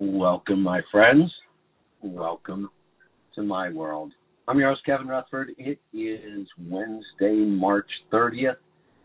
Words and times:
Welcome, 0.00 0.62
my 0.62 0.80
friends. 0.90 1.30
Welcome 2.02 2.70
to 3.34 3.42
my 3.42 3.70
world. 3.70 4.12
I'm 4.48 4.58
your 4.58 4.70
host, 4.70 4.84
Kevin 4.84 5.06
Rutherford. 5.06 5.50
It 5.58 5.78
is 5.92 6.48
Wednesday, 6.58 7.36
March 7.36 7.88
30th. 8.12 8.56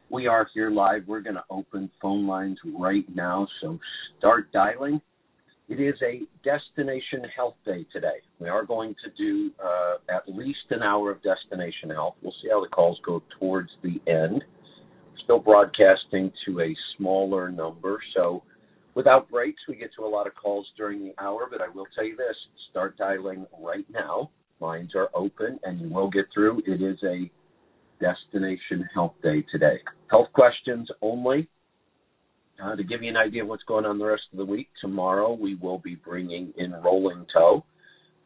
We 0.10 0.28
are 0.28 0.50
here 0.54 0.72
live. 0.72 1.04
We're 1.06 1.22
going 1.22 1.36
to 1.36 1.44
open 1.50 1.92
phone 2.02 2.26
lines 2.26 2.58
right 2.78 3.06
now, 3.14 3.48
so 3.62 3.78
start 4.18 4.52
dialing. 4.52 5.02
It 5.70 5.80
is 5.82 5.96
a 6.02 6.22
Destination 6.44 7.24
Health 7.36 7.56
Day 7.66 7.86
today. 7.92 8.22
We 8.40 8.50
are 8.50 8.66
going 8.66 8.96
to 9.04 9.12
do 9.18 9.52
uh, 9.64 9.96
at 10.10 10.28
least 10.34 10.60
an 10.72 10.82
hour 10.82 11.12
of 11.12 11.22
Destination 11.22 11.90
Health. 11.90 12.16
We'll 12.22 12.34
see 12.42 12.50
how 12.50 12.64
the 12.64 12.70
calls 12.70 13.00
go 13.06 13.22
towards 13.40 13.70
the 13.84 14.02
end. 14.08 14.44
Still 15.26 15.40
broadcasting 15.40 16.32
to 16.46 16.62
a 16.62 16.76
smaller 16.98 17.52
number, 17.52 18.00
so 18.16 18.42
without 18.98 19.30
breaks, 19.30 19.62
we 19.70 19.76
get 19.76 19.92
to 19.96 20.04
a 20.04 20.10
lot 20.10 20.26
of 20.26 20.34
calls 20.36 20.66
during 20.76 21.04
the 21.04 21.14
hour. 21.24 21.48
But 21.50 21.62
I 21.62 21.70
will 21.70 21.86
tell 21.96 22.04
you 22.04 22.18
this: 22.18 22.36
start 22.72 22.98
dialing 22.98 23.46
right 23.62 23.86
now. 23.90 24.32
Lines 24.60 24.92
are 24.96 25.10
open, 25.14 25.60
and 25.64 25.80
you 25.80 25.88
will 25.88 26.10
get 26.10 26.26
through. 26.34 26.64
It 26.66 26.82
is 26.82 26.98
a 27.04 27.32
Destination 28.02 28.90
Health 28.94 29.14
Day 29.22 29.46
today. 29.52 29.80
Health 30.10 30.28
questions 30.34 30.90
only. 31.02 31.48
Uh, 32.62 32.76
to 32.76 32.84
give 32.84 33.04
you 33.04 33.10
an 33.10 33.18
idea 33.18 33.44
of 33.44 33.48
what's 33.48 33.62
going 33.68 33.86
on 33.86 34.00
the 34.00 34.06
rest 34.06 34.24
of 34.32 34.40
the 34.40 34.46
week, 34.46 34.68
tomorrow 34.82 35.32
we 35.32 35.54
will 35.54 35.78
be 35.78 35.94
bringing 35.94 36.52
in 36.58 36.72
Rolling 36.72 37.24
Toe 37.32 37.64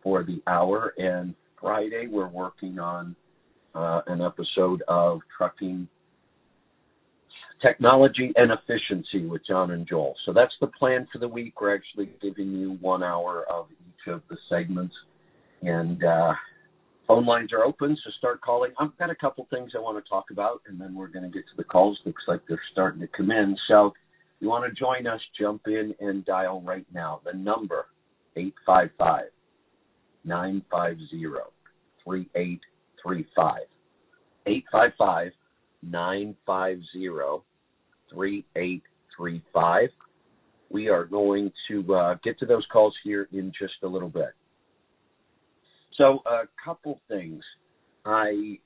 for 0.02 0.24
the 0.24 0.42
hour, 0.48 0.94
and 0.98 1.36
Friday 1.60 2.08
we're 2.10 2.30
working 2.30 2.80
on 2.80 3.14
uh, 3.76 4.02
an 4.08 4.22
episode 4.22 4.84
of 4.88 5.20
Trucking 5.38 5.86
Technology 7.62 8.32
and 8.36 8.52
Efficiency 8.52 9.28
with 9.28 9.46
John 9.48 9.72
and 9.72 9.88
Joel. 9.88 10.16
So 10.26 10.34
that's 10.34 10.54
the 10.60 10.68
plan 10.68 11.08
for 11.12 11.20
the 11.20 11.28
week. 11.28 11.62
We're 11.62 11.76
actually 11.76 12.10
giving 12.22 12.52
you 12.54 12.78
one 12.82 13.04
hour 13.04 13.46
of 13.52 13.68
each 13.72 14.12
of 14.12 14.22
the 14.30 14.38
segments, 14.50 14.96
and 15.62 16.04
uh, 16.04 16.34
phone 17.08 17.26
lines 17.26 17.54
are 17.54 17.64
open, 17.64 17.96
so 18.04 18.12
start 18.18 18.42
calling. 18.42 18.72
I've 18.80 18.98
got 18.98 19.10
a 19.10 19.16
couple 19.16 19.46
things 19.52 19.72
I 19.76 19.80
want 19.80 20.04
to 20.04 20.10
talk 20.10 20.26
about, 20.32 20.62
and 20.68 20.82
then 20.82 20.96
we're 20.96 21.08
going 21.08 21.24
to 21.24 21.30
get 21.30 21.44
to 21.52 21.58
the 21.58 21.64
calls. 21.64 22.00
Looks 22.06 22.24
like 22.28 22.42
they're 22.48 22.62
starting 22.72 23.02
to 23.02 23.08
come 23.08 23.32
in. 23.32 23.56
So 23.68 23.88
if 23.88 23.94
you 24.40 24.50
want 24.50 24.66
to 24.66 24.80
join 24.80 25.06
us, 25.06 25.22
jump 25.40 25.62
in 25.68 25.94
and 26.00 26.26
dial 26.26 26.62
right 26.62 26.86
now. 26.94 27.22
The 27.26 27.38
number, 27.38 27.88
855 28.36 29.30
950 30.24 31.26
3835. 32.06 33.62
855 34.48 35.32
950 35.84 37.51
3835. 38.14 39.90
We 40.70 40.88
are 40.88 41.06
going 41.06 41.52
to 41.70 41.96
uh, 41.96 42.16
get 42.24 42.40
to 42.40 42.46
those 42.46 42.66
calls 42.72 42.94
here 43.04 43.28
in 43.32 43.52
just 43.60 43.74
a 43.84 43.88
little 43.88 44.10
bit. 44.10 44.34
So, 45.98 46.20
a 46.26 46.44
couple 46.64 47.00
things. 47.08 47.44
I 48.06 48.58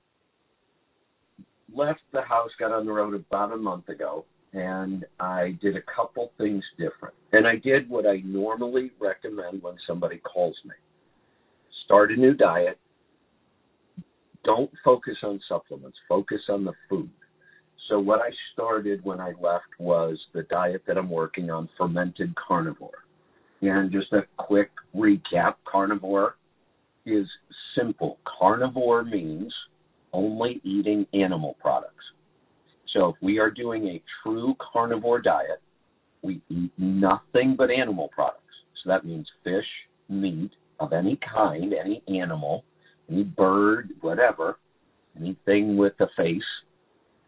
left 1.73 2.01
the 2.13 2.21
house, 2.21 2.51
got 2.59 2.71
on 2.71 2.85
the 2.85 2.91
road 2.91 3.15
about 3.15 3.51
a 3.51 3.57
month 3.57 3.89
ago, 3.89 4.25
and 4.53 5.03
I 5.19 5.57
did 5.61 5.75
a 5.75 5.81
couple 5.93 6.31
things 6.37 6.63
different. 6.77 7.15
And 7.33 7.47
I 7.47 7.55
did 7.55 7.89
what 7.89 8.05
I 8.05 8.21
normally 8.23 8.91
recommend 8.99 9.61
when 9.63 9.75
somebody 9.87 10.17
calls 10.19 10.55
me 10.63 10.75
start 11.85 12.11
a 12.11 12.15
new 12.15 12.33
diet. 12.33 12.77
Don't 14.43 14.71
focus 14.83 15.15
on 15.23 15.39
supplements, 15.47 15.97
focus 16.09 16.41
on 16.49 16.65
the 16.65 16.73
food. 16.89 17.09
So, 17.89 17.99
what 17.99 18.19
I 18.21 18.29
started 18.53 19.03
when 19.03 19.19
I 19.19 19.33
left 19.39 19.65
was 19.79 20.17
the 20.33 20.43
diet 20.43 20.83
that 20.87 20.97
I'm 20.97 21.09
working 21.09 21.49
on 21.49 21.69
fermented 21.77 22.33
carnivore. 22.35 23.05
And 23.61 23.91
just 23.91 24.11
a 24.13 24.23
quick 24.37 24.71
recap 24.95 25.55
carnivore 25.65 26.35
is 27.05 27.27
simple. 27.77 28.17
Carnivore 28.39 29.03
means 29.03 29.53
only 30.13 30.61
eating 30.63 31.05
animal 31.13 31.55
products. 31.61 31.91
So 32.93 33.09
if 33.09 33.15
we 33.21 33.39
are 33.39 33.51
doing 33.51 33.87
a 33.87 34.01
true 34.23 34.55
carnivore 34.71 35.19
diet, 35.19 35.61
we 36.21 36.41
eat 36.49 36.71
nothing 36.77 37.55
but 37.57 37.69
animal 37.69 38.09
products. 38.13 38.41
So 38.83 38.89
that 38.89 39.05
means 39.05 39.27
fish, 39.43 39.65
meat 40.09 40.51
of 40.79 40.93
any 40.93 41.19
kind, 41.33 41.73
any 41.73 42.01
animal, 42.07 42.63
any 43.09 43.23
bird, 43.23 43.89
whatever, 44.01 44.57
anything 45.19 45.77
with 45.77 45.93
a 45.99 46.07
face, 46.17 46.41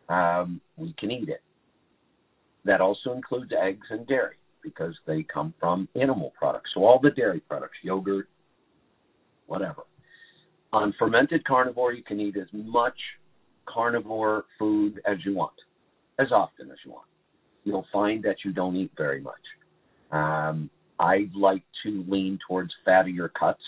um, 0.09 0.61
we 0.75 0.93
can 0.97 1.11
eat 1.11 1.29
it. 1.29 1.41
That 2.65 2.81
also 2.81 3.13
includes 3.13 3.51
eggs 3.57 3.87
and 3.89 4.05
dairy 4.07 4.35
because 4.63 4.93
they 5.05 5.23
come 5.23 5.53
from 5.59 5.87
animal 5.95 6.33
products. 6.37 6.71
So 6.73 6.83
all 6.83 6.99
the 7.01 7.11
dairy 7.11 7.39
products, 7.39 7.77
yogurt, 7.83 8.27
whatever. 9.45 9.83
On 10.73 10.93
fermented 10.99 11.45
carnivore, 11.45 11.93
you 11.93 12.03
can 12.03 12.19
eat 12.19 12.35
as 12.35 12.47
much 12.51 12.97
carnivore 13.65 14.45
food 14.59 14.99
as 15.05 15.17
you 15.25 15.33
want, 15.35 15.53
as 16.19 16.27
often 16.31 16.69
as 16.71 16.77
you 16.85 16.91
want. 16.91 17.05
You'll 17.63 17.87
find 17.91 18.23
that 18.23 18.37
you 18.43 18.51
don't 18.51 18.75
eat 18.75 18.91
very 18.97 19.21
much. 19.21 19.33
Um, 20.11 20.69
I 20.99 21.29
like 21.35 21.63
to 21.83 22.03
lean 22.07 22.39
towards 22.47 22.71
fattier 22.85 23.29
cuts 23.37 23.61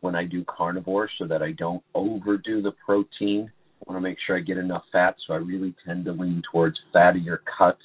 when 0.00 0.14
I 0.14 0.24
do 0.24 0.44
carnivore 0.44 1.08
so 1.18 1.26
that 1.26 1.42
I 1.42 1.52
don't 1.52 1.82
overdo 1.94 2.60
the 2.60 2.72
protein. 2.84 3.50
Want 3.86 3.96
to 3.96 4.00
make 4.00 4.18
sure 4.26 4.36
I 4.36 4.40
get 4.40 4.58
enough 4.58 4.84
fat, 4.92 5.16
so 5.26 5.34
I 5.34 5.38
really 5.38 5.74
tend 5.84 6.04
to 6.04 6.12
lean 6.12 6.42
towards 6.50 6.76
fattier 6.94 7.38
cuts. 7.58 7.82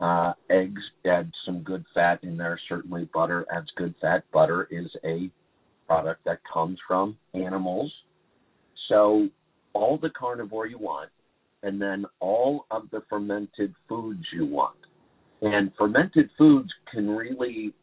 Uh, 0.00 0.32
eggs 0.50 0.82
add 1.06 1.30
some 1.46 1.62
good 1.62 1.84
fat 1.94 2.24
in 2.24 2.36
there. 2.36 2.58
Certainly, 2.68 3.08
butter 3.12 3.46
adds 3.54 3.68
good 3.76 3.94
fat. 4.00 4.24
Butter 4.32 4.66
is 4.70 4.86
a 5.04 5.30
product 5.86 6.24
that 6.24 6.40
comes 6.52 6.78
from 6.86 7.16
animals. 7.34 7.92
So 8.88 9.28
all 9.72 9.98
the 9.98 10.10
carnivore 10.10 10.66
you 10.66 10.78
want, 10.78 11.10
and 11.62 11.80
then 11.80 12.06
all 12.20 12.66
of 12.70 12.84
the 12.90 13.02
fermented 13.08 13.74
foods 13.88 14.24
you 14.32 14.46
want. 14.46 14.76
And 15.42 15.70
fermented 15.78 16.30
foods 16.38 16.70
can 16.92 17.10
really 17.10 17.74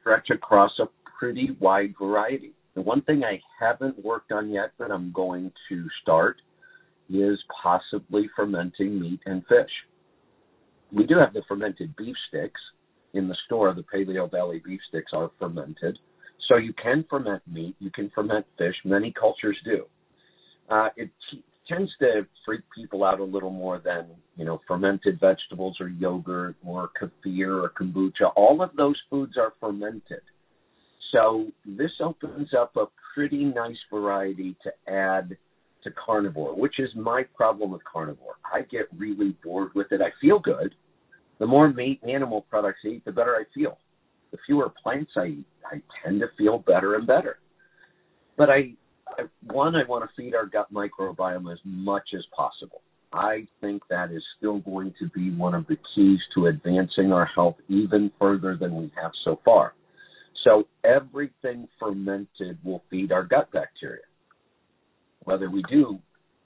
stretch 0.00 0.30
across 0.30 0.72
a 0.80 0.86
pretty 1.18 1.56
wide 1.60 1.94
variety. 1.98 2.52
The 2.74 2.82
one 2.82 3.02
thing 3.02 3.22
I 3.24 3.40
haven't 3.60 4.02
worked 4.02 4.32
on 4.32 4.50
yet, 4.50 4.72
but 4.78 4.90
I'm 4.90 5.12
going 5.12 5.52
to 5.68 5.86
start, 6.02 6.36
is 7.10 7.38
possibly 7.62 8.30
fermenting 8.34 9.00
meat 9.00 9.20
and 9.26 9.42
fish. 9.46 9.70
We 10.92 11.04
do 11.06 11.18
have 11.18 11.34
the 11.34 11.42
fermented 11.48 11.94
beef 11.96 12.16
sticks 12.28 12.60
in 13.14 13.28
the 13.28 13.36
store. 13.46 13.74
The 13.74 13.82
Paleovalley 13.82 14.62
beef 14.64 14.80
sticks 14.88 15.12
are 15.12 15.30
fermented. 15.38 15.98
So 16.48 16.56
you 16.56 16.72
can 16.82 17.04
ferment 17.08 17.42
meat, 17.46 17.76
you 17.78 17.90
can 17.90 18.10
ferment 18.14 18.46
fish. 18.58 18.74
Many 18.84 19.12
cultures 19.18 19.56
do. 19.64 19.84
Uh, 20.70 20.88
it 20.96 21.10
t- 21.30 21.44
tends 21.68 21.90
to 22.00 22.26
freak 22.44 22.62
people 22.74 23.04
out 23.04 23.20
a 23.20 23.24
little 23.24 23.50
more 23.50 23.80
than 23.84 24.06
you 24.36 24.44
know 24.44 24.60
fermented 24.66 25.20
vegetables 25.20 25.76
or 25.80 25.88
yogurt 25.88 26.56
or 26.64 26.90
kefir 27.00 27.62
or 27.62 27.72
kombucha. 27.78 28.32
All 28.36 28.62
of 28.62 28.70
those 28.76 28.96
foods 29.08 29.34
are 29.38 29.52
fermented. 29.60 30.22
So 31.12 31.48
this 31.66 31.90
opens 32.00 32.48
up 32.58 32.76
a 32.76 32.86
pretty 33.14 33.44
nice 33.44 33.76
variety 33.92 34.56
to 34.64 34.92
add 34.92 35.36
to 35.84 35.90
carnivore, 35.90 36.54
which 36.54 36.78
is 36.78 36.88
my 36.96 37.24
problem 37.36 37.70
with 37.70 37.82
carnivore. 37.84 38.36
I 38.52 38.62
get 38.62 38.86
really 38.96 39.36
bored 39.44 39.70
with 39.74 39.88
it. 39.92 40.00
I 40.00 40.10
feel 40.20 40.38
good. 40.38 40.74
The 41.38 41.46
more 41.46 41.72
meat 41.72 42.00
and 42.02 42.10
animal 42.10 42.46
products 42.48 42.80
I 42.84 42.88
eat, 42.88 43.04
the 43.04 43.12
better 43.12 43.34
I 43.34 43.44
feel 43.52 43.78
the 44.32 44.38
fewer 44.46 44.72
plants 44.82 45.12
I 45.16 45.26
eat, 45.26 45.46
I 45.64 45.80
tend 46.02 46.20
to 46.20 46.26
feel 46.36 46.58
better 46.58 46.96
and 46.96 47.06
better. 47.06 47.38
But 48.36 48.50
I, 48.50 48.72
I 49.06 49.24
one, 49.42 49.76
I 49.76 49.86
want 49.86 50.08
to 50.08 50.10
feed 50.16 50.34
our 50.34 50.46
gut 50.46 50.72
microbiome 50.72 51.52
as 51.52 51.58
much 51.64 52.08
as 52.16 52.24
possible. 52.34 52.80
I 53.12 53.46
think 53.60 53.82
that 53.90 54.10
is 54.10 54.22
still 54.38 54.60
going 54.60 54.94
to 54.98 55.08
be 55.10 55.30
one 55.30 55.54
of 55.54 55.66
the 55.66 55.76
keys 55.94 56.18
to 56.34 56.46
advancing 56.46 57.12
our 57.12 57.26
health 57.26 57.56
even 57.68 58.10
further 58.18 58.56
than 58.56 58.74
we 58.74 58.90
have 59.00 59.12
so 59.22 59.38
far. 59.44 59.74
So 60.44 60.66
everything 60.84 61.68
fermented 61.78 62.58
will 62.64 62.82
feed 62.90 63.12
our 63.12 63.24
gut 63.24 63.50
bacteria. 63.52 64.02
Whether 65.24 65.50
we 65.50 65.62
do 65.70 65.98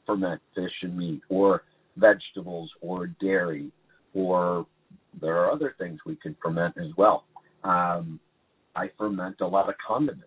ferment 0.06 0.40
fish 0.54 0.72
and 0.82 0.96
meat 0.96 1.22
or 1.28 1.62
vegetables 1.96 2.70
or 2.80 3.06
dairy 3.06 3.70
or 4.14 4.66
there 5.20 5.36
are 5.36 5.50
other 5.50 5.74
things 5.78 5.98
we 6.04 6.16
can 6.16 6.36
ferment 6.42 6.76
as 6.78 6.90
well. 6.96 7.24
Um, 7.64 8.20
I 8.74 8.90
ferment 8.98 9.36
a 9.40 9.46
lot 9.46 9.68
of 9.68 9.74
condiments. 9.86 10.24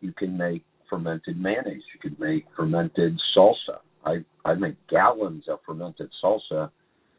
You 0.00 0.12
can 0.12 0.36
make 0.36 0.64
fermented 0.88 1.40
mayonnaise. 1.40 1.82
You 1.94 2.00
can 2.00 2.16
make 2.18 2.46
fermented 2.56 3.18
salsa. 3.36 3.80
I 4.04 4.24
I 4.44 4.54
make 4.54 4.76
gallons 4.88 5.44
of 5.48 5.58
fermented 5.66 6.10
salsa 6.22 6.70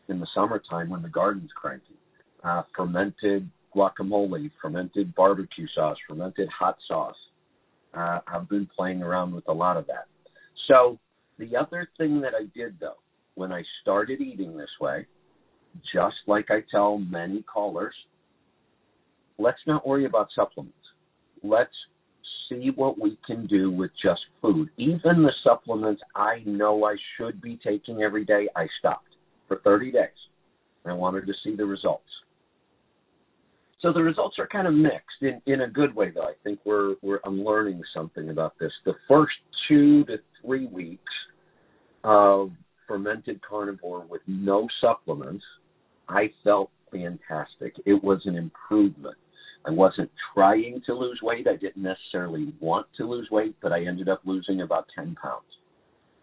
in 0.09 0.19
the 0.19 0.27
summertime 0.35 0.89
when 0.89 1.01
the 1.01 1.09
garden's 1.09 1.51
cranky. 1.55 1.97
Uh, 2.43 2.63
fermented 2.75 3.49
guacamole, 3.75 4.49
fermented 4.61 5.13
barbecue 5.15 5.67
sauce, 5.75 5.97
fermented 6.07 6.49
hot 6.49 6.77
sauce. 6.87 7.15
Uh, 7.93 8.19
I've 8.27 8.49
been 8.49 8.67
playing 8.75 9.03
around 9.03 9.33
with 9.33 9.47
a 9.47 9.53
lot 9.53 9.77
of 9.77 9.87
that. 9.87 10.05
So 10.67 10.97
the 11.37 11.55
other 11.55 11.87
thing 11.97 12.21
that 12.21 12.33
I 12.33 12.45
did 12.55 12.79
though, 12.79 12.97
when 13.35 13.51
I 13.51 13.63
started 13.81 14.21
eating 14.21 14.57
this 14.57 14.69
way, 14.79 15.05
just 15.93 16.15
like 16.27 16.49
I 16.49 16.63
tell 16.71 16.97
many 16.97 17.43
callers, 17.43 17.93
let's 19.37 19.59
not 19.67 19.85
worry 19.85 20.05
about 20.05 20.27
supplements. 20.35 20.77
Let's 21.43 21.73
see 22.49 22.69
what 22.75 22.99
we 22.99 23.17
can 23.25 23.47
do 23.47 23.71
with 23.71 23.91
just 24.01 24.21
food. 24.41 24.69
Even 24.77 25.23
the 25.23 25.33
supplements 25.43 26.01
I 26.15 26.41
know 26.45 26.85
I 26.85 26.95
should 27.17 27.41
be 27.41 27.59
taking 27.65 28.01
every 28.01 28.23
day, 28.23 28.47
I 28.55 28.67
stopped 28.79 29.15
for 29.47 29.57
30 29.63 29.91
days. 29.91 30.09
I 30.85 30.93
wanted 30.93 31.25
to 31.27 31.33
see 31.43 31.55
the 31.55 31.65
results. 31.65 32.03
So 33.85 33.93
the 33.93 34.01
results 34.01 34.37
are 34.39 34.47
kind 34.47 34.67
of 34.67 34.73
mixed 34.73 35.21
in, 35.21 35.39
in 35.45 35.61
a 35.61 35.67
good 35.67 35.95
way, 35.95 36.09
though. 36.09 36.23
I 36.23 36.33
think 36.43 36.57
we're, 36.65 36.95
we're 37.03 37.19
I'm 37.23 37.43
learning 37.43 37.83
something 37.93 38.31
about 38.31 38.57
this. 38.57 38.71
The 38.83 38.95
first 39.07 39.35
two 39.67 40.03
to 40.05 40.17
three 40.41 40.65
weeks 40.65 41.13
of 42.03 42.49
fermented 42.87 43.41
carnivore 43.47 44.03
with 44.09 44.23
no 44.25 44.67
supplements, 44.81 45.43
I 46.09 46.31
felt 46.43 46.71
fantastic. 46.91 47.75
It 47.85 48.03
was 48.03 48.19
an 48.25 48.35
improvement. 48.35 49.17
I 49.67 49.69
wasn't 49.69 50.09
trying 50.33 50.81
to 50.87 50.95
lose 50.95 51.19
weight. 51.21 51.45
I 51.47 51.55
didn't 51.55 51.83
necessarily 51.83 52.55
want 52.59 52.87
to 52.97 53.07
lose 53.07 53.29
weight, 53.29 53.55
but 53.61 53.71
I 53.71 53.85
ended 53.85 54.09
up 54.09 54.21
losing 54.25 54.61
about 54.61 54.87
10 54.95 55.15
pounds. 55.21 55.43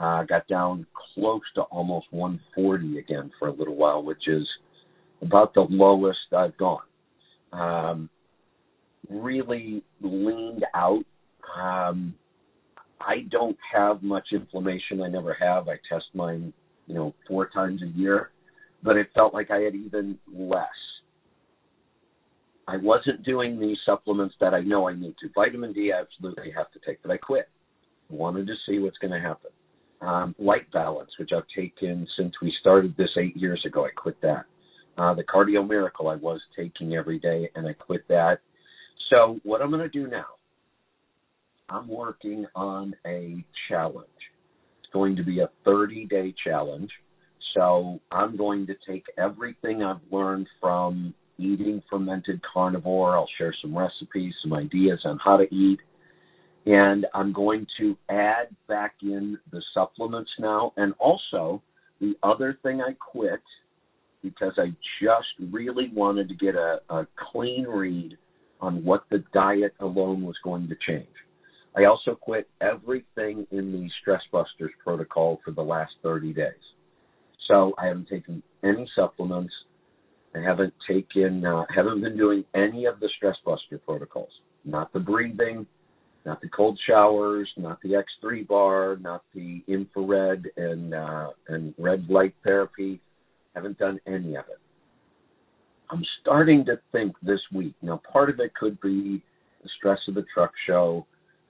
Uh, 0.01 0.25
got 0.25 0.49
down 0.49 0.85
close 1.15 1.43
to 1.55 1.63
almost 1.63 2.07
140 2.11 2.99
again 2.99 3.31
for 3.39 3.47
a 3.47 3.53
little 3.53 3.77
while, 3.77 4.03
which 4.03 4.27
is 4.27 4.49
about 5.21 5.55
the 5.55 5.65
lowest 5.71 6.19
I've 6.37 6.57
gone. 6.57 6.81
Um, 7.53 8.09
really 9.09 9.83
leaned 10.01 10.65
out. 10.75 11.05
Um, 11.59 12.15
I 13.01 13.27
don't 13.31 13.57
have 13.75 14.03
much 14.03 14.29
inflammation. 14.33 15.03
I 15.03 15.09
never 15.09 15.35
have. 15.35 15.69
I 15.69 15.75
test 15.89 16.07
mine, 16.15 16.53
you 16.87 16.95
know, 16.95 17.15
four 17.29 17.49
times 17.49 17.83
a 17.83 17.99
year, 17.99 18.31
but 18.83 18.97
it 18.97 19.09
felt 19.15 19.35
like 19.35 19.51
I 19.51 19.61
had 19.61 19.75
even 19.75 20.19
less. 20.33 20.69
I 22.69 22.77
wasn't 22.77 23.25
doing 23.25 23.59
the 23.59 23.77
supplements 23.85 24.37
that 24.41 24.55
I 24.55 24.61
know 24.61 24.89
I 24.89 24.95
need 24.95 25.15
to. 25.21 25.29
Vitamin 25.35 25.73
D, 25.73 25.93
I 25.93 26.01
absolutely 26.01 26.53
have 26.57 26.71
to 26.73 26.79
take, 26.87 27.03
but 27.03 27.11
I 27.11 27.17
quit. 27.17 27.49
Wanted 28.09 28.47
to 28.47 28.55
see 28.67 28.79
what's 28.79 28.99
going 28.99 29.13
to 29.13 29.21
happen. 29.21 29.51
Um, 30.01 30.35
Lyte 30.39 30.71
Balance, 30.73 31.11
which 31.19 31.31
I've 31.37 31.47
taken 31.57 32.07
since 32.17 32.33
we 32.41 32.53
started 32.61 32.97
this 32.97 33.11
eight 33.19 33.37
years 33.37 33.63
ago, 33.67 33.85
I 33.85 33.91
quit 33.91 34.21
that. 34.23 34.45
Uh, 34.99 35.15
the 35.15 35.25
Cardio 35.25 35.67
Miracle, 35.67 36.09
I 36.09 36.17
was 36.17 36.41
taking 36.57 36.95
every 36.95 37.19
day, 37.19 37.49
and 37.55 37.67
I 37.67 37.73
quit 37.73 38.07
that. 38.09 38.39
So 39.11 39.41
what 39.43 39.63
I'm 39.63 39.71
going 39.71 39.83
to 39.83 39.89
do 39.89 40.07
now, 40.07 40.27
I'm 41.69 41.89
working 41.89 42.47
on 42.55 42.95
a 43.07 43.45
challenge. 43.69 44.09
It's 44.81 44.93
going 44.93 45.17
to 45.17 45.23
be 45.23 45.41
a 45.41 45.49
30 45.65 46.07
day 46.07 46.35
challenge. 46.45 46.91
So 47.55 48.01
I'm 48.11 48.37
going 48.37 48.67
to 48.67 48.75
take 48.89 49.05
everything 49.19 49.83
I've 49.83 50.01
learned 50.11 50.49
from 50.61 51.15
eating 51.39 51.83
fermented 51.91 52.41
carnivore. 52.53 53.17
I'll 53.17 53.29
share 53.39 53.55
some 53.61 53.77
recipes, 53.77 54.35
some 54.43 54.53
ideas 54.53 55.01
on 55.05 55.19
how 55.23 55.37
to 55.37 55.55
eat. 55.55 55.81
And 56.65 57.07
I'm 57.13 57.33
going 57.33 57.67
to 57.81 57.97
add 58.09 58.55
back 58.69 58.95
in 59.03 59.39
the 59.51 59.63
supplements 59.75 60.31
now. 60.39 60.73
And 60.77 60.95
also, 60.99 61.63
the 62.01 62.15
other 62.23 62.59
thing 62.63 62.81
I 62.81 62.93
quit 62.93 63.41
because 64.23 64.53
I 64.59 64.69
just 65.03 65.53
really 65.53 65.91
wanted 65.95 66.29
to 66.29 66.35
get 66.35 66.55
a, 66.55 66.81
a 66.91 67.07
clean 67.33 67.67
read 67.67 68.17
on 68.61 68.85
what 68.85 69.05
the 69.11 69.25
diet 69.35 69.75
alone 69.81 70.23
was 70.23 70.37
going 70.45 70.69
to 70.69 70.77
change. 70.87 71.07
I 71.77 71.85
also 71.85 72.15
quit 72.15 72.49
everything 72.61 73.47
in 73.51 73.73
the 73.73 73.89
Stress 74.01 74.21
Busters 74.31 74.73
protocol 74.85 75.41
for 75.45 75.53
the 75.53 75.63
last 75.63 75.93
30 76.03 76.33
days. 76.35 76.53
So 77.49 77.73
I 77.79 77.87
haven't 77.87 78.09
taken 78.09 78.43
any 78.63 78.89
supplements. 78.95 79.53
I 80.35 80.41
haven't 80.41 80.75
taken, 80.89 81.45
uh, 81.45 81.65
haven't 81.75 82.01
been 82.01 82.17
doing 82.17 82.45
any 82.55 82.87
of 82.87 83.01
the 83.01 83.09
stress 83.17 83.37
buster 83.45 83.79
protocols. 83.79 84.31
Not 84.65 84.93
the 84.93 85.01
breathing, 85.01 85.67
not 86.25 86.41
the 86.41 86.49
cold 86.49 86.79
showers, 86.89 87.51
not 87.57 87.79
the 87.83 88.03
X3 88.25 88.47
bar, 88.47 88.97
not 89.01 89.23
the 89.35 89.63
infrared 89.67 90.47
and 90.57 90.95
uh, 90.95 91.31
and 91.49 91.75
red 91.79 92.09
light 92.09 92.35
therapy. 92.45 93.01
Haven't 93.55 93.79
done 93.79 94.01
any 94.07 94.37
of 94.37 94.45
it. 94.49 94.59
I'm 95.91 96.03
starting 96.21 96.65
to 96.67 96.81
think 96.91 97.15
this 97.23 97.41
week. 97.53 97.75
Now, 97.83 98.01
part 98.11 98.31
of 98.31 98.41
it 98.41 98.55
could 98.55 98.81
be 98.81 99.23
the 99.63 99.69
stress 99.77 99.99
of 100.09 100.15
the 100.15 100.25
truck 100.33 100.53
show, 100.67 101.07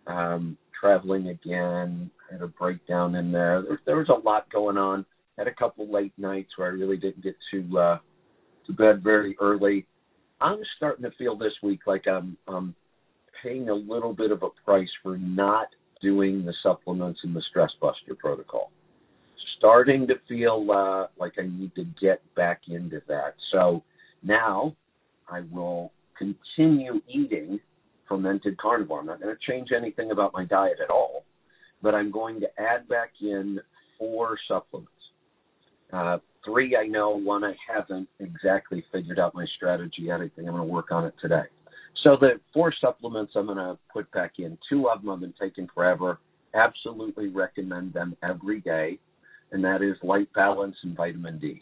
um, 0.07 0.59
traveling 0.79 1.29
again. 1.29 2.11
Had 2.31 2.43
a 2.43 2.49
breakdown 2.49 3.15
in 3.15 3.31
there. 3.31 3.63
there. 3.63 3.81
There 3.87 3.97
was 3.99 4.09
a 4.09 4.27
lot 4.27 4.51
going 4.51 4.77
on. 4.77 5.07
Had 5.39 5.47
a 5.47 5.55
couple 5.55 5.91
late 5.91 6.13
nights 6.19 6.51
where 6.57 6.69
I 6.69 6.71
really 6.71 6.97
didn't 6.97 7.23
get 7.23 7.37
to 7.53 7.79
uh, 7.79 7.99
to 8.67 8.73
bed 8.73 9.03
very 9.03 9.37
early. 9.41 9.87
I'm 10.41 10.59
starting 10.77 11.05
to 11.05 11.11
feel 11.17 11.37
this 11.37 11.53
week 11.63 11.81
like 11.87 12.07
I'm, 12.09 12.37
I'm 12.49 12.75
paying 13.43 13.69
a 13.69 13.75
little 13.75 14.13
bit 14.13 14.33
of 14.33 14.43
a 14.43 14.49
price 14.65 14.89
for 15.03 15.17
not 15.17 15.69
doing 16.01 16.45
the 16.45 16.55
supplements 16.63 17.21
and 17.23 17.35
the 17.35 17.43
Stress 17.49 17.71
Buster 17.81 18.17
protocol. 18.19 18.73
Starting 19.63 20.09
to 20.09 20.15
feel 20.29 20.67
uh, 20.75 21.07
like 21.21 21.35
I 21.39 21.43
need 21.43 21.73
to 21.77 21.85
get 22.01 22.21
back 22.35 22.63
into 22.67 23.01
that. 23.07 23.37
So 23.53 23.85
now 24.25 24.75
I 25.29 25.43
will 25.53 25.93
continue 26.19 27.01
eating 27.09 27.61
fermented 28.09 28.59
carnivore. 28.59 28.99
I'm 28.99 29.07
not 29.07 29.21
going 29.21 29.33
to 29.33 29.53
change 29.53 29.69
anything 29.77 30.11
about 30.11 30.33
my 30.33 30.45
diet 30.47 30.79
at 30.83 30.91
all, 30.91 31.25
but 31.81 31.95
I'm 31.95 32.11
going 32.11 32.41
to 32.41 32.49
add 32.59 32.89
back 32.89 33.11
in 33.21 33.61
four 34.01 34.37
supplements. 34.49 34.91
Uh, 35.93 36.19
three 36.45 36.77
I 36.77 36.89
know, 36.89 37.11
one 37.11 37.45
I 37.45 37.55
haven't 37.73 38.09
exactly 38.19 38.85
figured 38.91 39.21
out 39.21 39.33
my 39.33 39.47
strategy 39.57 40.03
yet. 40.07 40.17
I 40.17 40.29
think 40.35 40.49
I'm 40.49 40.55
going 40.55 40.57
to 40.57 40.65
work 40.65 40.91
on 40.91 41.05
it 41.05 41.15
today. 41.23 41.45
So 42.03 42.17
the 42.21 42.41
four 42.53 42.75
supplements 42.81 43.33
I'm 43.37 43.47
going 43.47 43.59
to 43.59 43.79
put 43.93 44.11
back 44.11 44.33
in. 44.39 44.59
Two 44.69 44.89
of 44.89 45.03
them 45.03 45.11
I've 45.11 45.21
been 45.21 45.35
taking 45.41 45.69
forever. 45.73 46.19
Absolutely 46.53 47.29
recommend 47.29 47.93
them 47.93 48.17
every 48.25 48.61
day, 48.61 48.99
and 49.53 49.63
that 49.65 49.83
is 49.83 49.97
Lyte 50.03 50.33
Balance 50.35 50.77
and 50.83 50.97
Vitamin 50.97 51.39
D. 51.39 51.61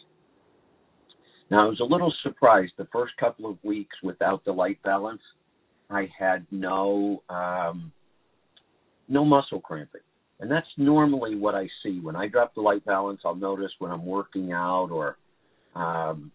Now 1.49 1.65
I 1.65 1.69
was 1.69 1.79
a 1.81 1.83
little 1.83 2.13
surprised 2.23 2.73
the 2.77 2.87
first 2.91 3.13
couple 3.19 3.49
of 3.49 3.57
weeks 3.63 3.95
without 4.03 4.43
the 4.45 4.51
Lyte 4.51 4.81
Balance. 4.83 5.21
I 5.89 6.09
had 6.17 6.45
no 6.51 7.21
um, 7.29 7.91
no 9.09 9.25
muscle 9.25 9.59
cramping. 9.59 10.01
And 10.39 10.49
that's 10.49 10.67
normally 10.77 11.35
what 11.35 11.53
I 11.53 11.67
see. 11.83 11.99
When 11.99 12.15
I 12.15 12.27
drop 12.27 12.55
the 12.55 12.61
Lyte 12.61 12.85
Balance, 12.85 13.21
I'll 13.23 13.35
notice 13.35 13.71
when 13.77 13.91
I'm 13.91 14.05
working 14.05 14.53
out 14.53 14.89
or 14.91 15.17
um, 15.75 16.31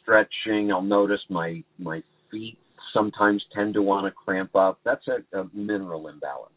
stretching, 0.00 0.70
I'll 0.70 0.82
notice 0.82 1.20
my 1.28 1.64
my 1.78 2.02
feet 2.30 2.58
sometimes 2.94 3.42
tend 3.54 3.74
to 3.74 3.82
want 3.82 4.06
to 4.06 4.10
cramp 4.12 4.54
up. 4.54 4.78
That's 4.84 5.04
a, 5.08 5.38
a 5.38 5.48
mineral 5.52 6.08
imbalance. 6.08 6.52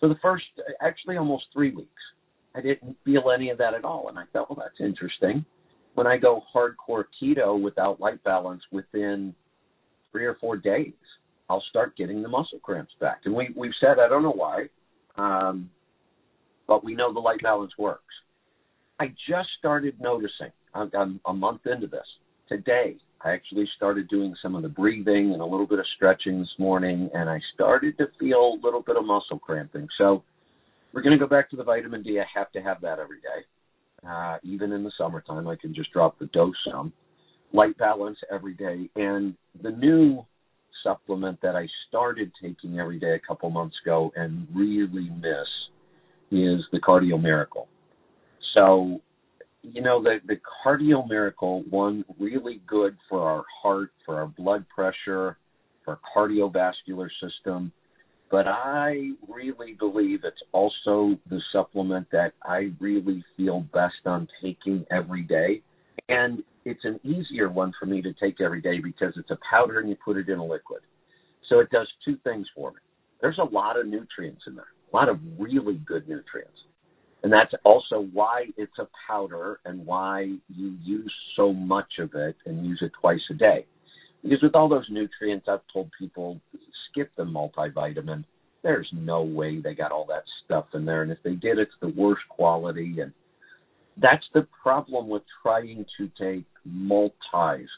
For 0.00 0.08
the 0.08 0.16
first, 0.22 0.44
actually, 0.80 1.16
almost 1.16 1.44
three 1.52 1.74
weeks, 1.74 1.88
I 2.54 2.60
didn't 2.60 2.96
feel 3.04 3.30
any 3.34 3.50
of 3.50 3.58
that 3.58 3.74
at 3.74 3.84
all, 3.84 4.08
and 4.08 4.18
I 4.18 4.24
thought, 4.32 4.50
well, 4.50 4.58
that's 4.58 4.80
interesting. 4.80 5.44
When 5.94 6.06
I 6.06 6.16
go 6.16 6.42
hardcore 6.54 7.04
keto 7.20 7.60
without 7.60 8.00
Lyte 8.00 8.22
Balance, 8.24 8.62
within 8.72 9.34
three 10.10 10.24
or 10.24 10.36
four 10.40 10.56
days, 10.56 10.92
I'll 11.48 11.62
start 11.70 11.96
getting 11.96 12.22
the 12.22 12.28
muscle 12.28 12.60
cramps 12.60 12.92
back. 13.00 13.20
And 13.24 13.34
we 13.34 13.50
we've 13.56 13.72
said 13.80 13.98
I 13.98 14.08
don't 14.08 14.22
know 14.22 14.32
why 14.32 14.68
um, 15.16 15.70
but 16.66 16.84
we 16.84 16.94
know 16.94 17.12
the 17.12 17.20
Lyte 17.20 17.42
Balance 17.42 17.72
works. 17.78 18.14
I 18.98 19.08
just 19.28 19.48
started 19.58 20.00
noticing. 20.00 20.52
I'm, 20.74 20.90
I'm 20.94 21.20
a 21.26 21.32
month 21.32 21.62
into 21.66 21.86
this. 21.86 22.06
Today, 22.48 22.96
I 23.22 23.32
actually 23.32 23.68
started 23.76 24.08
doing 24.08 24.34
some 24.42 24.54
of 24.54 24.62
the 24.62 24.68
breathing 24.68 25.32
and 25.32 25.40
a 25.42 25.44
little 25.44 25.66
bit 25.66 25.78
of 25.78 25.84
stretching 25.96 26.38
this 26.38 26.54
morning, 26.58 27.10
and 27.12 27.28
I 27.28 27.40
started 27.54 27.98
to 27.98 28.06
feel 28.18 28.38
a 28.38 28.60
little 28.62 28.82
bit 28.82 28.96
of 28.96 29.04
muscle 29.04 29.38
cramping. 29.38 29.88
So 29.98 30.22
we're 30.92 31.02
going 31.02 31.18
to 31.18 31.24
go 31.24 31.28
back 31.28 31.50
to 31.50 31.56
the 31.56 31.64
vitamin 31.64 32.02
D. 32.02 32.18
I 32.20 32.24
have 32.38 32.50
to 32.52 32.60
have 32.60 32.80
that 32.82 32.98
every 32.98 33.20
day. 33.20 34.08
Uh, 34.08 34.38
even 34.42 34.72
in 34.72 34.82
the 34.82 34.92
summertime, 34.98 35.46
I 35.46 35.56
can 35.56 35.74
just 35.74 35.92
drop 35.92 36.18
the 36.18 36.26
dose 36.26 36.54
some. 36.70 36.92
Lyte 37.52 37.76
Balance 37.78 38.18
every 38.32 38.54
day. 38.54 38.88
And 38.96 39.34
the 39.62 39.70
new 39.70 40.24
supplement 40.82 41.40
that 41.42 41.56
I 41.56 41.66
started 41.88 42.32
taking 42.42 42.78
every 42.78 42.98
day 42.98 43.14
a 43.14 43.26
couple 43.26 43.50
months 43.50 43.76
ago 43.84 44.10
and 44.16 44.46
really 44.54 45.10
miss 45.10 45.48
is 46.30 46.60
the 46.72 46.80
Cardio 46.80 47.20
Miracle. 47.20 47.68
So, 48.54 49.00
you 49.62 49.82
know, 49.82 50.02
the 50.02 50.18
the 50.26 50.36
Cardio 50.64 51.06
Miracle 51.08 51.64
one 51.68 52.04
really 52.18 52.60
good 52.66 52.96
for 53.08 53.28
our 53.28 53.44
heart, 53.62 53.90
for 54.06 54.16
our 54.20 54.26
blood 54.26 54.64
pressure, 54.74 55.36
for 55.84 55.98
our 55.98 56.00
cardiovascular 56.16 57.08
system. 57.22 57.72
But 58.30 58.46
I 58.46 59.10
really 59.28 59.74
believe 59.78 60.20
it's 60.24 60.42
also 60.52 61.18
the 61.28 61.40
supplement 61.52 62.08
that 62.12 62.32
I 62.44 62.70
really 62.78 63.24
feel 63.36 63.66
best 63.72 64.06
on 64.06 64.28
taking 64.42 64.86
every 64.90 65.22
day. 65.22 65.62
And 66.08 66.42
it's 66.64 66.84
an 66.84 67.00
easier 67.02 67.50
one 67.50 67.72
for 67.78 67.86
me 67.86 68.02
to 68.02 68.12
take 68.22 68.40
every 68.40 68.60
day 68.60 68.78
because 68.82 69.14
it's 69.16 69.30
a 69.30 69.38
powder 69.50 69.80
and 69.80 69.88
you 69.88 69.96
put 70.04 70.16
it 70.16 70.28
in 70.28 70.38
a 70.38 70.44
liquid. 70.44 70.82
So 71.48 71.58
it 71.58 71.70
does 71.70 71.88
two 72.04 72.16
things 72.22 72.46
for 72.54 72.70
me. 72.70 72.76
There's 73.20 73.38
a 73.38 73.54
lot 73.54 73.78
of 73.78 73.86
nutrients 73.86 74.42
in 74.46 74.54
there, 74.54 74.66
a 74.92 74.96
lot 74.96 75.08
of 75.08 75.18
really 75.38 75.74
good 75.84 76.08
nutrients. 76.08 76.56
And 77.22 77.32
that's 77.32 77.52
also 77.64 78.06
why 78.12 78.46
it's 78.56 78.78
a 78.78 78.88
powder 79.08 79.60
and 79.64 79.84
why 79.84 80.22
you 80.48 80.76
use 80.82 81.12
so 81.36 81.52
much 81.52 81.98
of 81.98 82.14
it 82.14 82.36
and 82.46 82.64
use 82.64 82.78
it 82.82 82.92
twice 83.00 83.20
a 83.30 83.34
day. 83.34 83.66
Because 84.22 84.42
with 84.42 84.54
all 84.54 84.68
those 84.68 84.86
nutrients, 84.90 85.46
I've 85.48 85.60
told 85.72 85.90
people 85.98 86.40
skip 86.90 87.10
the 87.16 87.24
multivitamin. 87.24 88.24
There's 88.62 88.88
no 88.92 89.22
way 89.22 89.60
they 89.60 89.74
got 89.74 89.92
all 89.92 90.06
that 90.06 90.24
stuff 90.44 90.66
in 90.74 90.84
there, 90.84 91.02
and 91.02 91.10
if 91.10 91.18
they 91.24 91.34
did, 91.34 91.58
it's 91.58 91.70
the 91.80 91.92
worst 91.96 92.22
quality. 92.28 93.00
And 93.00 93.12
that's 93.96 94.24
the 94.34 94.46
problem 94.62 95.08
with 95.08 95.22
trying 95.42 95.86
to 95.98 96.10
take 96.20 96.44
multis, 96.64 97.68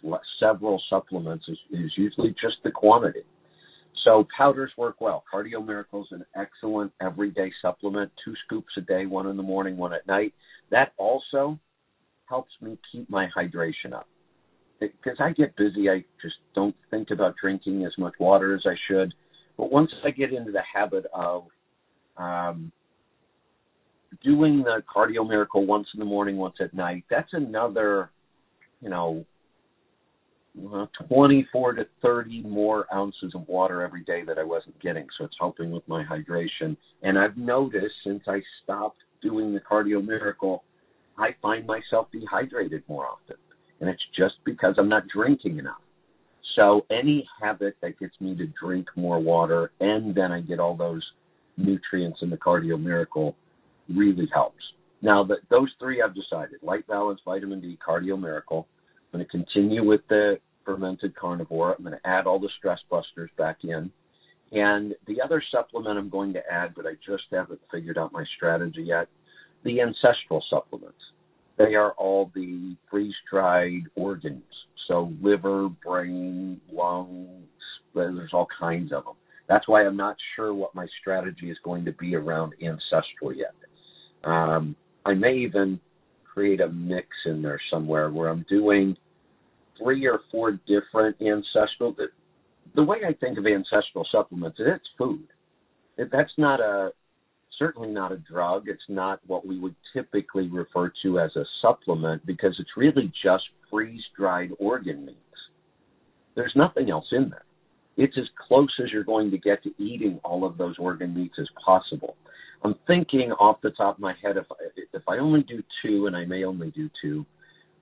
several 0.41 0.83
supplements, 0.91 1.45
is, 1.49 1.59
is 1.71 1.93
usually 1.97 2.31
just 2.31 2.57
the 2.65 2.71
quantity. 2.71 3.23
So 4.05 4.27
powders 4.37 4.73
work 4.77 5.01
well. 5.01 5.23
Cardio 5.33 5.63
is 6.01 6.07
an 6.11 6.25
excellent 6.35 6.93
everyday 7.01 7.53
supplement. 7.63 8.11
Two 8.25 8.35
scoops 8.45 8.73
a 8.77 8.81
day, 8.81 9.07
one 9.07 9.29
in 9.29 9.37
the 9.37 9.43
morning, 9.45 9.77
one 9.77 9.93
at 9.93 10.07
night. 10.09 10.35
That 10.71 10.93
also 10.97 11.61
helps 12.29 12.51
me 12.61 12.79
keep 12.91 13.09
my 13.09 13.29
hydration 13.37 13.93
up 13.93 14.09
because 14.89 15.19
I 15.21 15.31
get 15.33 15.57
busy, 15.57 15.89
I 15.89 16.05
just 16.21 16.37
don't 16.55 16.75
think 16.91 17.11
about 17.11 17.35
drinking 17.41 17.85
as 17.85 17.93
much 17.99 18.15
water 18.19 18.55
as 18.55 18.63
I 18.67 18.75
should. 18.89 19.13
But 19.57 19.71
once 19.71 19.91
I 20.05 20.11
get 20.11 20.33
into 20.33 20.53
the 20.53 20.63
habit 20.63 21.05
of 21.13 21.45
um, 22.17 22.73
doing 24.25 24.63
the 24.63 24.83
cardio 24.95 25.29
miracle 25.29 25.67
once 25.67 25.87
in 25.95 26.01
the 26.01 26.07
morning, 26.07 26.37
once 26.37 26.57
at 26.61 26.75
night, 26.75 27.05
that's 27.11 27.31
another, 27.33 28.11
you 28.81 28.89
know, 28.89 29.25
24 31.09 31.75
to 31.75 31.87
30 32.03 32.43
more 32.43 32.87
ounces 32.95 33.33
of 33.35 33.49
water 33.49 33.83
every 33.83 34.05
day 34.05 34.23
that 34.27 34.39
I 34.39 34.45
wasn't 34.45 34.79
getting. 34.81 35.07
So 35.19 35.25
it's 35.25 35.37
helping 35.39 35.71
with 35.71 35.87
my 35.89 36.05
hydration. 36.05 36.77
And 37.03 37.19
I've 37.19 37.37
noticed 37.37 37.95
since 38.05 38.23
I 38.27 38.41
stopped 38.63 38.99
doing 39.23 39.55
the 39.55 39.61
cardio 39.61 40.05
miracle, 40.05 40.65
I 41.17 41.31
find 41.41 41.67
myself 41.67 42.09
dehydrated 42.13 42.83
more 42.89 43.07
often 43.07 43.37
and 43.83 43.91
it's 43.91 44.03
just 44.17 44.35
because 44.45 44.77
I'm 44.79 44.89
not 44.89 45.09
drinking 45.09 45.59
enough. 45.59 45.83
So 46.55 46.87
any 46.89 47.29
habit 47.41 47.75
that 47.83 47.99
gets 47.99 48.15
me 48.21 48.37
to 48.37 48.47
drink 48.63 48.87
more 48.95 49.19
water 49.19 49.73
and 49.81 50.15
then 50.15 50.31
I 50.31 50.41
get 50.41 50.61
all 50.61 50.77
those 50.77 51.03
nutrients 51.57 52.21
in 52.23 52.31
the 52.31 52.37
cardio 52.37 52.81
miracle 52.81 53.35
really 53.93 54.29
helps. 54.33 54.63
Now 55.03 55.25
that 55.25 55.39
those 55.51 55.69
three 55.81 56.01
I've 56.01 56.15
decided, 56.15 56.61
Lyte 56.63 56.87
Balance, 56.87 57.21
vitamin 57.25 57.61
D, 57.61 57.77
cardio 57.87 58.19
miracle. 58.19 58.69
I'm 59.13 59.19
going 59.19 59.27
to 59.27 59.31
continue 59.31 59.85
with 59.85 60.03
the 60.09 60.37
fermented 60.65 61.17
carnivore. 61.17 61.75
I'm 61.75 61.85
going 61.85 61.99
to 61.99 62.09
add 62.09 62.27
all 62.27 62.39
the 62.39 62.51
stress 62.59 62.79
busters 62.89 63.31
back 63.37 63.59
in. 63.65 63.91
And 64.53 64.95
the 65.09 65.21
other 65.23 65.43
supplement 65.51 65.99
I'm 65.99 66.09
going 66.09 66.33
to 66.35 66.43
add, 66.51 66.75
but 66.77 66.87
I 66.87 66.93
just 67.05 67.25
haven't 67.33 67.61
figured 67.73 67.99
out 67.99 68.13
my 68.13 68.25
strategy 68.37 68.85
yet, 68.87 69.09
the 69.65 69.81
ancestral 69.81 70.45
supplements. 70.49 70.99
They 71.59 71.75
are 71.75 71.93
all 71.93 72.31
the 72.35 72.77
freeze 72.91 73.15
dried 73.31 73.83
organs. 73.95 74.43
So 74.89 75.13
liver, 75.23 75.69
brain, 75.85 76.61
lungs, 76.73 77.47
there's 77.95 78.33
all 78.33 78.49
kinds 78.59 78.93
of 78.93 79.05
them. 79.05 79.15
That's 79.49 79.69
why 79.69 79.85
I'm 79.85 79.97
not 79.97 80.17
sure 80.35 80.55
what 80.55 80.75
my 80.75 80.87
strategy 81.01 81.51
is 81.51 81.59
going 81.65 81.85
to 81.85 81.93
be 81.93 82.15
around 82.15 82.55
ancestral 82.63 83.35
yet. 83.35 83.55
Um, 84.25 84.77
I 85.05 85.15
may 85.15 85.35
even 85.35 85.79
create 86.33 86.61
a 86.61 86.69
mix 86.69 87.09
in 87.27 87.43
there 87.43 87.61
somewhere 87.71 88.11
where 88.11 88.29
I'm 88.29 88.47
doing 88.49 88.97
three 89.83 90.07
or 90.07 90.21
four 90.31 90.53
different 90.67 91.17
ancestral. 91.21 91.93
The, 91.93 92.07
the 92.75 92.83
way 92.83 92.99
I 93.07 93.13
think 93.15 93.39
of 93.39 93.47
ancestral 93.47 94.07
supplements 94.11 94.59
is 94.59 94.67
it's 94.69 94.85
food. 94.97 95.27
That's 95.99 96.33
not 96.39 96.61
a 96.61 96.91
certainly 97.59 97.89
not 97.89 98.13
a 98.13 98.17
drug. 98.17 98.69
It's 98.69 98.83
not 98.89 99.21
what 99.27 99.47
we 99.47 99.59
would 99.59 99.75
typically 99.95 100.49
refer 100.49 100.93
to 101.03 101.19
as 101.19 101.35
a 101.37 101.45
supplement 101.61 102.25
because 102.27 102.57
it's 102.59 102.77
really 102.77 103.13
just 103.23 103.45
freeze 103.71 104.03
dried 104.17 104.51
organ 104.59 105.07
meats. 105.07 105.19
There's 106.35 106.53
nothing 106.57 106.91
else 106.91 107.07
in 107.13 107.31
there. 107.31 107.45
It's 107.97 108.17
as 108.19 108.29
close 108.49 108.73
as 108.83 108.91
you're 108.91 109.05
going 109.05 109.31
to 109.31 109.39
get 109.39 109.63
to 109.65 109.71
eating 109.79 110.19
all 110.25 110.45
of 110.45 110.57
those 110.57 110.77
organ 110.79 111.15
meats 111.15 111.35
as 111.39 111.49
possible. 111.65 112.17
I'm 112.65 112.75
thinking 112.87 113.33
off 113.33 113.61
the 113.63 113.71
top 113.71 113.97
of 113.97 114.01
my 114.01 114.15
head 114.23 114.37
if 114.37 114.47
I, 114.51 114.83
if 114.95 115.03
I 115.09 115.19
only 115.19 115.43
do 115.43 115.63
two, 115.85 116.07
and 116.07 116.17
I 116.17 116.25
may 116.25 116.45
only 116.45 116.71
do 116.71 116.89
two, 117.03 117.27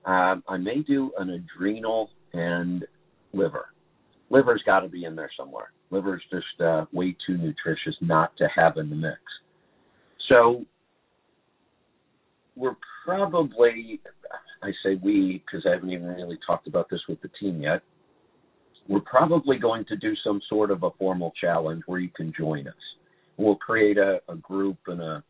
um, 0.05 0.43
I 0.47 0.57
may 0.57 0.79
do 0.79 1.11
an 1.17 1.29
adrenal 1.29 2.09
and 2.33 2.85
liver. 3.33 3.67
Liver's 4.29 4.63
got 4.65 4.79
to 4.79 4.89
be 4.89 5.05
in 5.05 5.15
there 5.15 5.29
somewhere. 5.37 5.71
Liver's 5.91 6.23
just 6.31 6.61
uh, 6.61 6.85
way 6.91 7.15
too 7.27 7.37
nutritious 7.37 7.95
not 8.01 8.35
to 8.37 8.47
have 8.55 8.77
in 8.77 8.89
the 8.89 8.95
mix. 8.95 9.19
So 10.29 10.65
we're 12.55 12.75
probably, 13.05 13.99
I 14.63 14.71
say 14.83 14.99
we 15.03 15.43
because 15.45 15.65
I 15.67 15.73
haven't 15.73 15.91
even 15.91 16.07
really 16.07 16.37
talked 16.45 16.67
about 16.67 16.89
this 16.89 17.01
with 17.07 17.21
the 17.21 17.29
team 17.39 17.61
yet. 17.61 17.81
We're 18.87 19.01
probably 19.01 19.57
going 19.57 19.85
to 19.85 19.95
do 19.95 20.13
some 20.23 20.41
sort 20.49 20.71
of 20.71 20.83
a 20.83 20.89
formal 20.97 21.31
challenge 21.39 21.83
where 21.85 21.99
you 21.99 22.09
can 22.15 22.33
join 22.37 22.67
us. 22.67 22.73
We'll 23.37 23.55
create 23.55 23.97
a, 23.97 24.19
a 24.27 24.35
group 24.35 24.77
and 24.87 25.01
a, 25.01 25.23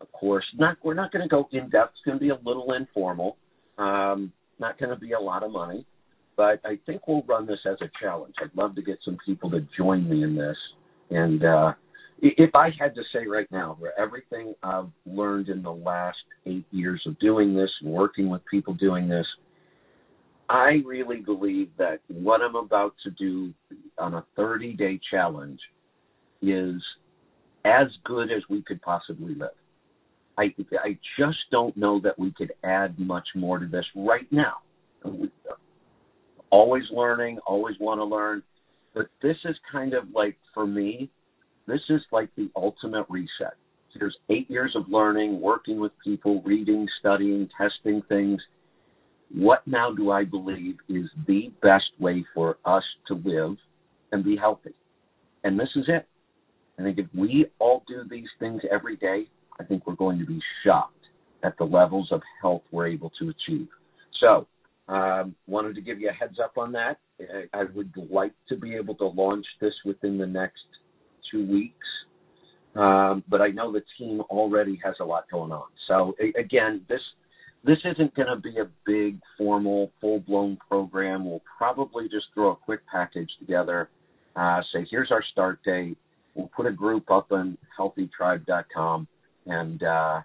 a 0.00 0.06
course. 0.06 0.44
Not 0.56 0.76
we're 0.82 0.94
not 0.94 1.12
going 1.12 1.22
to 1.22 1.28
go 1.28 1.48
in 1.52 1.70
depth. 1.70 1.92
It's 1.94 2.04
going 2.04 2.18
to 2.18 2.22
be 2.22 2.30
a 2.30 2.38
little 2.44 2.74
informal. 2.74 3.36
Um, 3.78 4.32
not 4.58 4.78
going 4.78 4.90
to 4.90 4.96
be 4.96 5.12
a 5.12 5.20
lot 5.20 5.42
of 5.42 5.52
money, 5.52 5.86
but 6.36 6.60
I 6.64 6.78
think 6.86 7.06
we'll 7.06 7.22
run 7.22 7.46
this 7.46 7.60
as 7.66 7.76
a 7.80 7.90
challenge. 8.00 8.34
I'd 8.42 8.56
love 8.56 8.74
to 8.74 8.82
get 8.82 8.98
some 9.04 9.16
people 9.24 9.50
to 9.50 9.66
join 9.76 10.08
me 10.08 10.24
in 10.24 10.34
this, 10.36 10.56
and 11.10 11.44
uh, 11.44 11.72
if 12.20 12.54
I 12.54 12.70
had 12.78 12.94
to 12.94 13.02
say 13.12 13.26
right 13.26 13.50
now, 13.50 13.76
where 13.78 13.98
everything 13.98 14.54
I've 14.62 14.90
learned 15.06 15.48
in 15.48 15.62
the 15.62 15.72
last 15.72 16.18
eight 16.46 16.66
years 16.70 17.02
of 17.06 17.18
doing 17.20 17.54
this 17.54 17.70
and 17.82 17.92
working 17.92 18.28
with 18.28 18.42
people 18.50 18.74
doing 18.74 19.08
this, 19.08 19.26
I 20.48 20.80
really 20.84 21.20
believe 21.20 21.70
that 21.78 22.00
what 22.08 22.40
I'm 22.40 22.56
about 22.56 22.94
to 23.04 23.10
do 23.10 23.52
on 23.98 24.14
a 24.14 24.24
30 24.36 24.74
day 24.74 24.98
challenge 25.10 25.60
is 26.42 26.82
as 27.64 27.86
good 28.04 28.32
as 28.32 28.42
we 28.48 28.62
could 28.62 28.80
possibly 28.82 29.34
live. 29.34 29.50
I, 30.38 30.54
I 30.84 30.96
just 31.18 31.38
don't 31.50 31.76
know 31.76 32.00
that 32.00 32.18
we 32.18 32.32
could 32.32 32.52
add 32.64 32.98
much 32.98 33.26
more 33.34 33.58
to 33.58 33.66
this 33.66 33.84
right 33.94 34.26
now. 34.30 34.54
Always 36.50 36.84
learning, 36.92 37.38
always 37.46 37.76
want 37.78 37.98
to 37.98 38.04
learn. 38.04 38.42
But 38.94 39.08
this 39.22 39.36
is 39.44 39.56
kind 39.70 39.94
of 39.94 40.04
like, 40.14 40.36
for 40.54 40.66
me, 40.66 41.10
this 41.68 41.80
is 41.90 42.00
like 42.10 42.30
the 42.36 42.50
ultimate 42.56 43.06
reset. 43.08 43.54
There's 43.98 44.16
eight 44.30 44.50
years 44.50 44.74
of 44.76 44.88
learning, 44.88 45.40
working 45.40 45.80
with 45.80 45.92
people, 46.04 46.42
reading, 46.44 46.86
studying, 47.00 47.48
testing 47.56 48.02
things. 48.08 48.40
What 49.34 49.66
now 49.66 49.92
do 49.92 50.10
I 50.10 50.24
believe 50.24 50.76
is 50.88 51.06
the 51.26 51.52
best 51.62 51.90
way 51.98 52.24
for 52.34 52.58
us 52.64 52.84
to 53.08 53.14
live 53.14 53.56
and 54.12 54.24
be 54.24 54.36
healthy? 54.36 54.74
And 55.44 55.58
this 55.58 55.68
is 55.76 55.84
it. 55.88 56.06
I 56.78 56.82
think 56.82 56.98
if 56.98 57.06
we 57.14 57.46
all 57.58 57.82
do 57.88 58.04
these 58.08 58.28
things 58.38 58.62
every 58.70 58.96
day, 58.96 59.26
I 59.60 59.64
think 59.64 59.86
we're 59.86 59.96
going 59.96 60.18
to 60.20 60.26
be 60.26 60.40
shocked 60.64 60.94
at 61.42 61.58
the 61.58 61.64
levels 61.64 62.08
of 62.12 62.22
health 62.40 62.62
we're 62.70 62.86
able 62.86 63.10
to 63.20 63.30
achieve. 63.30 63.68
So, 64.20 64.46
um, 64.88 65.34
wanted 65.46 65.74
to 65.74 65.80
give 65.80 66.00
you 66.00 66.08
a 66.08 66.12
heads 66.12 66.38
up 66.42 66.56
on 66.56 66.72
that. 66.72 66.98
I 67.52 67.64
would 67.74 67.92
like 68.10 68.32
to 68.48 68.56
be 68.56 68.76
able 68.76 68.94
to 68.96 69.06
launch 69.06 69.44
this 69.60 69.74
within 69.84 70.18
the 70.18 70.26
next 70.26 70.62
two 71.30 71.46
weeks. 71.46 71.74
Um, 72.76 73.24
but 73.28 73.40
I 73.40 73.48
know 73.48 73.72
the 73.72 73.82
team 73.98 74.20
already 74.30 74.78
has 74.84 74.94
a 75.00 75.04
lot 75.04 75.24
going 75.30 75.52
on. 75.52 75.66
So 75.88 76.14
again, 76.38 76.82
this 76.88 77.00
this 77.64 77.78
isn't 77.84 78.14
going 78.14 78.28
to 78.28 78.36
be 78.36 78.56
a 78.58 78.68
big, 78.86 79.20
formal, 79.36 79.90
full 80.00 80.20
blown 80.20 80.58
program. 80.68 81.24
We'll 81.24 81.42
probably 81.56 82.04
just 82.04 82.26
throw 82.34 82.52
a 82.52 82.56
quick 82.56 82.80
package 82.90 83.30
together. 83.40 83.90
Uh, 84.36 84.60
say, 84.72 84.86
here's 84.90 85.10
our 85.10 85.24
start 85.32 85.58
date. 85.64 85.98
We'll 86.34 86.50
put 86.54 86.66
a 86.66 86.72
group 86.72 87.10
up 87.10 87.32
on 87.32 87.58
healthytribe.com 87.76 89.08
and 89.46 89.82
uh, 89.82 90.20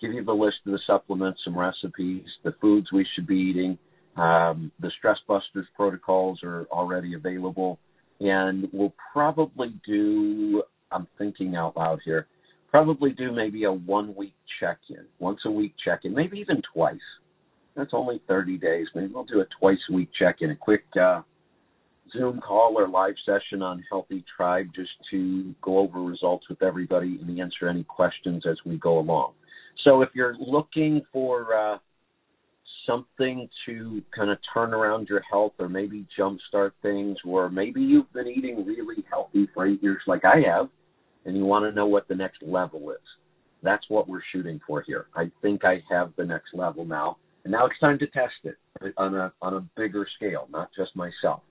give 0.00 0.12
you 0.12 0.24
the 0.24 0.32
list 0.32 0.56
of 0.66 0.72
the 0.72 0.80
supplements, 0.86 1.40
some 1.44 1.56
recipes, 1.56 2.24
the 2.42 2.52
foods 2.60 2.88
we 2.92 3.06
should 3.14 3.28
be 3.28 3.36
eating. 3.36 3.78
Um, 4.16 4.72
the 4.80 4.90
Stress 4.98 5.18
Busters 5.28 5.66
protocols 5.76 6.40
are 6.42 6.66
already 6.70 7.14
available 7.14 7.78
and 8.22 8.68
we'll 8.72 8.94
probably 9.12 9.74
do. 9.86 10.62
I'm 10.90 11.06
thinking 11.18 11.56
out 11.56 11.76
loud 11.76 12.00
here. 12.04 12.26
Probably 12.70 13.10
do 13.10 13.32
maybe 13.32 13.64
a 13.64 13.72
one 13.72 14.14
week 14.14 14.34
check 14.60 14.78
in, 14.88 15.04
once 15.18 15.40
a 15.44 15.50
week 15.50 15.74
check 15.84 16.00
in, 16.04 16.14
maybe 16.14 16.38
even 16.38 16.62
twice. 16.72 16.96
That's 17.76 17.90
only 17.92 18.20
30 18.28 18.58
days. 18.58 18.86
Maybe 18.94 19.12
we'll 19.12 19.24
do 19.24 19.40
a 19.40 19.46
twice 19.58 19.78
a 19.90 19.94
week 19.94 20.10
check 20.18 20.36
in, 20.40 20.50
a 20.50 20.56
quick 20.56 20.84
uh, 21.00 21.22
Zoom 22.12 22.40
call 22.40 22.78
or 22.78 22.88
live 22.88 23.14
session 23.24 23.62
on 23.62 23.82
Healthy 23.90 24.24
Tribe 24.36 24.66
just 24.74 24.90
to 25.10 25.54
go 25.62 25.78
over 25.78 26.02
results 26.02 26.48
with 26.48 26.62
everybody 26.62 27.18
and 27.20 27.40
answer 27.40 27.68
any 27.68 27.84
questions 27.84 28.44
as 28.48 28.56
we 28.64 28.76
go 28.76 28.98
along. 28.98 29.32
So 29.84 30.02
if 30.02 30.10
you're 30.14 30.36
looking 30.38 31.02
for 31.12 31.54
uh, 31.54 31.78
something 32.86 33.48
to 33.66 34.02
kind 34.14 34.30
of 34.30 34.38
turn 34.52 34.74
around 34.74 35.08
your 35.08 35.22
health 35.30 35.52
or 35.58 35.68
maybe 35.68 36.06
jumpstart 36.18 36.72
things, 36.82 37.16
or 37.24 37.48
maybe 37.48 37.80
you've 37.80 38.12
been 38.12 38.28
eating 38.28 38.64
really 38.66 39.04
healthy 39.10 39.48
for 39.54 39.66
eight 39.66 39.82
years 39.82 40.02
like 40.06 40.24
I 40.24 40.40
have, 40.46 40.68
and 41.24 41.36
you 41.36 41.44
want 41.44 41.64
to 41.64 41.72
know 41.72 41.86
what 41.86 42.08
the 42.08 42.14
next 42.14 42.42
level 42.42 42.90
is. 42.90 42.98
That's 43.62 43.84
what 43.88 44.08
we're 44.08 44.22
shooting 44.32 44.60
for 44.66 44.82
here. 44.82 45.06
I 45.14 45.30
think 45.40 45.64
I 45.64 45.82
have 45.90 46.12
the 46.16 46.24
next 46.24 46.54
level 46.54 46.84
now, 46.84 47.18
and 47.44 47.52
now 47.52 47.66
it's 47.66 47.78
time 47.78 47.98
to 48.00 48.06
test 48.08 48.32
it 48.44 48.56
on 48.96 49.14
a 49.14 49.32
on 49.40 49.54
a 49.54 49.60
bigger 49.76 50.06
scale, 50.16 50.48
not 50.50 50.70
just 50.76 50.94
myself. 50.96 51.42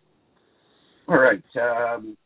All 1.08 1.18
right. 1.18 1.44
Um, 1.56 2.18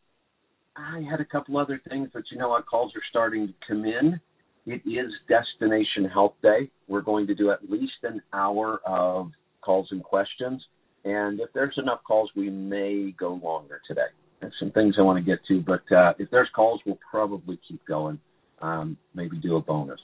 I 0.76 1.02
had 1.08 1.20
a 1.20 1.24
couple 1.24 1.56
other 1.56 1.80
things, 1.88 2.08
but 2.12 2.24
you 2.30 2.38
know 2.38 2.50
what? 2.50 2.66
Calls 2.66 2.92
are 2.94 3.02
starting 3.10 3.46
to 3.46 3.54
come 3.66 3.84
in. 3.84 4.20
It 4.66 4.82
is 4.84 5.12
Destination 5.28 6.06
Health 6.12 6.34
Day. 6.42 6.68
We're 6.88 7.00
going 7.00 7.28
to 7.28 7.36
do 7.36 7.52
at 7.52 7.70
least 7.70 7.92
an 8.02 8.20
hour 8.32 8.80
of 8.84 9.30
calls 9.60 9.86
and 9.92 10.02
questions. 10.02 10.60
And 11.04 11.38
if 11.38 11.50
there's 11.54 11.78
enough 11.78 12.00
calls, 12.04 12.30
we 12.34 12.50
may 12.50 13.14
go 13.16 13.34
longer 13.42 13.80
today. 13.86 14.08
There's 14.40 14.54
some 14.58 14.72
things 14.72 14.96
I 14.98 15.02
want 15.02 15.24
to 15.24 15.30
get 15.30 15.38
to, 15.46 15.60
but 15.60 15.84
uh, 15.96 16.14
if 16.18 16.28
there's 16.32 16.48
calls, 16.54 16.80
we'll 16.84 16.98
probably 17.08 17.60
keep 17.68 17.86
going. 17.86 18.18
Um, 18.60 18.96
maybe 19.14 19.36
do 19.38 19.54
a 19.54 19.60
bonus. 19.60 20.00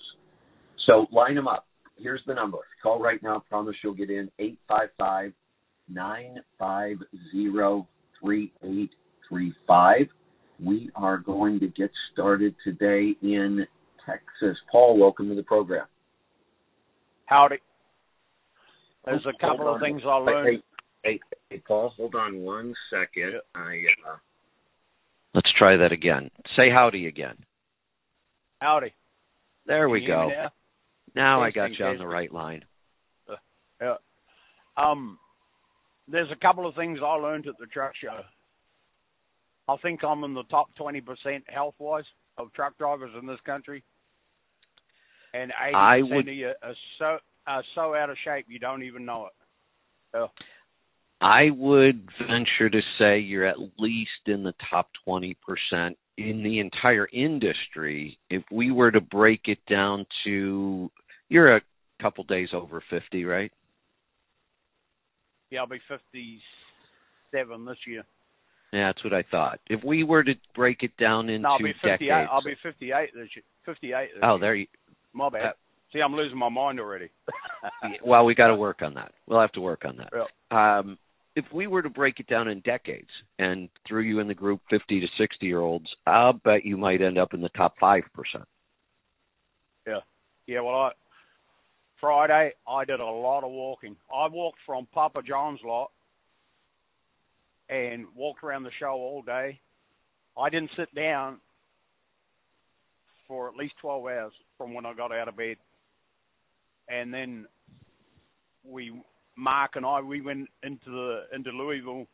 So 0.87 1.07
line 1.11 1.35
them 1.35 1.49
up. 1.49 1.67
Here's 1.97 2.23
the 2.29 2.35
number. 2.35 2.59
Call 2.85 3.01
right 3.01 3.21
now. 3.21 3.43
Promise 3.49 3.75
you'll 3.83 3.95
get 3.95 4.11
in 4.11 4.31
855 4.39 5.33
950 5.89 7.09
3835. 8.21 10.07
We 10.65 10.91
are 10.95 11.19
going 11.19 11.59
to 11.61 11.67
get 11.67 11.91
started 12.13 12.55
today 12.65 13.17
in 13.23 13.67
Texas. 14.07 14.57
Paul, 14.71 14.99
welcome 14.99 15.29
to 15.29 15.35
the 15.35 15.43
program. 15.43 15.87
Howdy. 17.27 17.57
There's 19.05 19.27
a 19.27 19.39
couple 19.41 19.75
of 19.75 19.81
things 19.81 20.03
I 20.07 20.15
learned. 20.17 20.63
Hey, 21.03 21.11
hey, 21.11 21.21
hey, 21.51 21.63
Paul, 21.67 21.93
hold 21.97 22.15
on 22.15 22.39
one 22.39 22.75
second. 22.91 23.35
I 23.55 23.83
uh... 24.09 24.17
Let's 25.35 25.51
try 25.59 25.77
that 25.77 25.93
again. 25.93 26.31
Say 26.57 26.71
howdy 26.71 27.07
again. 27.07 27.37
Howdy. 28.61 28.95
There 29.67 29.87
Can 29.87 29.93
we 29.93 30.07
go. 30.07 30.29
Now, 30.29 30.53
now 31.15 31.43
I 31.43 31.51
got 31.51 31.71
you 31.79 31.85
on 31.85 31.99
the 31.99 32.07
right 32.07 32.33
line. 32.33 32.65
Uh, 33.29 33.35
yeah. 33.81 33.95
Um, 34.77 35.19
there's 36.09 36.31
a 36.31 36.37
couple 36.37 36.67
of 36.67 36.75
things 36.75 36.99
I 37.03 37.15
learned 37.15 37.47
at 37.47 37.55
the 37.59 37.67
truck 37.67 37.93
show. 38.01 38.21
I 39.69 39.77
think 39.83 40.05
I'm 40.05 40.25
in 40.25 40.35
the 40.35 40.43
top 40.45 40.69
20% 40.79 41.03
health 41.49 41.75
wise 41.79 42.05
of 42.37 42.53
truck 42.53 42.77
drivers 42.79 43.13
in 43.19 43.27
this 43.27 43.41
country. 43.47 43.83
And 45.35 45.51
80% 45.51 45.75
I 45.75 46.03
would, 46.03 46.27
you 46.27 46.53
are 46.63 46.75
so, 46.99 47.19
are 47.47 47.65
so 47.75 47.95
out 47.95 48.11
of 48.11 48.17
shape 48.25 48.47
you 48.49 48.59
don't 48.59 48.83
even 48.83 49.05
know 49.05 49.27
it. 49.27 49.33
Yeah. 50.15 50.27
I 51.23 51.51
would 51.51 52.09
venture 52.19 52.69
to 52.69 52.81
say 52.99 53.21
you're 53.21 53.47
at 53.47 53.57
least 53.79 54.11
in 54.27 54.43
the 54.43 54.55
top 54.71 54.91
20% 55.07 55.37
in 56.19 56.43
the 56.43 56.59
entire 56.59 57.09
industry. 57.13 58.19
If 58.29 58.43
we 58.51 58.73
were 58.73 58.91
to 58.91 59.01
break 59.01 59.43
it 59.45 59.59
down 59.71 60.05
to, 60.25 60.91
you're 61.29 61.57
a 61.57 61.63
couple 62.01 62.25
days 62.25 62.49
over 62.53 62.83
50, 62.91 63.25
right? 63.25 63.53
Yeah, 65.51 65.61
I'll 65.61 65.69
be 65.69 65.81
57 65.89 67.65
this 67.65 67.77
year. 67.87 68.03
Yeah, 68.73 68.89
that's 68.89 69.05
what 69.05 69.13
I 69.13 69.23
thought. 69.31 69.61
If 69.69 69.85
we 69.85 70.03
were 70.03 70.25
to 70.25 70.33
break 70.55 70.79
it 70.83 70.97
down 70.97 71.29
into 71.29 71.43
no, 71.43 71.51
I'll 71.51 71.59
be 71.59 71.75
58. 71.75 71.99
decades, 72.09 72.29
I'll 72.33 72.43
be 72.43 72.57
58 72.63 73.11
this 73.15 73.29
year. 73.37 73.45
58. 73.67 74.09
This 74.15 74.21
oh, 74.23 74.31
year. 74.31 74.39
there 74.41 74.55
you. 74.55 74.67
My 75.13 75.29
bad. 75.29 75.45
Uh, 75.45 75.53
See, 75.93 76.01
I'm 76.01 76.15
losing 76.15 76.39
my 76.39 76.49
mind 76.49 76.81
already. 76.81 77.11
well, 78.05 78.25
we 78.25 78.35
got 78.35 78.47
to 78.47 78.57
work 78.57 78.81
on 78.81 78.95
that. 78.95 79.13
We'll 79.27 79.41
have 79.41 79.53
to 79.53 79.61
work 79.61 79.83
on 79.85 79.99
that. 79.99 80.11
Yeah. 80.15 80.79
Um, 80.79 80.99
if 81.37 81.45
we 81.53 81.67
were 81.67 81.83
to 81.83 81.91
break 81.91 82.19
it 82.19 82.27
down 82.27 82.49
in 82.49 82.61
decades 82.61 83.09
and 83.39 83.69
threw 83.87 84.03
you 84.03 84.19
in 84.21 84.29
the 84.29 84.35
group 84.35 84.61
50 84.71 85.01
to 85.01 85.07
60 85.19 85.47
year 85.47 85.61
olds, 85.61 85.87
I'll 86.07 86.33
bet 86.33 86.65
you 86.65 86.77
might 86.77 87.03
end 87.03 87.19
up 87.19 87.35
in 87.35 87.41
the 87.43 87.51
top 87.51 87.75
5%. 87.81 88.03
Yeah. 89.87 90.01
Yeah, 90.47 90.61
well, 90.61 90.75
I, 90.75 90.91
Friday, 92.01 92.53
I 92.67 92.85
did 92.85 93.01
a 93.01 93.05
lot 93.05 93.45
of 93.45 93.51
walking. 93.51 93.97
I 94.13 94.29
walked 94.29 94.59
from 94.67 94.87
Papa 94.93 95.21
John's 95.27 95.61
lot 95.65 95.91
and 97.69 98.07
walked 98.15 98.43
around 98.43 98.65
the 98.65 98.71
show 98.79 98.93
all 98.93 99.23
day. 99.23 99.61
I 100.37 100.51
didn't 100.51 100.71
sit 100.77 100.95
down 100.95 101.39
for 103.33 103.49
at 103.49 103.57
least 103.57 103.73
12 103.81 104.05
hours 104.05 104.33
from 104.59 104.75
when 104.75 104.85
I 104.85 104.93
got 104.93 105.11
out 105.11 105.27
of 105.27 105.39
bed. 105.39 105.57
And 106.91 107.15
then 107.15 107.47
we 108.63 108.93
Mark 109.39 109.77
and 109.77 109.87
I 109.87 110.03
we 110.03 110.21
went 110.21 110.51
into 110.63 110.91
the 110.91 111.23
into 111.35 111.49
Louisville, 111.49 112.07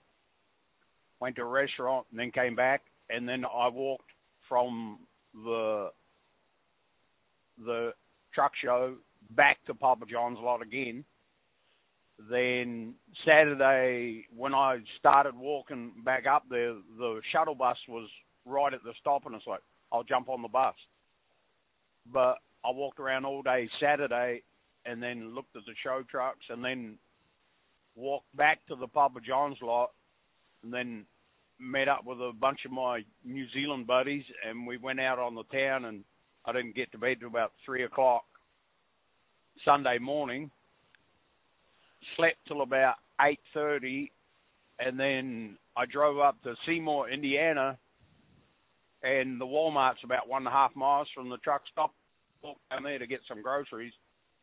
went 1.19 1.35
to 1.37 1.43
a 1.43 1.45
restaurant, 1.45 2.07
and 2.13 2.21
then 2.21 2.31
came 2.31 2.55
back, 2.55 2.83
and 3.11 3.29
then 3.29 3.45
I 3.45 3.67
walked 3.67 4.11
from 4.49 5.01
the 5.35 5.91
the 7.65 7.91
truck 8.33 8.53
show 8.63 8.95
back 9.31 9.57
to 9.67 9.75
Papa 9.75 10.05
John's 10.09 10.39
lot 10.41 10.63
again. 10.63 11.05
Then 12.31 12.95
Saturday, 13.27 14.27
when 14.37 14.55
I 14.55 14.79
started 15.01 15.35
walking 15.35 15.95
back 16.05 16.27
up 16.31 16.45
there, 16.49 16.75
the 16.97 17.21
shuttle 17.33 17.57
bus 17.57 17.77
was 17.89 18.09
right 18.47 18.73
at 18.73 18.85
the 18.85 18.93
stop, 19.01 19.27
and 19.27 19.35
it's 19.35 19.49
like 19.49 19.63
I'll 19.93 20.05
jump 20.05 20.29
on 20.29 20.43
the 20.43 20.49
bus. 20.49 20.77
But 22.13 22.39
I 22.65 22.71
walked 22.71 23.01
around 23.01 23.25
all 23.25 23.43
day 23.43 23.69
Saturday, 23.81 24.43
and 24.87 25.03
then 25.03 25.35
looked 25.35 25.57
at 25.57 25.65
the 25.67 25.75
show 25.83 26.03
trucks, 26.11 26.45
and 26.49 26.65
then 26.65 26.99
walked 27.97 28.35
back 28.37 28.65
to 28.69 28.77
the 28.77 28.87
Papa 28.87 29.21
John's 29.27 29.59
lot, 29.61 29.91
and 30.63 30.73
then 30.73 31.05
met 31.59 31.89
up 31.89 32.05
with 32.05 32.19
a 32.19 32.33
bunch 32.33 32.61
of 32.65 32.71
my 32.71 33.05
New 33.25 33.47
Zealand 33.53 33.87
buddies, 33.87 34.25
and 34.49 34.67
we 34.67 34.77
went 34.77 35.01
out 35.01 35.19
on 35.19 35.35
the 35.35 35.45
town. 35.45 35.85
And 35.85 36.05
I 36.45 36.53
didn't 36.53 36.77
get 36.77 36.91
to 36.93 36.99
bed 36.99 37.19
till 37.21 37.29
about 37.29 37.53
three 37.67 37.85
o'clock 37.85 38.25
Sunday 39.65 39.99
morning. 39.99 40.51
Slept 42.17 42.39
till 42.47 42.63
about 42.63 42.95
eight 43.21 43.41
thirty, 43.53 44.13
and 44.79 44.99
then 44.99 45.59
I 45.77 45.85
drove 45.85 46.19
up 46.19 46.41
to 46.45 46.55
Seymour, 46.65 47.11
Indiana, 47.11 47.77
and 49.03 49.41
the 49.41 49.47
Walmart's 49.47 50.05
about 50.05 50.29
one 50.29 50.43
and 50.43 50.49
a 50.49 50.53
half 50.53 50.75
miles 50.75 51.09
from 51.15 51.29
the 51.29 51.39
truck 51.39 51.63
stop. 51.71 51.93
Walked 52.43 52.61
down 52.71 52.85
there 52.85 52.99
to 52.99 53.07
get 53.07 53.21
some 53.29 53.43
groceries, 53.43 53.93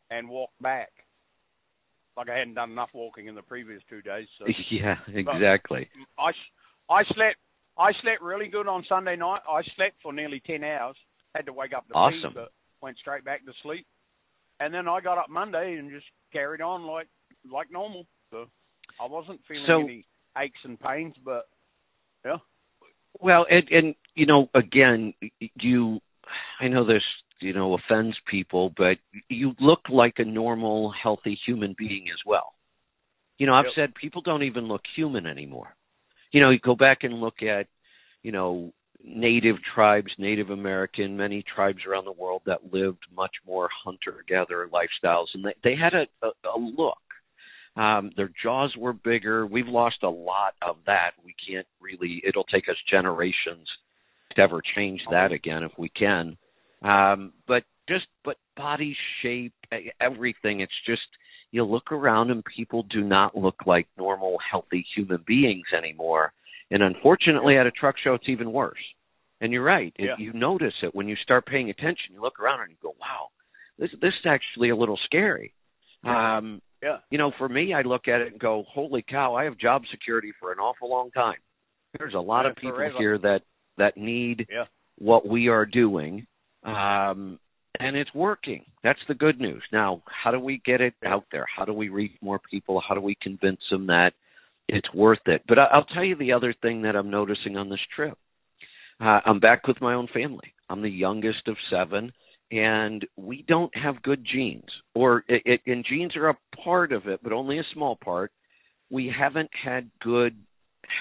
and 0.09 0.29
walked 0.29 0.61
back 0.61 0.91
like 2.17 2.29
I 2.29 2.37
hadn't 2.37 2.53
done 2.53 2.71
enough 2.71 2.89
walking 2.93 3.27
in 3.27 3.35
the 3.35 3.41
previous 3.41 3.81
two 3.89 4.01
days. 4.01 4.27
So. 4.39 4.45
Yeah, 4.71 4.95
exactly. 5.07 5.89
But 6.17 6.23
I 6.23 6.93
I 6.93 7.03
slept 7.03 7.37
I 7.77 7.91
slept 8.01 8.21
really 8.21 8.47
good 8.47 8.67
on 8.67 8.85
Sunday 8.87 9.15
night. 9.15 9.41
I 9.49 9.61
slept 9.75 9.95
for 10.01 10.13
nearly 10.13 10.41
ten 10.45 10.63
hours. 10.63 10.95
Had 11.35 11.45
to 11.47 11.53
wake 11.53 11.73
up 11.75 11.87
to 11.87 11.93
awesome. 11.93 12.31
pee, 12.31 12.35
but 12.35 12.51
went 12.81 12.97
straight 12.97 13.25
back 13.25 13.45
to 13.45 13.51
sleep. 13.63 13.85
And 14.59 14.73
then 14.73 14.87
I 14.87 15.01
got 15.01 15.17
up 15.17 15.29
Monday 15.29 15.75
and 15.77 15.91
just 15.91 16.05
carried 16.31 16.61
on 16.61 16.83
like 16.83 17.07
like 17.51 17.71
normal. 17.71 18.05
So 18.31 18.45
I 19.01 19.07
wasn't 19.07 19.41
feeling 19.47 19.65
so, 19.67 19.81
any 19.81 20.05
aches 20.37 20.59
and 20.63 20.79
pains, 20.79 21.15
but 21.23 21.47
yeah. 22.25 22.37
Well, 23.19 23.45
and 23.49 23.67
and 23.69 23.95
you 24.15 24.25
know, 24.25 24.49
again, 24.53 25.13
you 25.59 25.99
I 26.59 26.67
know 26.69 26.85
this 26.85 27.03
you 27.45 27.53
know 27.53 27.75
offends 27.75 28.17
people, 28.29 28.73
but 28.75 28.97
you 29.29 29.53
look 29.59 29.81
like 29.89 30.15
a 30.17 30.25
normal, 30.25 30.91
healthy 31.01 31.37
human 31.45 31.75
being 31.77 32.05
as 32.11 32.19
well. 32.25 32.53
You 33.37 33.45
know, 33.47 33.53
I've 33.53 33.65
Yep. 33.65 33.73
said 33.75 33.95
people 33.95 34.21
don't 34.21 34.43
even 34.43 34.67
look 34.67 34.81
human 34.95 35.25
anymore. 35.27 35.75
You 36.31 36.41
know, 36.41 36.49
you 36.49 36.59
go 36.59 36.75
back 36.75 37.03
and 37.03 37.21
look 37.21 37.43
at, 37.43 37.67
you 38.23 38.31
know, 38.31 38.73
native 39.03 39.57
tribes, 39.75 40.11
Native 40.17 40.49
American, 40.49 41.15
many 41.15 41.43
tribes 41.43 41.85
around 41.85 42.05
the 42.05 42.11
world 42.11 42.41
that 42.45 42.73
lived 42.73 43.05
much 43.15 43.35
more 43.45 43.69
hunter 43.83 44.25
gatherer 44.27 44.67
lifestyles, 44.69 45.27
and 45.35 45.45
they 45.45 45.53
they 45.63 45.75
had 45.75 45.93
a 45.93 46.07
a, 46.25 46.31
a 46.49 46.57
look. 46.57 46.97
Um, 47.75 48.11
their 48.15 48.31
jaws 48.41 48.73
were 48.77 48.93
bigger. 48.93 49.45
We've 49.45 49.67
lost 49.67 49.97
a 50.03 50.09
lot 50.09 50.55
of 50.61 50.77
that. 50.87 51.11
We 51.23 51.35
can't 51.47 51.67
really. 51.81 52.21
It'll 52.25 52.45
take 52.45 52.69
us 52.69 52.77
generations 52.89 53.67
to 54.35 54.41
ever 54.41 54.61
change 54.75 55.01
that 55.11 55.31
again 55.31 55.63
if 55.63 55.71
we 55.77 55.89
can. 55.89 56.37
Um, 56.85 57.33
but 57.47 57.63
just 57.89 58.05
but 58.23 58.37
body 58.55 58.95
shape, 59.21 59.53
everything. 59.99 60.59
It's 60.61 60.71
just 60.85 61.01
you 61.51 61.63
look 61.63 61.91
around 61.91 62.31
and 62.31 62.43
people 62.45 62.83
do 62.83 63.01
not 63.01 63.35
look 63.37 63.65
like 63.65 63.87
normal, 63.97 64.37
healthy 64.51 64.85
human 64.95 65.23
beings 65.25 65.65
anymore. 65.75 66.33
And 66.71 66.81
unfortunately, 66.83 67.57
at 67.57 67.67
a 67.67 67.71
truck 67.71 67.95
show, 68.03 68.13
it's 68.15 68.29
even 68.29 68.51
worse. 68.51 68.83
And 69.41 69.51
you're 69.53 69.63
right. 69.63 69.93
It- 69.97 70.05
Yeah. 70.05 70.15
You 70.17 70.33
notice 70.33 70.73
it 70.81 70.93
when 70.95 71.07
you 71.07 71.15
start 71.17 71.45
paying 71.45 71.69
attention. 71.69 72.13
You 72.13 72.21
look 72.21 72.39
around 72.39 72.61
and 72.61 72.71
you 72.71 72.77
go, 72.81 72.95
"Wow, 72.99 73.29
this 73.77 73.91
this 74.01 74.13
is 74.19 74.25
actually 74.25 74.69
a 74.69 74.75
little 74.75 74.97
scary." 74.97 75.53
Um, 76.03 76.61
Yeah. 76.83 76.99
you 77.09 77.17
know, 77.17 77.31
for 77.31 77.49
me, 77.49 77.73
I 77.73 77.81
look 77.81 78.07
at 78.07 78.21
it 78.21 78.31
and 78.31 78.39
go, 78.39 78.63
"Holy 78.63 79.01
cow! 79.01 79.33
I 79.35 79.43
have 79.45 79.57
job 79.57 79.85
security 79.87 80.31
for 80.39 80.51
an 80.51 80.59
awful 80.59 80.89
long 80.89 81.11
time." 81.11 81.39
There's 81.97 82.13
a 82.13 82.19
lot 82.19 82.45
Yeah, 82.45 82.51
of 82.51 82.55
people 82.57 82.75
forever. 82.77 82.97
here 82.97 83.17
that 83.19 83.41
that 83.77 83.97
need 83.97 84.47
Yeah. 84.49 84.65
what 84.97 85.27
we 85.27 85.49
are 85.49 85.65
doing, 85.65 86.25
um, 86.65 87.39
and 87.79 87.95
it's 87.95 88.13
working. 88.13 88.63
That's 88.83 88.99
the 89.07 89.13
good 89.13 89.39
news. 89.39 89.63
Now, 89.71 90.01
how 90.05 90.31
do 90.31 90.39
we 90.39 90.61
get 90.65 90.81
it 90.81 90.93
out 91.05 91.25
there? 91.31 91.45
How 91.55 91.65
do 91.65 91.73
we 91.73 91.89
reach 91.89 92.13
more 92.21 92.39
people? 92.51 92.81
How 92.87 92.95
do 92.95 93.01
we 93.01 93.17
convince 93.21 93.59
them 93.69 93.87
that 93.87 94.11
it's 94.67 94.91
worth 94.93 95.27
it? 95.27 95.43
But 95.47 95.59
I'll 95.59 95.85
tell 95.85 96.03
you 96.03 96.15
the 96.15 96.33
other 96.33 96.53
thing 96.61 96.83
that 96.83 96.95
I'm 96.95 97.09
noticing 97.09 97.57
on 97.57 97.69
this 97.69 97.79
trip. 97.95 98.17
Uh, 98.99 99.19
I'm 99.25 99.39
back 99.39 99.67
with 99.67 99.81
my 99.81 99.93
own 99.93 100.07
family. 100.13 100.53
I'm 100.69 100.81
the 100.81 100.89
youngest 100.89 101.47
of 101.47 101.57
seven, 101.69 102.13
and 102.51 103.05
we 103.17 103.43
don't 103.47 103.75
have 103.75 104.01
good 104.01 104.25
genes. 104.25 104.69
Or 104.93 105.23
it, 105.27 105.41
it, 105.45 105.61
and 105.67 105.85
genes 105.87 106.15
are 106.15 106.29
a 106.29 106.37
part 106.63 106.93
of 106.93 107.07
it, 107.07 107.19
but 107.21 107.33
only 107.33 107.59
a 107.59 107.65
small 107.73 107.97
part. 107.97 108.31
We 108.89 109.13
haven't 109.17 109.49
had 109.63 109.89
good 110.01 110.37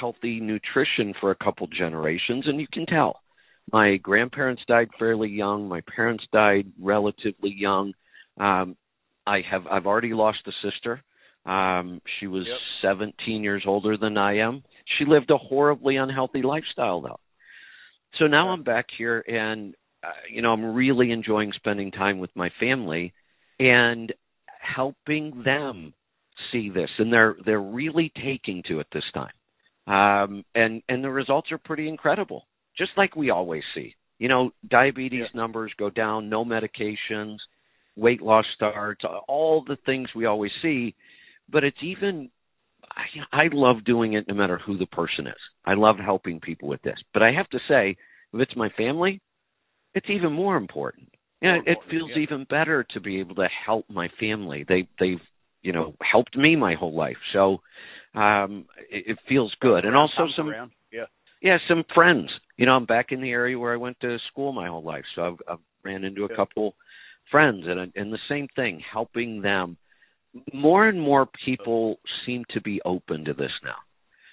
healthy 0.00 0.40
nutrition 0.40 1.14
for 1.20 1.31
a 1.31 1.37
couple 1.37 1.66
generations, 1.68 2.44
and 2.46 2.61
you 2.61 2.66
can 2.72 2.87
tell. 2.87 3.20
My 3.72 3.96
grandparents 3.96 4.62
died 4.68 4.88
fairly 4.98 5.31
young. 5.31 5.68
My 5.68 5.81
parents 5.94 6.24
died 6.33 6.66
relatively 6.81 7.55
young. 7.57 7.94
Um, 8.38 8.77
I 9.27 9.40
have 9.50 9.66
I've 9.66 9.87
already 9.87 10.12
lost 10.12 10.38
a 10.46 10.53
sister. 10.62 11.03
Um, 11.46 12.00
she 12.18 12.27
was 12.27 12.46
yep. 12.46 12.57
17 12.83 13.42
years 13.42 13.64
older 13.66 13.96
than 13.96 14.16
I 14.16 14.38
am. 14.38 14.62
She 14.98 15.05
lived 15.05 15.31
a 15.31 15.37
horribly 15.37 15.96
unhealthy 15.96 16.42
lifestyle 16.42 17.00
though. 17.00 17.20
So 18.18 18.27
now 18.27 18.50
I'm 18.50 18.62
back 18.62 18.87
here 18.96 19.24
and 19.27 19.74
uh, 20.03 20.09
you 20.31 20.42
know, 20.42 20.53
I'm 20.53 20.74
really 20.74 21.11
enjoying 21.11 21.53
spending 21.57 21.90
time 21.90 22.18
with 22.18 22.31
my 22.35 22.50
family 22.61 23.14
and 23.59 24.12
helping 24.61 25.42
them 25.44 25.94
see 26.53 26.68
this 26.68 26.90
and 26.98 27.12
they're 27.12 27.37
they're 27.44 27.61
really 27.61 28.12
taking 28.22 28.62
to 28.68 28.81
it 28.81 28.87
this 28.92 29.05
time. 29.14 29.33
Um 29.87 30.44
and 30.55 30.83
and 30.88 31.03
the 31.03 31.11
results 31.11 31.50
are 31.53 31.59
pretty 31.59 31.88
incredible. 31.88 32.46
Just 32.76 32.92
like 32.96 33.16
we 33.16 33.30
always 33.30 33.62
see. 33.74 33.94
You 34.18 34.28
know, 34.28 34.50
diabetes 34.68 35.26
yeah. 35.32 35.40
numbers 35.40 35.72
go 35.76 35.90
down, 35.90 36.28
no 36.28 36.44
medications, 36.44 37.37
weight 37.96 38.22
loss 38.22 38.44
starts, 38.54 39.02
all 39.28 39.64
the 39.66 39.76
things 39.84 40.08
we 40.14 40.26
always 40.26 40.52
see, 40.62 40.94
but 41.50 41.64
it's 41.64 41.82
even 41.82 42.30
I, 43.32 43.44
I 43.44 43.48
love 43.52 43.84
doing 43.84 44.14
it 44.14 44.26
no 44.28 44.34
matter 44.34 44.58
who 44.64 44.78
the 44.78 44.87
person 44.87 45.26
is. 45.26 45.34
I 45.64 45.74
love 45.74 45.96
helping 46.04 46.40
people 46.40 46.68
with 46.68 46.82
this. 46.82 46.98
But 47.12 47.22
I 47.22 47.32
have 47.32 47.48
to 47.50 47.58
say, 47.68 47.96
if 48.32 48.40
it's 48.40 48.56
my 48.56 48.68
family, 48.76 49.20
it's 49.94 50.06
even 50.10 50.32
more 50.32 50.56
important. 50.56 51.08
Yeah, 51.40 51.58
it 51.66 51.78
feels 51.90 52.10
yeah. 52.14 52.22
even 52.22 52.46
better 52.48 52.87
to 52.94 53.00
be 53.00 53.20
able 53.20 53.34
to 53.34 53.48
help 53.66 53.84
my 53.90 54.08
family. 54.18 54.64
They 54.66 54.88
they've 54.98 55.20
you 55.62 55.72
know 55.72 55.94
helped 56.00 56.37
me 56.37 56.56
my 56.56 56.74
whole 56.74 56.96
life, 56.96 57.18
so 57.34 57.58
um 58.14 58.64
it, 58.90 59.04
it 59.08 59.18
feels 59.28 59.54
good. 59.60 59.84
And 59.84 59.94
also 59.94 60.26
some 60.37 60.50
yeah 60.90 61.04
yeah 61.42 61.58
some 61.68 61.84
friends. 61.94 62.30
You 62.56 62.66
know, 62.66 62.72
I'm 62.72 62.86
back 62.86 63.06
in 63.10 63.20
the 63.20 63.30
area 63.30 63.58
where 63.58 63.72
I 63.72 63.78
went 63.78 63.98
to 64.00 64.18
school 64.30 64.52
my 64.52 64.68
whole 64.68 64.82
life, 64.82 65.04
so 65.14 65.22
I've, 65.22 65.54
I've 65.54 65.64
ran 65.84 66.04
into 66.04 66.24
a 66.24 66.36
couple 66.36 66.74
friends, 67.30 67.64
and 67.66 67.92
and 67.94 68.12
the 68.12 68.18
same 68.28 68.48
thing, 68.54 68.80
helping 68.92 69.42
them. 69.42 69.76
More 70.52 70.88
and 70.88 71.00
more 71.00 71.28
people 71.44 72.00
seem 72.26 72.44
to 72.50 72.60
be 72.60 72.80
open 72.84 73.24
to 73.26 73.34
this 73.34 73.52
now. 73.62 73.76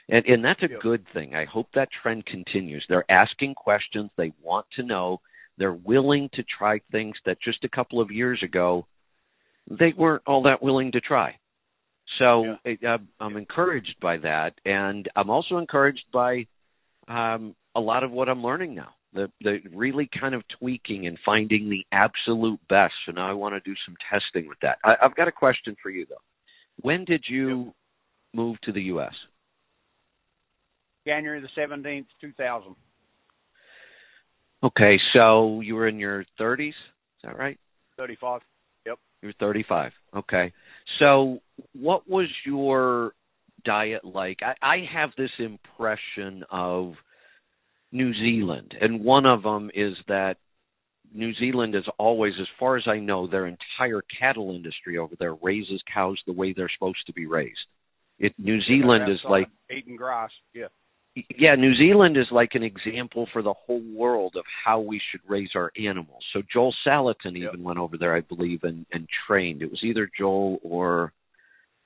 And 0.09 0.25
and 0.25 0.43
that's 0.43 0.63
a 0.63 0.81
good 0.81 1.05
thing. 1.13 1.35
I 1.35 1.45
hope 1.45 1.67
that 1.73 1.89
trend 2.01 2.25
continues. 2.25 2.85
They're 2.89 3.09
asking 3.09 3.55
questions, 3.55 4.09
they 4.17 4.33
want 4.41 4.65
to 4.75 4.83
know, 4.83 5.21
they're 5.57 5.73
willing 5.73 6.29
to 6.33 6.43
try 6.43 6.81
things 6.91 7.15
that 7.25 7.37
just 7.43 7.63
a 7.63 7.69
couple 7.69 8.01
of 8.01 8.11
years 8.11 8.41
ago 8.43 8.87
they 9.69 9.93
weren't 9.95 10.23
all 10.25 10.43
that 10.43 10.61
willing 10.61 10.91
to 10.93 11.01
try. 11.01 11.35
So 12.19 12.57
yeah. 12.65 12.97
I'm 13.19 13.37
encouraged 13.37 13.95
by 14.01 14.17
that, 14.17 14.53
and 14.65 15.07
I'm 15.15 15.29
also 15.29 15.57
encouraged 15.57 16.05
by 16.11 16.47
um, 17.07 17.55
a 17.75 17.79
lot 17.79 18.03
of 18.03 18.11
what 18.11 18.29
I'm 18.29 18.43
learning 18.43 18.75
now. 18.75 18.89
The 19.13 19.29
the 19.41 19.57
really 19.73 20.09
kind 20.19 20.33
of 20.33 20.43
tweaking 20.59 21.07
and 21.07 21.17
finding 21.25 21.69
the 21.69 21.85
absolute 21.91 22.59
best. 22.69 22.93
So 23.05 23.11
now 23.11 23.29
I 23.29 23.33
want 23.33 23.55
to 23.55 23.69
do 23.69 23.75
some 23.85 23.95
testing 24.09 24.47
with 24.47 24.59
that. 24.61 24.77
I, 24.85 24.95
have 25.01 25.15
got 25.15 25.27
a 25.27 25.33
question 25.33 25.75
for 25.81 25.89
you 25.89 26.05
though. 26.09 26.15
When 26.81 27.03
did 27.03 27.25
you 27.27 27.65
yep. 27.65 27.73
move 28.33 28.61
to 28.63 28.71
the 28.71 28.81
U.S.? 28.83 29.13
January 31.05 31.41
the 31.41 31.49
seventeenth, 31.55 32.07
two 32.21 32.31
thousand. 32.33 32.75
Okay, 34.63 34.99
so 35.13 35.61
you 35.61 35.75
were 35.75 35.87
in 35.87 35.97
your 35.97 36.23
30s, 36.39 36.69
is 36.69 36.75
that 37.23 37.37
right? 37.37 37.57
35. 37.97 38.41
Yep. 38.85 38.99
You 39.21 39.29
were 39.29 39.33
35. 39.39 39.91
Okay. 40.17 40.53
So 40.99 41.39
what 41.73 42.07
was 42.07 42.27
your 42.45 43.13
diet 43.65 44.05
like? 44.05 44.39
I, 44.43 44.53
I 44.61 44.77
have 44.93 45.09
this 45.17 45.31
impression 45.39 46.43
of 46.51 46.93
New 47.91 48.13
Zealand, 48.13 48.73
and 48.79 49.03
one 49.03 49.25
of 49.25 49.43
them 49.43 49.69
is 49.73 49.93
that 50.07 50.35
New 51.13 51.33
Zealand 51.33 51.75
is 51.75 51.83
always, 51.97 52.33
as 52.39 52.47
far 52.57 52.77
as 52.77 52.83
I 52.87 52.99
know, 52.99 53.27
their 53.27 53.47
entire 53.47 54.01
cattle 54.19 54.55
industry 54.55 54.97
over 54.97 55.13
there 55.19 55.35
raises 55.35 55.81
cows 55.93 56.17
the 56.25 56.33
way 56.33 56.53
they're 56.53 56.71
supposed 56.73 57.05
to 57.07 57.13
be 57.13 57.25
raised. 57.25 57.59
It 58.17 58.33
New 58.37 58.61
Zealand 58.61 59.11
is 59.11 59.19
like 59.27 59.47
eating 59.69 59.95
grass. 59.95 60.29
Yeah 60.53 60.67
yeah, 61.37 61.55
New 61.55 61.75
Zealand 61.75 62.15
is 62.15 62.27
like 62.31 62.51
an 62.53 62.63
example 62.63 63.27
for 63.33 63.41
the 63.41 63.53
whole 63.53 63.83
world 63.93 64.35
of 64.37 64.45
how 64.63 64.79
we 64.79 65.01
should 65.11 65.21
raise 65.27 65.49
our 65.55 65.71
animals. 65.77 66.23
So 66.33 66.41
Joel 66.51 66.73
Salatin 66.87 67.37
yep. 67.37 67.51
even 67.53 67.63
went 67.63 67.79
over 67.79 67.97
there, 67.97 68.15
I 68.15 68.21
believe, 68.21 68.63
and, 68.63 68.85
and 68.93 69.07
trained. 69.27 69.61
It 69.61 69.69
was 69.69 69.81
either 69.83 70.09
Joel 70.17 70.59
or 70.63 71.11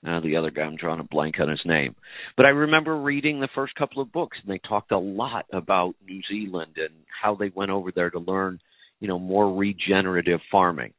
uh, 0.07 0.19
the 0.21 0.37
other 0.37 0.51
guy. 0.51 0.63
I'm 0.63 0.75
drawing 0.75 0.99
a 0.99 1.03
blank 1.03 1.35
on 1.39 1.49
his 1.49 1.61
name. 1.65 1.95
But 2.37 2.45
I 2.45 2.49
remember 2.49 2.97
reading 2.97 3.39
the 3.39 3.49
first 3.53 3.75
couple 3.75 4.01
of 4.01 4.11
books, 4.11 4.37
and 4.43 4.53
they 4.53 4.59
talked 4.67 4.91
a 4.91 4.97
lot 4.97 5.45
about 5.51 5.95
New 6.05 6.21
Zealand 6.29 6.73
and 6.77 6.93
how 7.21 7.35
they 7.35 7.51
went 7.53 7.71
over 7.71 7.91
there 7.91 8.09
to 8.09 8.19
learn, 8.19 8.59
you 8.99 9.07
know, 9.07 9.19
more 9.19 9.53
regenerative 9.53 10.39
farming. 10.51 10.93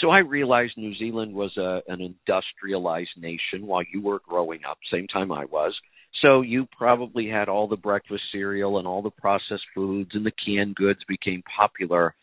So 0.00 0.10
I 0.10 0.18
realized 0.18 0.74
New 0.76 0.94
Zealand 0.96 1.34
was 1.34 1.56
a, 1.56 1.80
an 1.88 2.00
industrialized 2.00 3.16
nation 3.16 3.66
while 3.66 3.82
you 3.92 4.02
were 4.02 4.20
growing 4.28 4.60
up, 4.68 4.78
same 4.92 5.06
time 5.06 5.32
I 5.32 5.44
was 5.46 5.74
so 6.22 6.40
you 6.40 6.66
probably 6.76 7.28
had 7.28 7.48
all 7.48 7.68
the 7.68 7.76
breakfast 7.76 8.22
cereal 8.32 8.78
and 8.78 8.86
all 8.86 9.02
the 9.02 9.10
processed 9.10 9.66
foods 9.74 10.10
and 10.14 10.24
the 10.24 10.32
canned 10.44 10.74
goods 10.74 11.00
became 11.08 11.42
popular. 11.56 12.14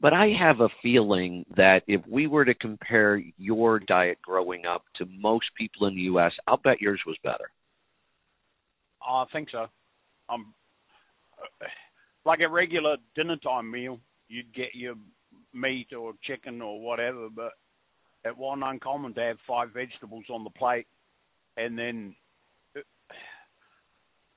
But 0.00 0.12
I 0.12 0.28
have 0.38 0.60
a 0.60 0.68
feeling 0.82 1.44
that 1.56 1.82
if 1.88 2.00
we 2.06 2.26
were 2.26 2.44
to 2.44 2.54
compare 2.54 3.20
your 3.36 3.80
diet 3.80 4.18
growing 4.22 4.64
up 4.64 4.84
to 4.96 5.06
most 5.06 5.46
people 5.56 5.86
in 5.86 5.96
the 5.96 6.02
US, 6.02 6.32
I'll 6.46 6.58
bet 6.58 6.80
yours 6.80 7.00
was 7.06 7.16
better. 7.24 7.50
I 9.02 9.24
think 9.32 9.48
so. 9.50 9.66
Um, 10.28 10.54
like 12.24 12.40
a 12.40 12.48
regular 12.48 12.96
dinner 13.16 13.36
time 13.36 13.70
meal, 13.70 13.98
you'd 14.28 14.54
get 14.54 14.74
your 14.74 14.94
meat 15.52 15.88
or 15.98 16.12
chicken 16.22 16.60
or 16.62 16.80
whatever, 16.80 17.28
but 17.34 17.52
it 18.24 18.36
wasn't 18.36 18.64
uncommon 18.64 19.14
to 19.14 19.20
have 19.20 19.36
five 19.46 19.70
vegetables 19.72 20.24
on 20.30 20.44
the 20.44 20.50
plate 20.50 20.86
and 21.58 21.76
then 21.76 22.14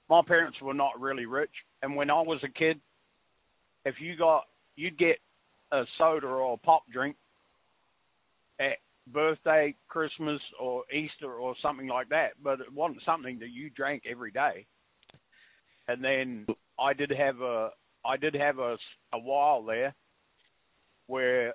my 0.10 0.21
parents 0.28 0.58
were 0.62 0.74
not 0.74 1.00
really 1.00 1.26
rich, 1.26 1.52
and 1.82 1.95
when 1.95 2.10
I 2.10 2.21
was 2.21 2.39
a 2.43 2.50
kid, 2.50 2.82
if 3.86 3.95
you 4.02 4.17
got 4.17 4.43
you'd 4.76 4.97
get 4.97 5.17
a 5.71 5.84
soda 5.97 6.27
or 6.27 6.53
a 6.53 6.57
pop 6.57 6.84
drink 6.91 7.15
at 8.60 8.77
birthday, 9.07 9.75
Christmas, 9.88 10.39
or 10.60 10.84
Easter 10.93 11.34
or 11.34 11.55
something 11.62 11.88
like 11.88 12.10
that, 12.10 12.31
but 12.43 12.60
it 12.60 12.73
wasn't 12.73 13.01
something 13.05 13.39
that 13.39 13.49
you 13.49 13.69
drank 13.69 14.03
every 14.10 14.31
day. 14.31 14.65
And 15.88 16.03
then 16.03 16.45
I 16.79 16.93
did 16.93 17.12
have 17.12 17.41
a 17.41 17.69
I 18.05 18.17
did 18.17 18.36
have 18.36 18.60
a 18.60 18.77
a 19.13 19.19
while 19.19 19.63
there 19.63 19.93
where 21.07 21.53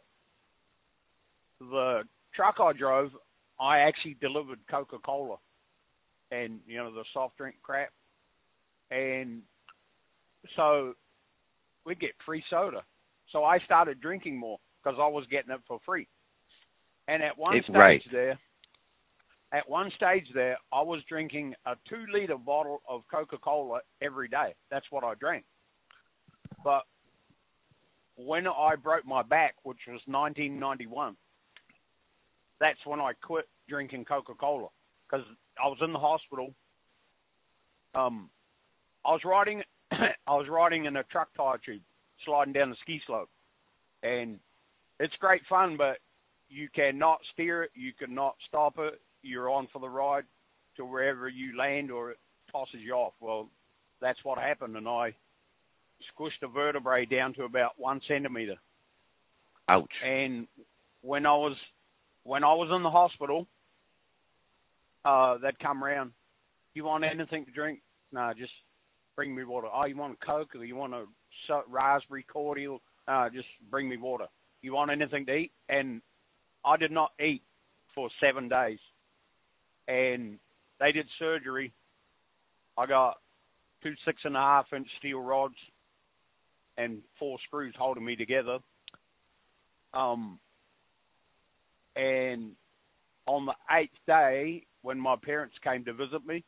the 1.60 2.02
truck 2.34 2.56
I 2.60 2.72
drove, 2.72 3.10
I 3.58 3.78
actually 3.80 4.16
delivered 4.20 4.58
Coca 4.70 4.98
Cola 5.04 5.36
and 6.30 6.60
you 6.66 6.76
know 6.76 6.92
the 6.92 7.04
soft 7.14 7.36
drink 7.38 7.56
crap 7.62 7.90
and 8.90 9.42
so 10.56 10.94
we'd 11.84 12.00
get 12.00 12.10
free 12.24 12.42
soda. 12.50 12.82
So 13.32 13.44
I 13.44 13.58
started 13.60 14.00
drinking 14.00 14.38
more 14.38 14.58
because 14.82 14.98
I 15.00 15.08
was 15.08 15.24
getting 15.30 15.52
it 15.52 15.60
for 15.66 15.78
free. 15.84 16.06
And 17.08 17.22
at 17.22 17.36
one 17.38 17.60
stage 17.62 17.74
right. 17.74 18.02
there, 18.10 18.38
at 19.52 19.68
one 19.68 19.90
stage 19.96 20.26
there, 20.34 20.58
I 20.72 20.82
was 20.82 21.00
drinking 21.08 21.54
a 21.66 21.74
two 21.88 22.04
liter 22.12 22.36
bottle 22.36 22.82
of 22.88 23.02
Coca 23.10 23.38
Cola 23.38 23.80
every 24.02 24.28
day. 24.28 24.54
That's 24.70 24.86
what 24.90 25.04
I 25.04 25.14
drank. 25.14 25.44
But 26.64 26.82
when 28.16 28.46
I 28.46 28.74
broke 28.76 29.06
my 29.06 29.22
back, 29.22 29.54
which 29.62 29.78
was 29.86 30.00
1991, 30.06 31.16
that's 32.60 32.78
when 32.84 33.00
I 33.00 33.12
quit 33.22 33.44
drinking 33.68 34.04
Coca 34.04 34.34
Cola 34.34 34.68
because 35.08 35.24
I 35.62 35.68
was 35.68 35.78
in 35.80 35.92
the 35.92 35.98
hospital. 35.98 36.54
Um, 37.94 38.30
I 39.04 39.10
was 39.12 39.20
riding 39.24 39.62
I 39.92 40.34
was 40.34 40.46
riding 40.50 40.86
in 40.86 40.96
a 40.96 41.04
truck 41.04 41.28
tire 41.36 41.58
tube, 41.64 41.82
sliding 42.24 42.52
down 42.52 42.70
the 42.70 42.76
ski 42.82 43.00
slope, 43.06 43.28
and 44.02 44.38
it's 45.00 45.14
great 45.20 45.42
fun, 45.48 45.76
but 45.76 45.98
you 46.48 46.68
cannot 46.74 47.18
steer 47.32 47.64
it, 47.64 47.70
you 47.74 47.92
cannot 47.98 48.36
stop 48.48 48.74
it. 48.78 49.00
You're 49.22 49.50
on 49.50 49.68
for 49.72 49.80
the 49.80 49.88
ride 49.88 50.24
to 50.76 50.84
wherever 50.84 51.28
you 51.28 51.56
land, 51.56 51.90
or 51.90 52.12
it 52.12 52.18
tosses 52.52 52.80
you 52.80 52.92
off. 52.92 53.14
Well, 53.20 53.48
that's 54.00 54.18
what 54.22 54.38
happened, 54.38 54.76
and 54.76 54.88
I 54.88 55.14
squished 56.18 56.42
a 56.42 56.48
vertebrae 56.48 57.06
down 57.06 57.34
to 57.34 57.44
about 57.44 57.72
one 57.78 58.00
centimeter. 58.06 58.56
Ouch! 59.68 59.90
And 60.04 60.46
when 61.02 61.26
I 61.26 61.34
was 61.34 61.56
when 62.22 62.44
I 62.44 62.52
was 62.54 62.70
in 62.74 62.82
the 62.82 62.90
hospital, 62.90 63.46
uh, 65.04 65.38
they'd 65.38 65.58
come 65.58 65.82
around. 65.82 66.12
You 66.74 66.84
want 66.84 67.04
anything 67.04 67.44
to 67.46 67.50
drink? 67.50 67.80
No, 68.12 68.32
just 68.38 68.52
bring 69.14 69.34
me 69.34 69.44
water. 69.44 69.68
Oh, 69.72 69.86
you 69.86 69.96
want 69.96 70.18
a 70.20 70.26
Coke 70.26 70.54
or 70.54 70.64
you 70.64 70.76
want 70.76 70.94
a 70.94 71.04
raspberry 71.68 72.24
cordial? 72.24 72.80
Uh, 73.08 73.28
just 73.30 73.48
bring 73.70 73.88
me 73.88 73.96
water. 73.96 74.26
You 74.62 74.74
want 74.74 74.90
anything 74.90 75.26
to 75.26 75.34
eat? 75.34 75.52
And 75.68 76.02
I 76.64 76.76
did 76.76 76.90
not 76.90 77.12
eat 77.20 77.42
for 77.94 78.08
seven 78.20 78.48
days. 78.48 78.78
And 79.88 80.38
they 80.80 80.92
did 80.92 81.06
surgery. 81.18 81.72
I 82.76 82.86
got 82.86 83.18
two 83.82 83.94
six 84.04 84.20
and 84.24 84.36
a 84.36 84.40
half 84.40 84.66
inch 84.74 84.88
steel 84.98 85.20
rods 85.20 85.54
and 86.76 87.02
four 87.18 87.38
screws 87.46 87.74
holding 87.78 88.04
me 88.04 88.16
together. 88.16 88.58
Um, 89.94 90.38
and 91.94 92.52
on 93.26 93.46
the 93.46 93.54
eighth 93.74 93.96
day, 94.06 94.66
when 94.82 95.00
my 95.00 95.16
parents 95.16 95.54
came 95.64 95.84
to 95.84 95.92
visit 95.92 96.26
me, 96.26 96.44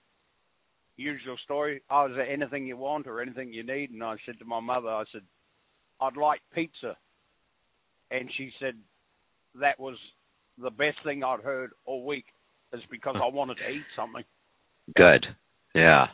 usual 0.98 1.36
story, 1.44 1.82
oh, 1.90 2.06
is 2.06 2.16
there 2.16 2.26
anything 2.26 2.66
you 2.66 2.76
want 2.76 3.06
or 3.06 3.22
anything 3.22 3.52
you 3.52 3.62
need? 3.62 3.90
And 3.90 4.02
I 4.02 4.16
said 4.26 4.38
to 4.40 4.44
my 4.44 4.60
mother, 4.60 4.88
I 4.88 5.04
said, 5.12 5.22
I'd 6.00 6.16
like 6.16 6.40
pizza. 6.54 6.96
And 8.10 8.30
she 8.36 8.50
said 8.60 8.74
that 9.60 9.78
was 9.78 9.96
the 10.58 10.70
best 10.70 10.96
thing 11.04 11.22
I'd 11.22 11.40
heard 11.40 11.70
all 11.86 12.04
week 12.04 12.24
is 12.72 12.80
because 12.90 13.16
I 13.16 13.32
wanted 13.32 13.56
to 13.58 13.68
eat 13.68 13.84
something. 13.96 14.24
Good. 14.96 15.26
Yeah. 15.74 16.06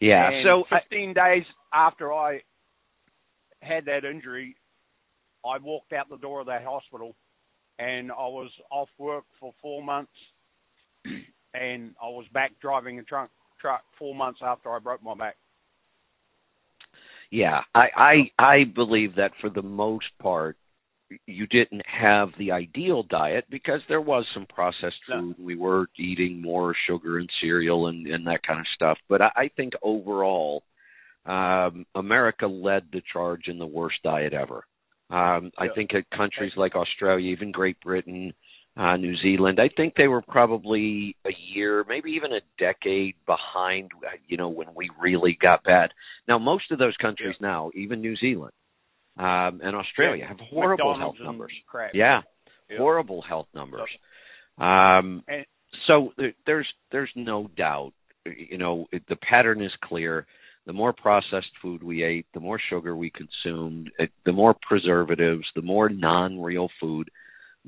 Yeah. 0.00 0.30
And 0.30 0.46
so 0.46 0.64
15 0.70 1.10
I, 1.10 1.12
days 1.12 1.44
after 1.72 2.12
I 2.12 2.40
had 3.60 3.84
that 3.86 4.04
injury, 4.04 4.56
I 5.44 5.58
walked 5.58 5.92
out 5.92 6.08
the 6.08 6.16
door 6.16 6.40
of 6.40 6.46
that 6.46 6.64
hospital 6.64 7.14
and 7.78 8.10
I 8.10 8.26
was 8.28 8.50
off 8.70 8.88
work 8.98 9.24
for 9.38 9.52
four 9.60 9.82
months 9.82 10.12
and 11.54 11.94
I 12.02 12.08
was 12.08 12.26
back 12.32 12.52
driving 12.60 12.98
a 12.98 13.02
truck 13.02 13.30
truck 13.60 13.82
four 13.98 14.14
months 14.14 14.40
after 14.42 14.70
I 14.70 14.78
broke 14.78 15.02
my 15.02 15.14
back. 15.14 15.36
Yeah, 17.30 17.60
I 17.74 17.86
I 17.96 18.42
I 18.42 18.64
believe 18.64 19.16
that 19.16 19.32
for 19.40 19.50
the 19.50 19.62
most 19.62 20.06
part 20.20 20.56
you 21.26 21.46
didn't 21.46 21.82
have 21.86 22.28
the 22.38 22.52
ideal 22.52 23.02
diet 23.02 23.44
because 23.50 23.80
there 23.88 24.00
was 24.00 24.24
some 24.32 24.46
processed 24.46 25.00
food. 25.08 25.36
No. 25.38 25.44
We 25.44 25.56
were 25.56 25.86
eating 25.98 26.40
more 26.40 26.74
sugar 26.88 27.18
and 27.18 27.28
cereal 27.40 27.88
and 27.88 28.06
and 28.06 28.26
that 28.26 28.42
kind 28.46 28.60
of 28.60 28.66
stuff. 28.74 28.98
But 29.08 29.22
I, 29.22 29.30
I 29.36 29.50
think 29.56 29.74
overall 29.82 30.62
um 31.26 31.86
America 31.94 32.46
led 32.46 32.84
the 32.92 33.02
charge 33.12 33.46
in 33.46 33.58
the 33.58 33.66
worst 33.66 33.96
diet 34.02 34.32
ever. 34.32 34.64
Um 35.10 35.52
I 35.58 35.68
think 35.74 35.94
at 35.94 36.10
countries 36.10 36.52
like 36.56 36.74
Australia, 36.74 37.30
even 37.30 37.52
Great 37.52 37.80
Britain, 37.80 38.32
uh, 38.76 38.96
New 38.96 39.16
Zealand. 39.16 39.58
I 39.60 39.68
think 39.74 39.94
they 39.96 40.08
were 40.08 40.22
probably 40.22 41.16
a 41.26 41.30
year, 41.54 41.84
maybe 41.88 42.12
even 42.12 42.32
a 42.32 42.40
decade 42.58 43.14
behind, 43.26 43.90
uh, 44.06 44.16
you 44.28 44.36
know, 44.36 44.48
when 44.48 44.68
we 44.74 44.90
really 45.00 45.36
got 45.40 45.64
bad. 45.64 45.90
Now, 46.28 46.38
most 46.38 46.70
of 46.70 46.78
those 46.78 46.96
countries 46.96 47.34
now, 47.40 47.70
even 47.74 48.00
New 48.00 48.16
Zealand 48.16 48.52
um, 49.18 49.60
and 49.62 49.74
Australia, 49.74 50.26
have 50.26 50.38
horrible 50.38 50.90
McDonald's 50.92 51.18
health 51.18 51.26
numbers. 51.26 51.52
Yeah, 51.94 52.22
Yeah. 52.70 52.78
horrible 52.78 53.22
health 53.22 53.48
numbers. 53.54 53.90
Um, 54.58 55.24
And- 55.28 55.46
so 55.86 56.12
there's 56.46 56.68
there's 56.92 57.10
no 57.16 57.48
doubt, 57.56 57.92
you 58.26 58.58
know, 58.58 58.86
it, 58.92 59.02
the 59.08 59.16
pattern 59.16 59.62
is 59.62 59.72
clear. 59.82 60.26
The 60.66 60.72
more 60.74 60.92
processed 60.92 61.50
food 61.62 61.82
we 61.82 62.02
ate, 62.04 62.26
the 62.34 62.40
more 62.40 62.60
sugar 62.68 62.94
we 62.94 63.10
consumed, 63.10 63.90
it, 63.98 64.10
the 64.26 64.32
more 64.32 64.54
preservatives, 64.60 65.44
the 65.54 65.62
more 65.62 65.88
non-real 65.88 66.68
food, 66.78 67.10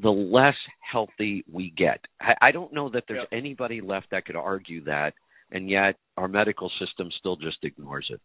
the 0.00 0.10
less 0.10 0.56
healthy 0.80 1.44
we 1.50 1.72
get. 1.76 2.00
I, 2.20 2.34
I 2.40 2.52
don't 2.52 2.72
know 2.72 2.88
that 2.90 3.04
there's 3.08 3.26
anybody 3.32 3.80
left 3.80 4.10
that 4.10 4.24
could 4.24 4.36
argue 4.36 4.84
that, 4.84 5.14
and 5.50 5.68
yet 5.68 5.96
our 6.16 6.28
medical 6.28 6.70
system 6.80 7.10
still 7.18 7.36
just 7.36 7.58
ignores 7.62 8.06
it. 8.10 8.20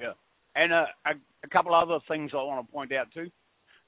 Yeah. 0.00 0.12
And 0.54 0.72
uh, 0.72 0.84
a, 1.06 1.10
a 1.44 1.48
couple 1.48 1.74
other 1.74 1.98
things 2.08 2.30
I 2.32 2.36
want 2.36 2.66
to 2.66 2.72
point 2.72 2.92
out 2.92 3.08
too. 3.12 3.30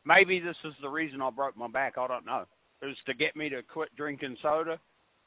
Maybe 0.04 0.40
this 0.40 0.56
is 0.64 0.74
the 0.82 0.88
reason 0.88 1.22
I 1.22 1.30
broke 1.30 1.56
my 1.56 1.68
back. 1.68 1.94
I 1.96 2.06
don't 2.06 2.26
know. 2.26 2.44
It 2.82 2.86
was 2.86 2.96
to 3.06 3.14
get 3.14 3.36
me 3.36 3.48
to 3.48 3.62
quit 3.62 3.94
drinking 3.96 4.36
soda. 4.42 4.78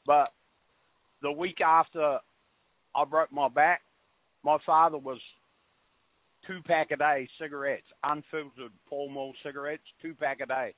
But 0.06 0.32
the 1.22 1.32
week 1.32 1.60
after 1.60 2.18
I 2.94 3.04
broke 3.04 3.32
my 3.32 3.48
back, 3.48 3.82
my 4.44 4.58
father 4.64 4.98
was 4.98 5.18
two 6.46 6.60
pack 6.64 6.90
a 6.90 6.96
day 6.96 7.28
cigarettes, 7.40 7.86
unfiltered 8.04 8.72
Pall 8.88 9.10
Mall 9.10 9.34
cigarettes, 9.44 9.82
two 10.00 10.14
pack 10.14 10.40
a 10.40 10.46
day. 10.46 10.74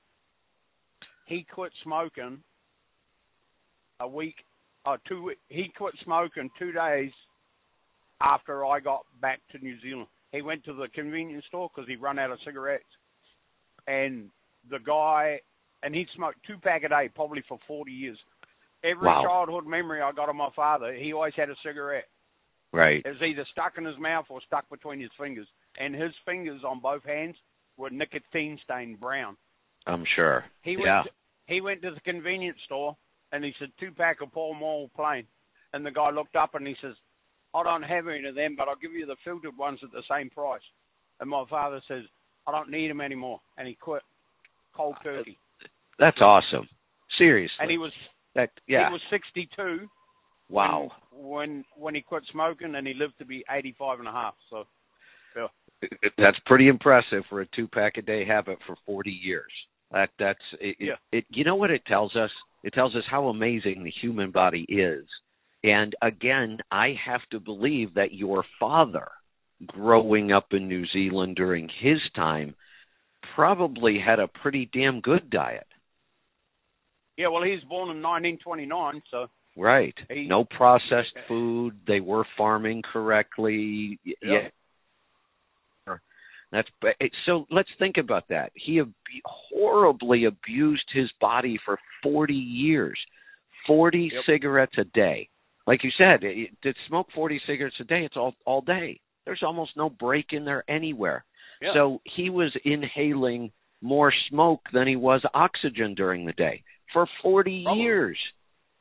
He 1.31 1.47
quit 1.55 1.71
smoking 1.85 2.43
a 4.01 4.09
week, 4.09 4.35
uh, 4.85 4.97
two. 5.07 5.31
He 5.49 5.73
quit 5.79 5.95
smoking 6.03 6.51
two 6.59 6.73
days 6.73 7.13
after 8.21 8.67
I 8.67 8.81
got 8.81 9.07
back 9.23 9.41
to 9.53 9.59
New 9.59 9.81
Zealand. 9.81 10.09
He 10.33 10.43
went 10.43 10.65
to 10.65 10.73
the 10.73 10.89
convenience 10.93 11.45
store 11.47 11.71
because 11.73 11.89
he 11.89 11.95
run 11.95 12.19
out 12.19 12.33
of 12.33 12.39
cigarettes, 12.45 12.83
and 13.87 14.29
the 14.71 14.81
guy, 14.81 15.39
and 15.85 15.95
he'd 15.95 16.09
smoked 16.17 16.39
two 16.49 16.59
pack 16.59 16.83
a 16.83 16.89
day 16.89 17.09
probably 17.15 17.45
for 17.49 17.61
forty 17.69 17.93
years. 17.93 18.19
Every 18.83 19.07
Wow. 19.07 19.23
childhood 19.23 19.67
memory 19.67 20.03
I 20.03 20.11
got 20.11 20.29
of 20.29 20.35
my 20.35 20.51
father, 20.57 20.93
he 20.95 21.13
always 21.13 21.35
had 21.37 21.49
a 21.49 21.57
cigarette. 21.63 22.09
Right. 22.73 23.03
It 23.05 23.09
was 23.09 23.23
either 23.23 23.45
stuck 23.53 23.79
in 23.79 23.85
his 23.85 23.99
mouth 23.99 24.27
or 24.31 24.41
stuck 24.47 24.69
between 24.69 24.99
his 24.99 25.11
fingers, 25.17 25.47
and 25.79 25.95
his 25.95 26.13
fingers 26.25 26.63
on 26.65 26.81
both 26.81 27.05
hands 27.05 27.37
were 27.77 27.91
nicotine 27.91 28.59
stained 28.65 28.99
brown. 28.99 29.37
I'm 29.87 30.05
sure. 30.17 30.45
He 30.63 30.73
yeah. 30.73 31.03
went. 31.03 31.15
He 31.51 31.61
went 31.61 31.83
to 31.83 31.91
the 31.91 32.01
convenience 32.01 32.59
store 32.65 32.97
and 33.33 33.45
he 33.45 33.53
said 33.59 33.71
two 33.79 33.91
pack 33.91 34.21
of 34.23 34.33
Pall 34.33 34.55
Mall 34.55 34.89
plain, 34.95 35.25
and 35.73 35.85
the 35.85 35.91
guy 35.91 36.11
looked 36.11 36.37
up 36.37 36.55
and 36.55 36.67
he 36.67 36.77
says, 36.81 36.95
"I 37.55 37.63
don't 37.65 37.83
have 37.83 38.07
any 38.09 38.25
of 38.25 38.35
them, 38.37 38.55
but 38.57 38.69
I'll 38.69 38.77
give 38.77 38.93
you 38.93 39.05
the 39.05 39.17
filtered 39.25 39.57
ones 39.57 39.81
at 39.83 39.91
the 39.91 40.03
same 40.09 40.31
price." 40.31 40.63
And 41.19 41.29
my 41.29 41.45
father 41.51 41.83
says, 41.89 42.05
"I 42.47 42.53
don't 42.53 42.71
need 42.71 42.89
them 42.89 43.01
anymore," 43.01 43.41
and 43.59 43.67
he 43.67 43.75
quit 43.75 44.03
cold 44.75 44.97
turkey. 45.03 45.37
That's 45.99 46.21
awesome. 46.21 46.69
Seriously. 47.19 47.57
And 47.61 47.71
he 47.71 47.79
was 47.79 47.93
that 48.35 48.51
yeah. 48.67 48.89
he 48.89 48.93
was 48.93 49.03
62 49.11 49.91
wow. 50.49 50.91
when, 51.13 51.31
when 51.31 51.65
when 51.77 51.95
he 51.95 52.01
quit 52.01 52.25
smoking, 52.31 52.77
and 52.77 52.87
he 52.87 52.95
lived 52.95 53.19
to 53.19 53.25
be 53.25 53.45
85 53.51 53.99
and 53.99 54.09
a 54.09 54.13
half. 54.13 54.35
So 54.49 54.67
That's 56.17 56.39
pretty 56.47 56.69
impressive 56.69 57.25
for 57.29 57.41
a 57.41 57.47
two 57.47 57.67
pack 57.67 57.97
a 57.97 58.03
day 58.03 58.25
habit 58.25 58.59
for 58.67 58.77
40 58.87 59.11
years. 59.11 59.53
That 59.93 60.11
that's 60.19 60.39
it, 60.61 60.77
Yeah. 60.79 60.93
it, 61.13 61.19
it 61.19 61.25
you 61.31 61.45
know 61.45 61.57
what 61.57 61.71
it 61.71 61.85
tells 61.87 62.15
us? 62.17 62.31
It 62.63 62.73
tells 62.75 62.95
us 62.95 63.05
how 63.11 63.29
amazing 63.29 63.83
the 63.85 63.91
human 64.03 64.31
body 64.31 64.67
is. 64.69 65.07
And 65.65 65.95
again, 66.03 66.59
I 66.71 66.95
have 67.05 67.21
to 67.33 67.41
believe 67.41 67.95
that 67.95 68.13
your 68.15 68.45
father 68.59 69.09
growing 69.67 70.33
up 70.33 70.49
in 70.53 70.69
New 70.69 70.87
Zealand 70.87 71.37
during 71.37 71.69
his 71.81 71.99
time 72.15 72.55
probably 73.35 73.99
had 74.05 74.19
a 74.19 74.29
pretty 74.29 74.69
damn 74.73 75.01
good 75.01 75.29
diet. 75.31 75.67
yeah, 77.17 77.29
well, 77.29 77.43
he 77.43 77.51
was 77.51 77.65
born 77.69 77.91
in 77.91 78.01
1929, 78.03 79.03
so 79.11 79.27
Right. 79.57 79.95
He- 80.09 80.27
no 80.27 80.45
processed 80.45 81.13
food. 81.29 81.81
They 81.87 82.01
were 82.01 82.25
farming 82.39 82.83
correctly. 82.83 83.99
Yeah. 84.05 84.15
Yeah. 84.23 84.49
That's 86.53 86.69
it- 87.01 87.13
so. 87.27 87.47
Let's 87.51 87.69
think 87.79 87.97
about 87.97 88.27
that. 88.29 88.51
He 88.55 88.81
ab- 88.81 88.93
horribly 89.25 90.25
abused 90.25 90.89
his 90.93 91.11
body 91.21 91.59
for 91.65 91.79
forty 92.03 92.35
years. 92.35 92.99
Forty 93.67 94.11
Yep. 94.13 94.25
cigarettes 94.25 94.79
a 94.79 94.85
day. 94.85 95.29
Like 95.67 95.85
you 95.85 95.91
said, 95.93 96.25
it- 96.25 96.61
to 96.63 96.75
smoke 96.89 97.11
forty 97.13 97.39
cigarettes 97.47 97.79
a 97.81 97.85
day, 97.85 98.05
it's 98.05 98.17
all 98.17 98.35
all 98.45 98.63
day. 98.63 99.01
There's 99.27 99.43
almost 99.43 99.77
no 99.77 99.91
break 99.91 100.33
in 100.33 100.45
there 100.45 100.65
anywhere. 100.69 101.25
yeah. 101.61 101.75
So 101.75 102.01
he 102.05 102.31
was 102.31 102.55
inhaling 102.65 103.53
more 103.83 104.13
smoke 104.29 104.67
than 104.73 104.87
he 104.89 104.97
was 104.97 105.23
oxygen 105.35 105.95
during 105.95 106.25
the 106.25 106.33
day 106.33 106.63
for 106.93 107.07
40 107.23 107.65
Probably. 107.65 107.83
years. 107.83 108.19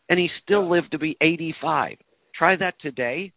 And 0.07 0.17
he 0.19 0.29
still 0.41 0.63
Yeah. 0.63 0.69
lived 0.69 0.91
to 0.91 0.97
be 0.97 1.15
85. 1.21 1.99
Try 2.33 2.55
that 2.55 2.79
today. 2.79 3.31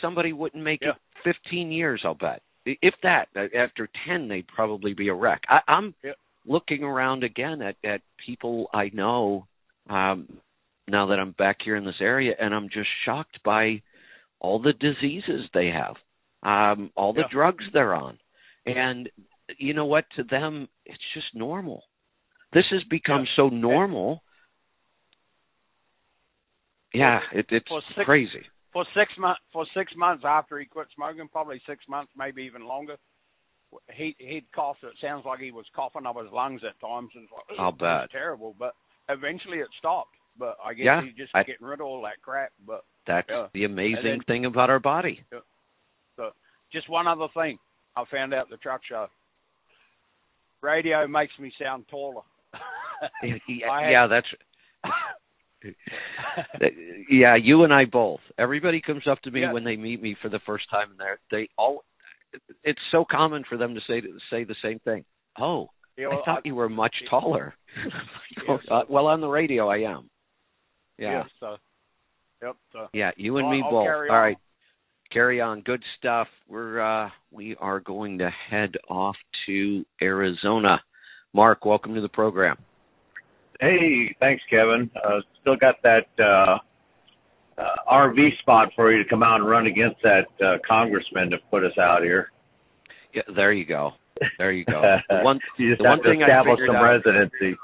Somebody 0.00 0.32
wouldn't 0.34 0.62
make 0.62 0.82
Yeah. 0.82 0.90
it 0.90 0.96
15 1.24 1.72
years, 1.72 2.04
I'll 2.04 2.14
bet. 2.14 2.42
If 2.64 2.94
that, 3.02 3.28
after 3.56 3.88
10, 4.06 4.28
they'd 4.28 4.46
probably 4.46 4.94
be 4.94 5.08
a 5.08 5.14
wreck. 5.14 5.42
I, 5.48 5.60
I'm 5.68 5.94
Yeah. 6.04 6.12
looking 6.46 6.82
around 6.84 7.24
again 7.24 7.60
at, 7.62 7.76
at 7.84 8.02
people 8.24 8.68
I 8.72 8.90
know 8.92 9.46
um, 9.90 10.28
now 10.88 11.06
that 11.06 11.18
I'm 11.18 11.32
back 11.32 11.58
here 11.64 11.76
in 11.76 11.84
this 11.84 12.00
area, 12.00 12.34
and 12.40 12.54
I'm 12.54 12.68
just 12.68 12.88
shocked 13.04 13.42
by 13.44 13.82
all 14.40 14.58
the 14.60 14.72
diseases 14.74 15.48
they 15.54 15.68
have, 15.68 15.96
um, 16.42 16.90
all 16.94 17.12
the 17.12 17.20
Yeah. 17.22 17.28
drugs 17.32 17.64
they're 17.72 17.94
on. 17.94 18.18
And 18.66 19.08
you 19.58 19.74
know 19.74 19.86
what? 19.86 20.04
To 20.16 20.22
them, 20.24 20.68
it's 20.86 21.02
just 21.14 21.34
normal. 21.34 21.82
This 22.52 22.66
has 22.70 22.82
become 22.84 23.20
Yeah. 23.24 23.32
so 23.36 23.48
normal. 23.48 24.22
Yeah, 26.94 27.20
it, 27.32 27.46
it's 27.50 27.68
For 27.68 27.80
six- 27.94 28.04
crazy. 28.04 28.46
For 28.72 28.84
six 28.94 29.12
months 29.18 29.40
for 29.52 29.66
six 29.74 29.92
months 29.96 30.24
after 30.26 30.58
he 30.58 30.66
quit 30.66 30.86
smoking, 30.94 31.28
probably 31.28 31.60
six 31.66 31.84
months, 31.88 32.12
maybe 32.16 32.42
even 32.42 32.66
longer. 32.66 32.96
He 33.92 34.14
he'd 34.18 34.44
cough. 34.54 34.76
It 34.82 34.94
sounds 35.00 35.24
like 35.24 35.40
he 35.40 35.50
was 35.50 35.64
coughing 35.74 36.06
up 36.06 36.16
his 36.22 36.30
lungs 36.32 36.60
at 36.68 36.78
times. 36.80 37.10
And 37.14 37.26
like, 37.32 37.58
I'll 37.58 37.68
"Ugh, 37.68 37.74
this 37.74 37.80
bet. 37.80 38.10
terrible. 38.10 38.54
But 38.58 38.74
eventually 39.08 39.58
it 39.58 39.68
stopped. 39.78 40.14
But 40.38 40.56
I 40.64 40.74
guess 40.74 40.84
Yeah, 40.84 41.02
he's 41.02 41.14
just 41.16 41.34
I- 41.34 41.42
getting 41.42 41.66
rid 41.66 41.80
of 41.80 41.86
all 41.86 42.02
that 42.02 42.20
crap. 42.22 42.52
But 42.66 42.84
That's 43.06 43.28
the 43.54 43.64
amazing 43.64 44.02
then- 44.04 44.20
thing 44.26 44.44
about 44.46 44.70
our 44.70 44.78
body. 44.80 45.22
So 46.16 46.32
just 46.72 46.88
one 46.88 47.06
other 47.06 47.28
thing, 47.34 47.58
I 47.96 48.04
found 48.10 48.32
out 48.34 48.48
the 48.50 48.56
truck 48.58 48.80
show. 48.88 49.08
Radio 50.62 51.06
makes 51.08 51.32
me 51.38 51.52
sound 51.60 51.84
taller. 51.90 52.22
yeah, 53.48 53.90
yeah, 53.90 54.06
that's 54.06 54.26
yeah, 57.10 57.36
you 57.36 57.64
and 57.64 57.72
I 57.72 57.84
both. 57.84 58.20
Everybody 58.38 58.80
comes 58.80 59.06
up 59.06 59.20
to 59.22 59.30
me 59.30 59.42
Yeah. 59.42 59.52
when 59.52 59.64
they 59.64 59.76
meet 59.76 60.02
me 60.02 60.16
for 60.20 60.28
the 60.28 60.40
first 60.46 60.68
time, 60.70 60.90
and 60.90 60.98
they 60.98 61.36
they 61.36 61.48
all. 61.56 61.84
It's 62.64 62.80
so 62.90 63.04
common 63.08 63.44
for 63.48 63.58
them 63.58 63.74
to 63.74 63.80
say 63.86 64.00
say 64.30 64.44
the 64.44 64.54
same 64.62 64.78
thing. 64.80 65.04
Oh, 65.38 65.68
Yeah, 65.96 66.06
I 66.06 66.08
well, 66.10 66.22
thought 66.24 66.46
you 66.46 66.54
were 66.54 66.68
much 66.68 66.94
taller. 67.10 67.54
Yes. 68.48 68.58
uh, 68.70 68.82
well, 68.88 69.06
on 69.06 69.20
the 69.20 69.28
radio, 69.28 69.68
I 69.68 69.78
am. 69.78 70.08
Yeah, 70.98 71.24
Yes, 71.42 71.58
yep. 72.42 72.56
Yeah. 72.92 73.10
You 73.16 73.36
and 73.38 73.46
I'll- 73.46 73.52
me 73.52 73.62
I'll 73.64 73.70
both. 73.70 73.88
All 73.88 74.20
right, 74.20 74.36
carry 75.12 75.40
on. 75.40 75.60
Good 75.62 75.82
stuff. 75.98 76.28
We're 76.48 76.80
uh 76.80 77.10
we 77.30 77.56
are 77.60 77.80
going 77.80 78.18
to 78.18 78.30
head 78.50 78.74
off 78.88 79.16
to 79.46 79.84
Arizona. 80.00 80.80
Mark, 81.34 81.64
welcome 81.64 81.94
to 81.94 82.00
the 82.02 82.08
program. 82.08 82.56
Hey, 83.60 84.14
thanks, 84.20 84.42
Kevin. 84.50 84.90
Uh, 84.96 85.20
still 85.40 85.56
got 85.56 85.76
that 85.82 86.06
uh, 86.18 86.58
uh, 87.60 87.64
RV 87.90 88.38
spot 88.40 88.68
for 88.74 88.92
you 88.92 89.02
to 89.02 89.08
come 89.08 89.22
out 89.22 89.40
and 89.40 89.48
run 89.48 89.66
against 89.66 89.96
that 90.02 90.26
uh, 90.44 90.58
congressman 90.66 91.30
to 91.30 91.38
put 91.50 91.64
us 91.64 91.76
out 91.78 92.02
here. 92.02 92.30
Yeah, 93.14 93.22
there 93.36 93.52
you 93.52 93.64
go. 93.64 93.92
There 94.38 94.52
you 94.52 94.64
go. 94.64 94.80
The 95.08 95.20
one 95.22 95.38
you 95.58 95.70
just 95.70 95.82
the 95.82 95.88
have 95.88 95.98
one 95.98 96.04
to 96.04 96.10
thing 96.10 96.22
establish 96.22 96.52
figured 96.54 96.68
some 96.68 96.76
out- 96.76 96.82
residency. 96.84 97.56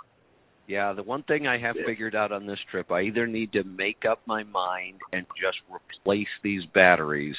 Yeah, 0.66 0.92
the 0.92 1.03
one 1.03 1.22
thing 1.22 1.46
I 1.46 1.57
have 1.59 1.77
Yeah. 1.77 1.87
figured 1.87 2.14
out 2.14 2.31
on 2.31 2.46
this 2.46 2.59
trip, 2.70 2.92
I 2.92 3.01
either 3.03 3.27
need 3.27 3.53
to 3.53 3.64
make 3.64 4.05
up 4.09 4.20
my 4.27 4.42
mind 4.42 4.96
and 5.14 5.24
just 5.40 5.57
replace 5.72 6.29
these 6.42 6.61
batteries, 6.74 7.37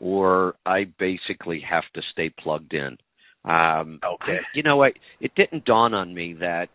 or 0.00 0.56
I 0.66 0.84
basically 0.98 1.60
have 1.60 1.84
to 1.94 2.02
stay 2.10 2.30
plugged 2.30 2.74
in. 2.74 2.98
Um, 3.44 4.00
Okay. 4.04 4.38
I- 4.38 4.40
you 4.54 4.64
know 4.64 4.76
what? 4.76 4.94
It 5.20 5.32
didn't 5.36 5.64
dawn 5.64 5.94
on 5.94 6.12
me 6.12 6.32
that 6.34 6.70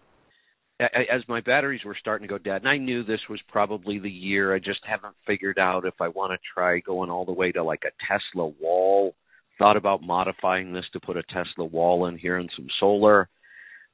as 0.80 1.22
my 1.28 1.42
batteries 1.42 1.84
were 1.84 1.98
starting 2.00 2.28
to 2.28 2.32
go 2.32 2.38
dead, 2.38 2.62
and 2.62 2.70
I 2.70 2.78
knew 2.78 3.04
this 3.04 3.20
was 3.30 3.40
probably 3.48 4.00
the 4.00 4.10
year. 4.10 4.54
I 4.54 4.60
just 4.60 4.82
haven't 4.88 5.16
figured 5.26 5.58
out 5.58 5.86
if 5.86 5.96
I 6.00 6.08
want 6.10 6.34
to 6.34 6.38
try 6.54 6.80
going 6.80 7.10
all 7.10 7.26
the 7.26 7.32
way 7.32 7.52
to 7.52 7.63
like 7.63 7.84
a 7.86 7.92
Tesla 8.08 8.48
wall. 8.62 9.16
Thought 9.58 9.78
about 9.78 10.04
modifying 10.04 10.72
this 10.72 10.86
to 10.94 11.00
put 11.00 11.18
a 11.18 11.24
Tesla 11.24 11.66
wall 11.66 12.06
in 12.06 12.18
here 12.18 12.38
and 12.38 12.50
some 12.56 12.68
solar 12.80 13.28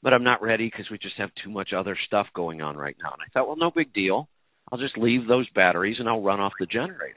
but 0.04 0.14
I'm 0.14 0.24
not 0.24 0.42
ready 0.42 0.70
because 0.70 0.92
we 0.92 0.98
just 0.98 1.18
have 1.18 1.30
too 1.44 1.50
much 1.50 1.70
other 1.76 1.98
stuff 2.06 2.28
going 2.36 2.62
on 2.62 2.76
right 2.76 2.96
now. 3.02 3.14
And 3.14 3.22
I 3.22 3.32
thought, 3.34 3.48
well, 3.48 3.56
no 3.56 3.72
big 3.74 3.94
deal. 3.94 4.28
I'll 4.72 4.78
just 4.78 4.98
leave 4.98 5.28
those 5.28 5.50
batteries 5.56 5.96
and 6.00 6.10
I'll 6.10 6.22
run 6.22 6.42
off 6.42 6.52
the 6.60 6.66
generator. 6.66 7.16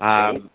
Um, 0.00 0.50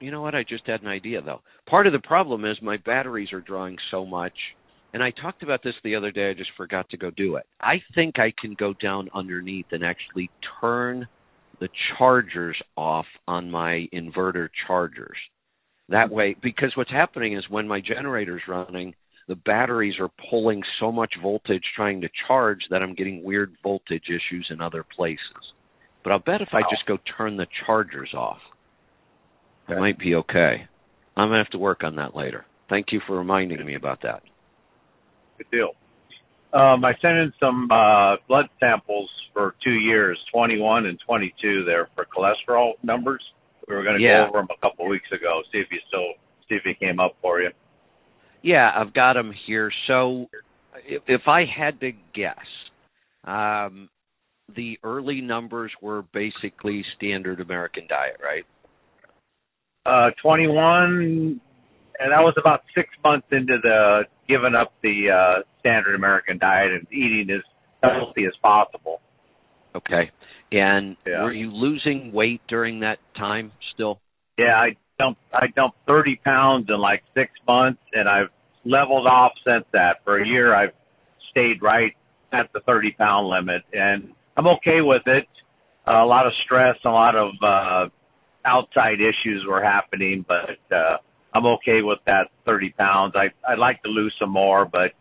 you 0.00 0.10
know 0.10 0.22
what? 0.22 0.34
I 0.34 0.42
just 0.42 0.66
had 0.66 0.82
an 0.82 0.88
idea 0.88 1.22
though. 1.22 1.40
Part 1.68 1.86
of 1.86 1.92
the 1.92 2.00
problem 2.00 2.44
is 2.44 2.56
my 2.60 2.78
batteries 2.78 3.32
are 3.32 3.40
drawing 3.40 3.76
so 3.90 4.04
much. 4.04 4.32
And 4.94 5.02
I 5.02 5.10
talked 5.10 5.42
about 5.42 5.64
this 5.64 5.74
the 5.82 5.96
other 5.96 6.12
day. 6.12 6.30
I 6.30 6.34
just 6.34 6.52
forgot 6.56 6.88
to 6.90 6.96
go 6.96 7.10
do 7.10 7.34
it. 7.34 7.44
I 7.60 7.82
think 7.96 8.20
I 8.20 8.32
can 8.40 8.54
go 8.54 8.74
down 8.74 9.08
underneath 9.12 9.66
and 9.72 9.84
actually 9.84 10.30
turn 10.60 11.08
the 11.60 11.68
chargers 11.98 12.56
off 12.76 13.04
on 13.26 13.50
my 13.50 13.88
inverter 13.92 14.48
chargers. 14.68 15.16
That 15.88 16.10
way, 16.10 16.36
because 16.40 16.72
what's 16.76 16.92
happening 16.92 17.36
is 17.36 17.44
when 17.50 17.66
my 17.66 17.80
generator's 17.80 18.42
running, 18.46 18.94
the 19.26 19.34
batteries 19.34 19.96
are 19.98 20.10
pulling 20.30 20.62
so 20.78 20.92
much 20.92 21.12
voltage 21.20 21.64
trying 21.74 22.00
to 22.02 22.08
charge 22.28 22.60
that 22.70 22.80
I'm 22.80 22.94
getting 22.94 23.24
weird 23.24 23.52
voltage 23.64 24.04
issues 24.08 24.46
in 24.50 24.60
other 24.60 24.84
places. 24.96 25.18
But 26.04 26.12
I'll 26.12 26.20
bet 26.20 26.40
if 26.40 26.50
I 26.52 26.60
just 26.70 26.86
go 26.86 26.98
turn 27.16 27.36
the 27.36 27.46
chargers 27.66 28.14
off, 28.14 28.38
I 29.66 29.72
Okay. 29.72 29.80
might 29.80 29.98
be 29.98 30.14
okay. 30.14 30.68
I'm 31.16 31.28
gonna 31.28 31.38
have 31.38 31.50
to 31.50 31.58
work 31.58 31.82
on 31.82 31.96
that 31.96 32.14
later. 32.14 32.44
Thank 32.68 32.92
you 32.92 33.00
for 33.00 33.18
reminding 33.18 33.64
me 33.64 33.74
about 33.74 34.00
that. 34.02 34.22
Good 35.38 35.50
deal. 35.50 35.70
Um, 36.52 36.84
I 36.84 36.92
sent 37.02 37.16
in 37.16 37.32
some 37.40 37.68
uh, 37.70 38.16
blood 38.28 38.46
samples 38.60 39.10
for 39.32 39.56
two 39.62 39.72
years, 39.72 40.18
21 40.32 40.86
and 40.86 40.98
22 41.04 41.64
there 41.64 41.88
for 41.96 42.06
cholesterol 42.06 42.74
numbers. 42.84 43.22
We 43.66 43.74
were 43.74 43.82
going 43.82 43.96
to 43.98 44.02
Yeah. 44.02 44.22
go 44.24 44.28
over 44.28 44.38
them 44.38 44.48
a 44.56 44.60
couple 44.60 44.84
of 44.84 44.90
weeks 44.90 45.10
ago. 45.10 45.42
See 45.50 45.58
if 45.58 45.66
you 45.72 45.80
still 45.88 46.12
see 46.48 46.54
if 46.56 46.62
he 46.62 46.74
came 46.74 47.00
up 47.00 47.16
for 47.20 47.40
you. 47.40 47.50
Yeah, 48.42 48.70
I've 48.76 48.92
got 48.92 49.14
them 49.14 49.32
here. 49.46 49.72
So, 49.86 50.26
if, 50.86 51.02
if 51.08 51.22
I 51.26 51.44
had 51.46 51.80
to 51.80 51.92
guess, 52.14 52.36
um, 53.24 53.88
the 54.54 54.78
early 54.84 55.22
numbers 55.22 55.72
were 55.80 56.02
basically 56.12 56.84
standard 56.96 57.40
American 57.40 57.86
diet, 57.88 58.18
right? 58.22 58.44
Uh, 59.86 60.10
21, 60.22 61.40
and 61.98 62.12
that 62.12 62.20
was 62.20 62.34
about 62.38 62.62
six 62.74 62.88
months 63.02 63.26
into 63.32 63.56
the 63.62 64.02
giving 64.28 64.54
up 64.54 64.72
the 64.82 65.10
uh, 65.10 65.42
standard 65.60 65.94
American 65.94 66.38
diet 66.38 66.72
and 66.72 66.86
eating 66.92 67.28
as 67.34 67.42
healthy 67.82 68.24
as 68.26 68.32
possible. 68.42 69.00
Okay. 69.74 70.10
And 70.52 70.96
Yeah. 71.06 71.22
were 71.24 71.32
you 71.32 71.50
losing 71.50 72.12
weight 72.12 72.40
during 72.48 72.80
that 72.80 72.98
time 73.16 73.52
still? 73.74 74.00
Yeah, 74.38 74.56
I 74.56 74.76
dumped 74.98 75.20
I 75.32 75.46
dumped 75.54 75.78
30 75.86 76.16
pounds 76.24 76.66
in 76.68 76.78
like 76.78 77.02
six 77.14 77.30
months, 77.46 77.80
and 77.92 78.08
I've 78.08 78.30
leveled 78.64 79.06
off 79.06 79.32
since 79.44 79.64
that. 79.72 79.96
For 80.04 80.20
a 80.20 80.26
year, 80.26 80.54
I've 80.54 80.72
stayed 81.30 81.62
right 81.62 81.92
at 82.32 82.52
the 82.52 82.60
30 82.60 82.92
pound 82.92 83.28
limit, 83.28 83.62
and 83.72 84.12
I'm 84.36 84.46
okay 84.58 84.80
with 84.80 85.02
it. 85.06 85.26
Uh, 85.86 86.02
a 86.02 86.06
lot 86.06 86.26
of 86.26 86.32
stress, 86.44 86.76
a 86.84 86.88
lot 86.88 87.14
of 87.14 87.30
uh, 87.42 87.88
outside 88.44 88.98
issues 89.00 89.44
were 89.46 89.62
happening, 89.62 90.24
but 90.26 90.74
uh, 90.74 90.96
I'm 91.34 91.46
okay 91.46 91.82
with 91.82 91.98
that 92.06 92.28
30 92.46 92.70
pounds. 92.78 93.14
I 93.16 93.26
I'd 93.50 93.58
like 93.58 93.82
to 93.82 93.88
lose 93.88 94.14
some 94.20 94.30
more, 94.30 94.64
but 94.64 94.92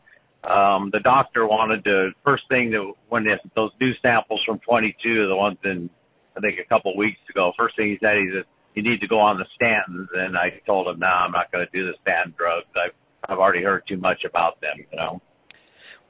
um, 0.49 0.89
the 0.91 0.99
doctor 0.99 1.47
wanted 1.47 1.83
to 1.85 2.09
first 2.25 2.43
thing 2.49 2.71
that 2.71 2.93
when 3.09 3.23
this, 3.23 3.39
those 3.55 3.71
new 3.79 3.91
samples 4.01 4.41
from 4.45 4.59
22, 4.59 5.27
the 5.27 5.35
ones 5.35 5.57
in 5.63 5.89
I 6.35 6.39
think 6.39 6.57
a 6.59 6.67
couple 6.67 6.97
weeks 6.97 7.19
ago, 7.29 7.53
first 7.57 7.75
thing 7.75 7.89
he 7.89 7.97
said, 8.01 8.17
he 8.17 8.29
said 8.33 8.45
you 8.73 8.81
need 8.81 8.99
to 9.01 9.07
go 9.07 9.19
on 9.19 9.37
the 9.37 9.45
statins, 9.61 10.07
and 10.15 10.35
I 10.35 10.59
told 10.65 10.87
him, 10.87 10.99
no, 10.99 11.07
I'm 11.07 11.31
not 11.31 11.51
going 11.51 11.65
to 11.65 11.71
do 11.77 11.85
the 11.85 11.93
statin 12.01 12.33
drugs. 12.37 12.67
I've 12.75 12.95
I've 13.29 13.37
already 13.37 13.63
heard 13.63 13.83
too 13.87 13.97
much 13.97 14.25
about 14.27 14.59
them, 14.59 14.85
you 14.91 14.97
know. 14.97 15.21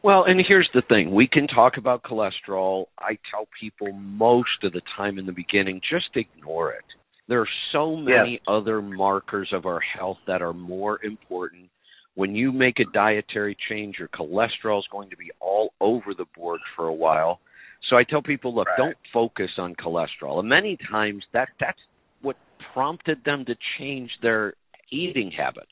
Well, 0.01 0.25
and 0.25 0.43
here's 0.45 0.69
the 0.73 0.81
thing. 0.81 1.13
We 1.13 1.27
can 1.27 1.47
talk 1.47 1.77
about 1.77 2.03
cholesterol. 2.03 2.85
I 2.99 3.17
tell 3.31 3.47
people 3.59 3.93
most 3.93 4.63
of 4.63 4.73
the 4.73 4.81
time 4.97 5.17
in 5.17 5.25
the 5.25 5.31
beginning, 5.31 5.79
just 5.89 6.09
ignore 6.15 6.71
it. 6.71 6.83
There 7.27 7.39
are 7.41 7.49
so 7.71 7.95
many 7.95 8.41
other 8.47 8.81
markers 8.81 9.49
of 9.53 9.65
our 9.65 9.79
health 9.79 10.17
that 10.27 10.41
are 10.41 10.53
more 10.53 10.99
important. 11.03 11.69
When 12.15 12.35
you 12.35 12.51
make 12.51 12.79
a 12.79 12.85
dietary 12.93 13.57
change, 13.69 13.95
your 13.97 14.09
cholesterol 14.09 14.79
is 14.79 14.85
going 14.91 15.09
to 15.09 15.17
be 15.17 15.31
all 15.39 15.73
over 15.79 16.13
the 16.13 16.25
board 16.35 16.59
for 16.75 16.87
a 16.87 16.93
while. 16.93 17.39
So 17.89 17.97
I 17.97 18.03
tell 18.03 18.21
people, 18.21 18.53
look, 18.53 18.67
Right. 18.67 18.77
don't 18.77 18.97
focus 19.11 19.51
on 19.57 19.75
cholesterol. 19.75 20.39
And 20.39 20.47
many 20.47 20.77
times 20.77 21.25
that 21.31 21.49
that's 21.59 21.79
what 22.21 22.35
prompted 22.73 23.23
them 23.23 23.45
to 23.45 23.55
change 23.77 24.11
their 24.21 24.53
eating 24.91 25.31
habits. 25.31 25.71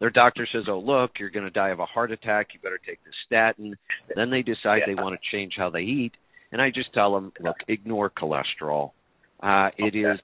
Their 0.00 0.10
doctor 0.10 0.46
says, 0.46 0.68
"Oh, 0.68 0.80
look, 0.80 1.18
you're 1.18 1.30
going 1.30 1.44
to 1.46 1.50
die 1.50 1.68
of 1.68 1.80
a 1.80 1.86
heart 1.86 2.10
attack. 2.10 2.52
You 2.52 2.60
better 2.60 2.78
take 2.78 3.02
the 3.04 3.12
statin." 3.26 3.76
Then 4.14 4.30
they 4.30 4.42
decide 4.42 4.82
they 4.86 4.94
want 4.94 5.14
to 5.20 5.30
change 5.30 5.54
how 5.56 5.70
they 5.70 5.82
eat, 5.82 6.14
and 6.50 6.60
I 6.60 6.70
just 6.70 6.92
tell 6.92 7.14
them, 7.14 7.32
"Look, 7.40 7.56
ignore 7.68 8.10
cholesterol. 8.10 8.92
Uh, 9.40 9.70
it 9.76 9.94
Okay. 9.94 10.00
is, 10.00 10.20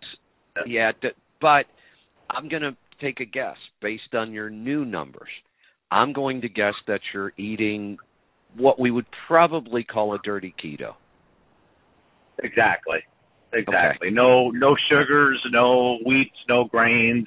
yeah, 0.66 0.92
d- 1.00 1.08
but 1.40 1.66
I'm 2.28 2.48
going 2.48 2.62
to 2.62 2.76
take 3.00 3.20
a 3.20 3.24
guess 3.24 3.56
based 3.80 4.14
on 4.14 4.32
your 4.32 4.50
new 4.50 4.84
numbers. 4.84 5.28
I'm 5.90 6.12
going 6.12 6.42
to 6.42 6.48
guess 6.48 6.74
that 6.86 7.00
you're 7.12 7.32
eating 7.36 7.98
what 8.56 8.78
we 8.78 8.90
would 8.90 9.06
probably 9.26 9.84
call 9.84 10.14
a 10.14 10.18
dirty 10.22 10.54
keto. 10.62 10.94
Exactly. 12.42 12.98
Exactly. 13.52 14.10
No 14.10 14.50
no 14.50 14.76
sugars, 14.88 15.40
no 15.50 15.98
wheats, 16.04 16.36
no 16.48 16.64
grains. 16.64 17.26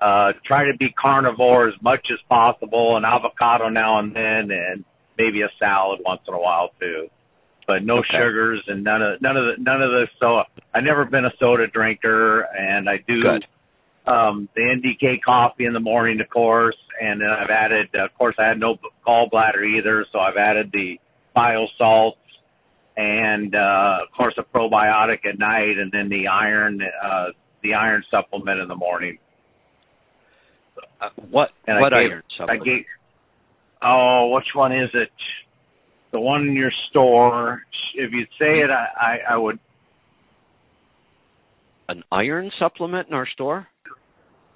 Uh 0.00 0.32
try 0.46 0.64
to 0.64 0.76
be 0.78 0.88
carnivore 1.00 1.68
as 1.68 1.74
much 1.82 2.06
as 2.12 2.18
possible, 2.28 2.96
an 2.96 3.04
avocado 3.04 3.68
now 3.68 3.98
and 3.98 4.14
then 4.14 4.50
and 4.50 4.84
maybe 5.18 5.42
a 5.42 5.48
salad 5.58 6.00
once 6.04 6.20
in 6.28 6.34
a 6.34 6.38
while 6.38 6.70
too. 6.78 7.08
But 7.66 7.84
no 7.84 7.98
Okay. 7.98 8.08
sugars 8.12 8.62
and 8.68 8.84
none 8.84 9.02
of 9.02 9.20
none 9.20 9.36
of 9.36 9.44
the 9.44 9.62
none 9.62 9.82
of 9.82 9.90
the 9.90 10.06
so 10.20 10.42
I've 10.72 10.84
never 10.84 11.04
been 11.04 11.24
a 11.24 11.32
soda 11.40 11.66
drinker 11.66 12.42
and 12.56 12.88
I 12.88 12.98
do 13.08 13.22
Good. 13.22 13.44
um 14.06 14.48
the 14.54 14.62
NDK 14.62 15.20
coffee 15.22 15.64
in 15.64 15.72
the 15.72 15.80
morning 15.80 16.20
of 16.20 16.30
course 16.30 16.76
and 17.00 17.20
then 17.20 17.28
I've 17.28 17.50
added 17.50 17.88
of 17.94 18.14
course 18.16 18.36
I 18.38 18.46
had 18.46 18.60
no 18.60 18.76
gallbladder 19.06 19.64
either 19.78 20.06
so 20.12 20.20
I've 20.20 20.36
added 20.36 20.70
the 20.72 21.00
bile 21.34 21.68
salts 21.76 22.18
and 22.96 23.52
uh 23.54 23.98
of 24.04 24.12
course 24.16 24.34
a 24.38 24.44
probiotic 24.44 25.26
at 25.26 25.38
night 25.38 25.76
and 25.78 25.90
then 25.90 26.08
the 26.08 26.28
iron 26.28 26.80
uh 27.02 27.26
the 27.64 27.74
iron 27.74 28.04
supplement 28.12 28.60
in 28.60 28.68
the 28.68 28.76
morning. 28.76 29.18
Uh, 31.00 31.08
what 31.30 31.50
And 31.66 31.80
what 31.80 31.92
I 31.92 32.02
gave, 32.04 32.10
iron 32.12 32.22
I 32.22 32.36
supplement? 32.38 32.64
gave 32.64 32.84
oh 33.82 34.30
which 34.34 34.54
one 34.54 34.70
is 34.72 34.90
it? 34.94 35.10
The 36.16 36.20
one 36.20 36.48
in 36.48 36.54
your 36.54 36.72
store. 36.88 37.60
If 37.94 38.10
you'd 38.10 38.28
say 38.38 38.60
it 38.64 38.70
I, 38.70 38.86
I, 39.28 39.34
I 39.34 39.36
would 39.36 39.58
An 41.90 42.02
iron 42.10 42.50
supplement 42.58 43.08
in 43.08 43.12
our 43.14 43.28
store? 43.34 43.66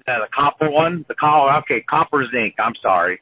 Yeah, 0.09 0.21
the 0.25 0.29
copper 0.35 0.71
one, 0.71 1.05
the 1.09 1.15
copper 1.15 1.59
okay, 1.59 1.85
copper 1.89 2.25
zinc, 2.33 2.55
I'm 2.59 2.73
sorry. 2.81 3.21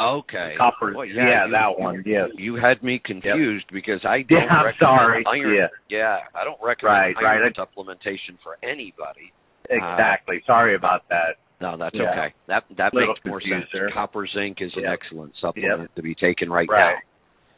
Okay. 0.00 0.54
Copper. 0.58 0.94
Well, 0.96 1.06
yeah, 1.06 1.46
yeah, 1.46 1.46
that 1.52 1.78
one. 1.78 2.02
Yes. 2.04 2.30
You 2.36 2.56
had 2.56 2.82
me 2.82 3.00
confused 3.02 3.66
because 3.72 4.00
I 4.04 4.22
don't 4.22 4.42
Yeah, 4.42 4.48
I'm 4.50 4.66
recommend 4.66 4.76
sorry. 4.80 5.24
iron. 5.26 5.54
Yeah. 5.54 5.68
Yeah, 5.88 6.18
I 6.34 6.42
don't 6.42 6.58
recommend 6.60 7.14
Right, 7.14 7.24
iron 7.24 7.42
right. 7.42 7.54
supplementation 7.54 8.34
for 8.42 8.58
anybody. 8.64 9.32
Exactly. 9.70 10.42
Sorry 10.44 10.74
about 10.74 11.08
that. 11.08 11.38
No, 11.60 11.76
that's 11.76 11.94
Yeah. 11.94 12.10
okay. 12.10 12.34
That 12.48 12.64
that 12.76 12.92
Little 12.94 13.14
makes 13.14 13.24
more 13.24 13.40
sense. 13.40 13.70
Copper 13.94 14.26
zinc 14.26 14.60
is 14.60 14.72
an 14.76 14.86
excellent 14.86 15.34
supplement 15.40 15.94
to 15.94 16.02
be 16.02 16.16
taken 16.16 16.50
right, 16.50 16.68
now. 16.68 16.96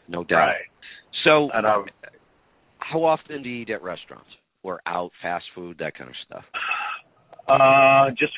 No 0.09 0.25
doubt. 0.25 0.37
Right. 0.39 0.67
So, 1.25 1.51
And 1.53 1.67
um, 1.67 1.87
how 2.79 3.05
often 3.05 3.43
do 3.43 3.49
you 3.49 3.63
eat 3.63 3.71
at 3.71 3.83
restaurants 3.83 4.29
or 4.63 4.81
out, 4.87 5.11
fast 5.23 5.45
food, 5.55 5.77
that 5.79 5.97
kind 5.97 6.11
of 6.11 6.17
stuff? 6.27 6.45
uh, 7.49 8.11
just 8.19 8.33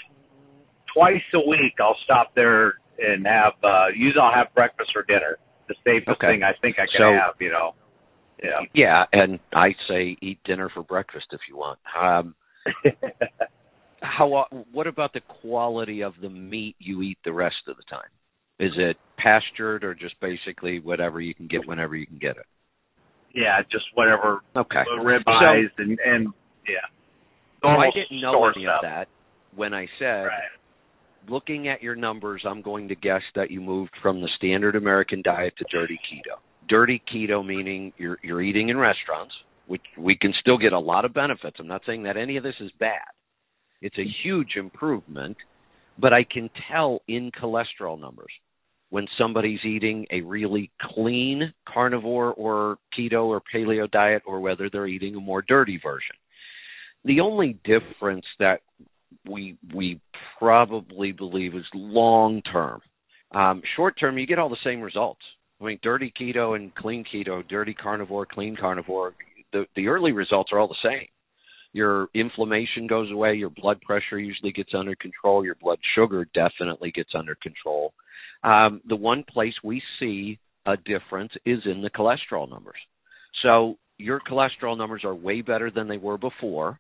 twice 0.93 1.23
a 1.35 1.49
week, 1.49 1.75
I'll 1.81 1.97
stop 2.05 2.35
there 2.35 2.75
and 2.99 3.27
have. 3.27 3.53
uh 3.63 3.87
Usually, 3.95 4.21
I'll 4.21 4.35
have 4.35 4.53
breakfast 4.55 4.91
or 4.95 5.03
dinner. 5.03 5.39
The 5.69 5.75
safest 5.85 6.09
Okay. 6.23 6.35
thing 6.35 6.43
I 6.43 6.53
think 6.61 6.77
I 6.79 6.87
can 6.87 6.99
So- 6.99 7.13
have. 7.13 7.35
You 7.41 7.51
know. 7.51 7.75
Yeah. 8.43 8.61
Yeah, 8.73 9.05
and 9.13 9.39
I 9.53 9.75
say 9.87 10.17
eat 10.23 10.39
dinner 10.45 10.71
for 10.71 10.83
breakfast 10.83 11.27
if 11.33 11.41
you 11.49 11.57
want. 11.59 11.79
Um, 11.95 12.35
how? 14.03 14.47
What 14.73 14.87
about 14.87 15.13
the 15.13 15.21
quality 15.21 16.03
of 16.03 16.15
the 16.23 16.31
meat 16.31 16.75
you 16.79 17.03
eat 17.03 17.19
the 17.25 17.33
rest 17.33 17.57
of 17.69 17.77
the 17.77 17.83
time? 17.91 18.09
Is 18.61 18.73
it 18.77 18.97
pastured 19.19 19.85
or 19.85 19.95
just 19.95 20.15
basically 20.21 20.81
whatever 20.81 21.21
you 21.21 21.35
can 21.35 21.47
get 21.47 21.67
whenever 21.67 21.97
you 21.97 22.07
can 22.07 22.19
get 22.19 22.37
it? 22.37 22.47
yeah, 23.35 23.61
just 23.71 23.85
whatever 23.95 24.43
Okay. 24.57 24.83
rib 25.03 25.23
eyes 25.27 25.71
and 25.79 25.99
and 26.05 26.29
yeah. 26.69 26.87
So 27.63 27.69
I 27.69 27.91
didn't 27.95 28.21
know 28.21 28.45
any 28.47 28.65
stuff. 28.65 28.77
of 28.77 28.83
that 28.83 29.09
when 29.55 29.73
I 29.75 29.87
said 29.99 30.25
Right. 30.27 30.49
looking 31.29 31.69
at 31.69 31.83
your 31.83 31.95
numbers, 31.95 32.43
I'm 32.45 32.63
going 32.63 32.89
to 32.89 32.95
guess 32.95 33.23
that 33.35 33.51
you 33.51 33.61
moved 33.61 33.93
from 34.03 34.21
the 34.21 34.29
standard 34.37 34.77
American 34.77 35.23
diet 35.23 35.55
to 35.59 35.65
dirty 35.71 35.99
keto. 36.11 36.39
Dirty 36.69 37.03
keto 37.13 37.45
meaning 37.45 37.93
you're 37.97 38.19
you're 38.23 38.43
eating 38.43 38.69
in 38.69 38.77
restaurants, 38.77 39.35
which 39.67 39.85
we 39.97 40.17
can 40.17 40.33
still 40.41 40.59
get 40.59 40.73
a 40.73 40.79
lot 40.79 41.05
of 41.05 41.15
benefits. 41.15 41.57
I'm 41.61 41.67
not 41.67 41.83
saying 41.87 42.03
that 42.05 42.17
any 42.17 42.37
of 42.37 42.43
this 42.43 42.61
is 42.61 42.71
bad. 42.79 43.01
It's 43.81 43.99
a 43.99 44.05
huge 44.23 44.57
improvement, 44.57 45.37
but 45.99 46.13
I 46.13 46.25
can 46.25 46.51
tell 46.71 47.01
in 47.09 47.31
cholesterol 47.33 47.99
numbers 47.99 48.33
when 48.91 49.07
somebody's 49.17 49.65
eating 49.65 50.07
a 50.11 50.21
really 50.21 50.71
clean 50.81 51.53
carnivore 51.67 52.33
or 52.33 52.77
keto 52.99 53.27
or 53.27 53.41
paleo 53.55 53.91
diet 53.91 54.23
or 54.27 54.41
whether 54.41 54.69
they're 54.69 54.87
eating 54.87 55.15
a 55.15 55.21
more 55.21 55.43
dirty 55.43 55.81
version. 55.83 56.17
The 57.05 57.21
only 57.21 57.59
difference 57.65 58.27
that 58.41 58.61
we 59.29 59.57
we 59.75 60.01
probably 60.39 61.13
believe 61.13 61.55
is 61.55 61.65
long 61.73 62.43
term. 62.43 62.81
Um, 63.33 63.63
short 63.77 63.99
term, 63.99 64.19
you 64.19 64.27
get 64.27 64.39
all 64.39 64.49
the 64.49 64.57
same 64.65 64.81
results. 64.81 65.21
I 65.61 65.65
mean, 65.65 65.79
dirty 65.83 66.13
keto 66.19 66.57
and 66.57 66.75
clean 66.75 67.05
keto, 67.13 67.47
dirty 67.47 67.75
carnivore, 67.75 68.27
clean 68.27 68.57
carnivore. 68.57 69.15
The 69.53 69.67
the 69.77 69.89
early 69.89 70.13
results 70.13 70.51
are 70.53 70.59
all 70.59 70.69
the 70.69 70.75
same. 70.83 71.07
Your 71.73 72.09
inflammation 72.15 72.89
goes 72.89 73.11
away. 73.13 73.35
Your 73.35 73.51
blood 73.51 73.81
pressure 73.83 74.19
usually 74.19 74.53
gets 74.53 74.71
under 74.77 74.97
control. 74.97 75.45
Your 75.45 75.55
blood 75.55 75.79
sugar 75.95 76.27
definitely 76.35 76.91
gets 76.91 77.11
under 77.15 77.37
control. 77.37 77.93
Um, 78.43 78.81
the 78.89 78.97
one 78.97 79.25
place 79.29 79.55
we 79.63 79.83
see 79.99 80.39
a 80.67 80.77
difference 80.77 81.33
is 81.45 81.61
in 81.65 81.83
the 81.83 81.91
cholesterol 81.91 82.49
numbers. 82.49 82.77
So 83.43 83.77
your 83.99 84.21
cholesterol 84.21 84.77
numbers 84.77 85.03
are 85.05 85.15
way 85.15 85.43
better 85.43 85.71
than 85.71 85.89
they 85.89 85.99
were 85.99 86.19
before 86.19 86.79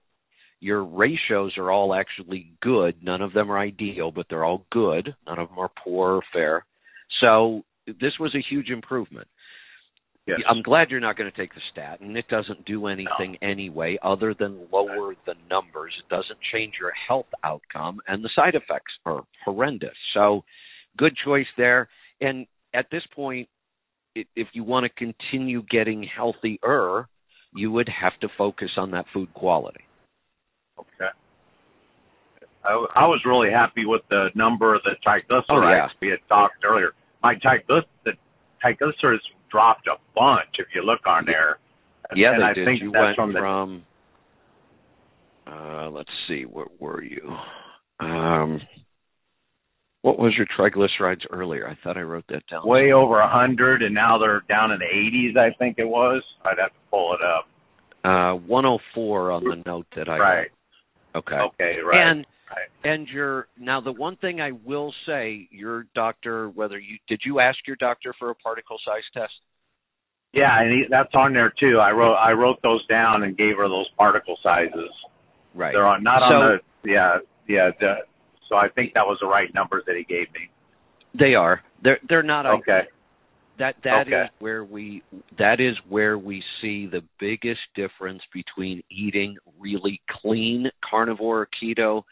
your 0.60 0.84
ratios 0.84 1.54
are 1.56 1.70
all 1.70 1.94
actually 1.94 2.52
good. 2.60 3.02
None 3.02 3.22
of 3.22 3.32
them 3.32 3.50
are 3.50 3.58
ideal, 3.58 4.10
but 4.10 4.26
they're 4.28 4.44
all 4.44 4.66
good. 4.70 5.14
None 5.26 5.38
of 5.38 5.48
them 5.48 5.58
are 5.58 5.70
poor 5.82 6.16
or 6.16 6.22
fair. 6.32 6.64
So 7.20 7.62
this 7.86 8.12
was 8.20 8.34
a 8.34 8.44
huge 8.48 8.68
improvement. 8.68 9.26
Yes. 10.26 10.40
I'm 10.48 10.62
glad 10.62 10.90
you're 10.90 11.00
not 11.00 11.16
going 11.16 11.30
to 11.30 11.36
take 11.36 11.54
the 11.54 11.60
statin. 11.72 12.14
It 12.14 12.28
doesn't 12.28 12.66
do 12.66 12.86
anything 12.86 13.36
anyway 13.42 13.98
other 14.02 14.34
than 14.38 14.68
lower 14.70 15.14
the 15.26 15.34
numbers. 15.50 15.94
It 15.98 16.08
doesn't 16.14 16.38
change 16.52 16.74
your 16.78 16.92
health 17.08 17.26
outcome, 17.42 18.00
and 18.06 18.22
the 18.22 18.30
side 18.36 18.54
effects 18.54 18.92
are 19.06 19.22
horrendous. 19.44 19.96
So, 20.14 20.44
good 21.00 21.14
choice 21.24 21.46
there. 21.56 21.88
And 22.20 22.46
at 22.74 22.86
this 22.92 23.02
point, 23.16 23.48
if 24.14 24.48
you 24.52 24.62
want 24.64 24.84
to 24.84 24.90
continue 25.06 25.62
getting 25.70 26.02
healthier, 26.04 27.08
you 27.54 27.70
would 27.72 27.88
have 27.88 28.18
to 28.20 28.28
focus 28.36 28.70
on 28.76 28.90
that 28.92 29.06
food 29.12 29.32
quality. 29.34 29.80
Okay. 30.78 31.10
I, 32.64 32.72
I 32.94 33.06
was 33.06 33.20
really 33.24 33.50
happy 33.50 33.86
with 33.86 34.02
the 34.10 34.28
number 34.34 34.74
of 34.74 34.82
the 34.82 34.92
triglycerides 35.06 35.42
Oh, 35.48 35.62
yeah. 35.62 35.88
we 36.00 36.08
had 36.08 36.18
talked 36.28 36.62
earlier. 36.64 36.92
My 37.22 37.34
triglyc 37.34 37.84
the 38.04 38.12
triglycerides 38.64 39.18
dropped 39.50 39.86
a 39.86 39.96
bunch 40.14 40.56
if 40.58 40.66
you 40.74 40.82
look 40.84 41.00
on 41.06 41.24
there. 41.24 41.58
Yeah, 42.14 42.32
and 42.34 42.42
they 42.42 42.46
I 42.46 42.52
did. 42.54 42.66
think 42.66 42.82
you 42.82 42.90
that's 42.92 43.02
went 43.02 43.16
from 43.16 43.32
the 43.32 43.38
from 43.40 43.82
uh 45.46 45.88
let's 45.90 46.10
see, 46.28 46.42
where 46.42 46.66
were 46.78 47.02
you? 47.02 47.32
Um 48.00 48.60
what 50.02 50.18
was 50.18 50.32
your 50.36 50.46
triglycerides 50.58 51.22
earlier? 51.30 51.68
I 51.68 51.76
thought 51.82 51.96
I 51.96 52.02
wrote 52.02 52.24
that 52.28 52.42
down. 52.50 52.66
way 52.66 52.92
over 52.92 53.20
a 53.20 53.28
hundred, 53.28 53.82
and 53.82 53.94
now 53.94 54.18
they're 54.18 54.42
down 54.48 54.72
in 54.72 54.78
the 54.78 54.86
80s. 54.86 55.36
I 55.38 55.54
think 55.58 55.76
it 55.78 55.86
was. 55.88 56.22
I'd 56.44 56.58
have 56.58 56.70
to 56.70 56.78
pull 56.90 57.14
it 57.14 57.20
up. 57.22 57.46
Uh 58.02 58.34
104 58.46 59.30
on 59.30 59.44
the 59.44 59.62
note 59.66 59.86
that 59.96 60.08
I 60.08 60.18
Right. 60.18 60.48
Okay. 61.14 61.34
Okay. 61.34 61.74
Right. 61.84 62.10
And 62.10 62.26
right. 62.50 62.92
and 62.92 63.06
your 63.08 63.46
now 63.58 63.80
the 63.82 63.92
one 63.92 64.16
thing 64.16 64.40
I 64.40 64.52
will 64.52 64.94
say, 65.06 65.48
your 65.50 65.84
doctor 65.94 66.48
whether 66.48 66.78
you 66.78 66.96
did 67.08 67.20
you 67.26 67.40
ask 67.40 67.58
your 67.66 67.76
doctor 67.76 68.14
for 68.18 68.30
a 68.30 68.34
particle 68.34 68.78
size 68.86 69.02
test? 69.12 69.32
Yeah, 70.32 70.60
and 70.60 70.70
he, 70.70 70.82
that's 70.88 71.12
on 71.14 71.32
there 71.34 71.52
too. 71.58 71.78
I 71.78 71.90
wrote 71.90 72.14
I 72.14 72.32
wrote 72.32 72.62
those 72.62 72.86
down 72.86 73.22
and 73.24 73.36
gave 73.36 73.56
her 73.58 73.68
those 73.68 73.88
particle 73.98 74.38
sizes. 74.42 74.90
Right. 75.54 75.72
They're 75.74 75.86
on 75.86 76.02
not 76.02 76.20
So- 76.20 76.34
on 76.36 76.60
the 76.84 76.90
yeah 76.90 77.18
yeah. 77.48 77.70
The, 77.78 77.94
so 78.50 78.56
I 78.56 78.68
think 78.74 78.92
that 78.94 79.06
was 79.06 79.16
the 79.22 79.26
right 79.26 79.48
numbers 79.54 79.84
that 79.86 79.96
he 79.96 80.04
gave 80.04 80.26
me. 80.34 80.50
They 81.18 81.34
are. 81.34 81.62
They're 81.82 82.00
they're 82.08 82.22
not 82.22 82.44
Okay. 82.46 82.82
that 83.58 83.76
that 83.84 84.08
is 84.08 84.12
Okay. 84.12 84.30
where 84.40 84.64
we 84.64 85.02
that 85.38 85.60
is 85.60 85.76
where 85.88 86.18
we 86.18 86.42
see 86.60 86.86
the 86.86 87.02
biggest 87.18 87.60
difference 87.74 88.22
between 88.34 88.82
eating 88.90 89.36
really 89.58 90.00
clean 90.10 90.70
carnivore 90.88 91.42
or 91.42 91.48
keto 91.62 92.02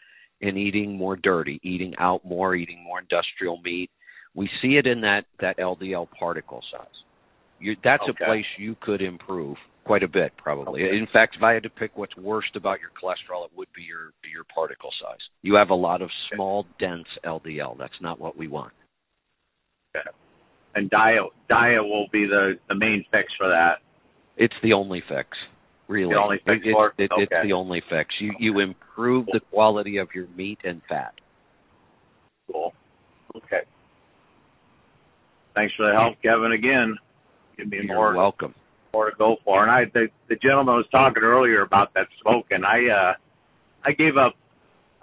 and 0.41 0.57
eating 0.57 0.97
more 0.97 1.17
dirty, 1.17 1.59
eating 1.63 1.93
out 1.97 2.23
more, 2.23 2.55
eating 2.55 2.81
more 2.83 2.99
industrial 2.99 3.59
meat. 3.61 3.91
We 4.33 4.49
see 4.61 4.77
it 4.77 4.87
in 4.87 5.01
that 5.01 5.25
that 5.41 5.57
LDL 5.57 6.07
particle 6.17 6.63
size. 6.71 6.87
You, 7.59 7.75
that's 7.83 8.03
Okay. 8.03 8.23
a 8.23 8.25
place 8.25 8.45
you 8.57 8.75
could 8.81 9.01
improve 9.01 9.57
quite 9.85 10.03
a 10.03 10.07
bit, 10.07 10.31
probably. 10.37 10.83
Okay. 10.83 10.97
In 10.97 11.07
fact, 11.11 11.35
if 11.37 11.43
I 11.43 11.53
had 11.53 11.63
to 11.63 11.69
pick 11.69 11.97
what's 11.97 12.15
worst 12.17 12.55
about 12.55 12.79
your 12.79 12.91
cholesterol, 12.91 13.45
it 13.45 13.51
would 13.55 13.67
be 13.75 13.81
your 13.83 14.11
your 14.33 14.43
particle 14.53 14.91
size. 15.01 15.19
You 15.41 15.55
have 15.55 15.69
a 15.69 15.75
lot 15.75 16.01
of 16.01 16.09
small, 16.33 16.65
dense 16.79 17.07
LDL. 17.25 17.77
That's 17.77 17.99
not 18.01 18.19
what 18.19 18.37
we 18.37 18.47
want. 18.47 18.73
And 20.75 20.89
diet 20.89 21.23
diet 21.49 21.83
will 21.83 22.07
be 22.11 22.25
the 22.25 22.53
the 22.67 22.75
main 22.75 23.03
fix 23.11 23.31
for 23.37 23.47
that. 23.49 23.79
It's 24.37 24.53
the 24.63 24.73
only 24.73 25.01
fix, 25.09 25.29
really. 25.87 26.13
The 26.13 26.19
only 26.19 26.37
fix 26.37 26.61
It- 26.63 26.69
it- 26.69 26.73
for 26.73 26.87
it? 26.87 26.93
it- 26.97 27.11
It's 27.17 27.43
the 27.43 27.53
only 27.53 27.81
fix. 27.81 28.13
You 28.21 28.33
you 28.39 28.59
improve 28.59 29.25
the 29.27 29.39
quality 29.51 29.97
of 29.97 30.13
your 30.13 30.27
meat 30.35 30.59
and 30.63 30.81
fat. 30.83 31.13
Cool. 32.51 32.73
Okay. 33.35 33.63
Thanks 35.55 35.73
for 35.75 35.87
the 35.87 35.93
help, 35.93 36.21
Kevin. 36.21 36.51
Again, 36.51 36.97
give 37.57 37.67
me 37.69 37.77
You're 37.77 37.95
more 37.95 38.15
welcome. 38.15 38.53
More 38.93 39.09
to 39.09 39.15
go 39.17 39.37
for. 39.43 39.63
And 39.63 39.71
I 39.71 39.85
the, 39.93 40.07
the 40.29 40.35
gentleman 40.35 40.75
was 40.75 40.85
talking 40.91 41.23
earlier 41.23 41.61
about 41.61 41.93
that 41.95 42.07
smoking. 42.21 42.63
I 42.63 42.87
uh 42.89 43.13
I 43.85 43.91
gave 43.91 44.17
up 44.17 44.33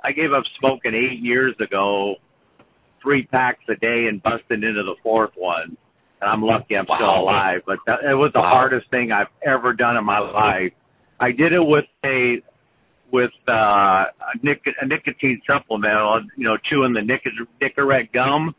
I 0.02 0.12
gave 0.12 0.32
up 0.32 0.44
smoking 0.58 0.94
eight 0.94 1.20
years 1.20 1.54
ago, 1.60 2.16
three 3.02 3.26
packs 3.26 3.64
a 3.68 3.74
day 3.76 4.06
and 4.08 4.22
busted 4.22 4.62
into 4.64 4.82
the 4.82 4.96
fourth 5.02 5.32
one. 5.36 5.76
And 6.20 6.30
I'm 6.30 6.42
lucky 6.42 6.76
I'm 6.76 6.84
still 6.86 7.20
alive. 7.20 7.60
But 7.66 7.78
that, 7.86 8.00
it 8.04 8.14
was 8.14 8.30
the 8.32 8.40
Wow. 8.40 8.50
hardest 8.52 8.90
thing 8.90 9.12
I've 9.12 9.32
ever 9.46 9.72
done 9.72 9.96
in 9.96 10.04
my 10.04 10.18
life. 10.18 10.72
I 11.20 11.30
did 11.32 11.52
it 11.52 11.62
with 11.62 11.84
a 12.04 12.36
with 13.12 13.30
uh, 13.48 13.52
a, 13.52 14.34
nic- 14.42 14.66
a 14.80 14.86
nicotine 14.86 15.40
supplement, 15.46 16.26
you 16.36 16.44
know, 16.44 16.56
chewing 16.68 16.92
the 16.92 17.02
nic- 17.02 17.22
Nicorette 17.62 18.12
gum. 18.12 18.54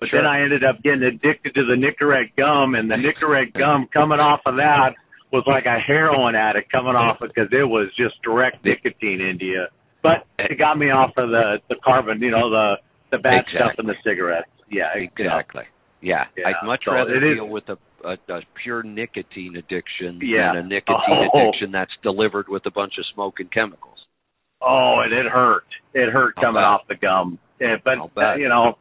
But 0.00 0.08
Sure. 0.08 0.20
then 0.22 0.26
I 0.26 0.40
ended 0.42 0.64
up 0.64 0.82
getting 0.82 1.02
addicted 1.02 1.54
to 1.54 1.64
the 1.64 1.74
Nicorette 1.76 2.34
gum, 2.36 2.74
and 2.74 2.90
the 2.90 2.96
Nicorette 2.96 3.52
gum 3.52 3.86
coming 3.92 4.18
off 4.18 4.40
of 4.46 4.56
that 4.56 4.94
was 5.30 5.44
like 5.46 5.66
a 5.66 5.78
heroin 5.78 6.34
addict 6.34 6.72
coming 6.72 6.96
off 6.96 7.20
it 7.22 7.30
because 7.34 7.52
it 7.52 7.62
was 7.68 7.94
just 7.96 8.20
direct 8.22 8.64
nicotine 8.64 9.20
into 9.20 9.44
you. 9.44 9.66
But 10.02 10.24
it 10.38 10.58
got 10.58 10.78
me 10.78 10.90
off 10.90 11.12
of 11.18 11.28
the 11.28 11.60
the 11.68 11.76
carbon, 11.84 12.20
you 12.22 12.30
know, 12.30 12.48
the 12.50 12.76
the 13.10 13.18
bad 13.18 13.44
stuff 13.54 13.72
in 13.78 13.86
the 13.86 13.94
cigarettes. 14.02 14.48
Yeah. 14.70 14.88
Exactly. 14.94 15.64
Yeah. 16.00 16.24
Yeah, 16.36 16.48
I'd 16.48 16.66
much 16.66 16.84
so 16.86 16.92
rather 16.92 17.14
it 17.14 17.22
is- 17.22 17.36
deal 17.36 17.48
with 17.48 17.68
a, 17.68 17.76
a, 18.02 18.12
a 18.32 18.40
pure 18.62 18.82
nicotine 18.82 19.56
addiction 19.56 20.18
Yeah. 20.22 20.54
than 20.54 20.64
a 20.64 20.68
nicotine 20.68 21.28
Oh. 21.34 21.48
addiction 21.48 21.72
that's 21.72 21.92
delivered 22.02 22.48
with 22.48 22.64
a 22.66 22.70
bunch 22.70 22.94
of 22.98 23.04
smoke 23.12 23.38
and 23.40 23.50
chemicals. 23.52 23.98
Oh, 24.62 25.00
and 25.04 25.12
it 25.12 25.26
hurt. 25.26 25.64
It 25.92 26.08
hurt 26.10 26.34
I'll 26.38 26.44
coming 26.44 26.62
bet. 26.62 26.64
off 26.64 26.86
the 26.88 26.94
gum. 26.94 27.38
Yeah, 27.60 27.76
but 27.84 27.98
uh, 28.16 28.36
you 28.36 28.48
know, 28.48 28.78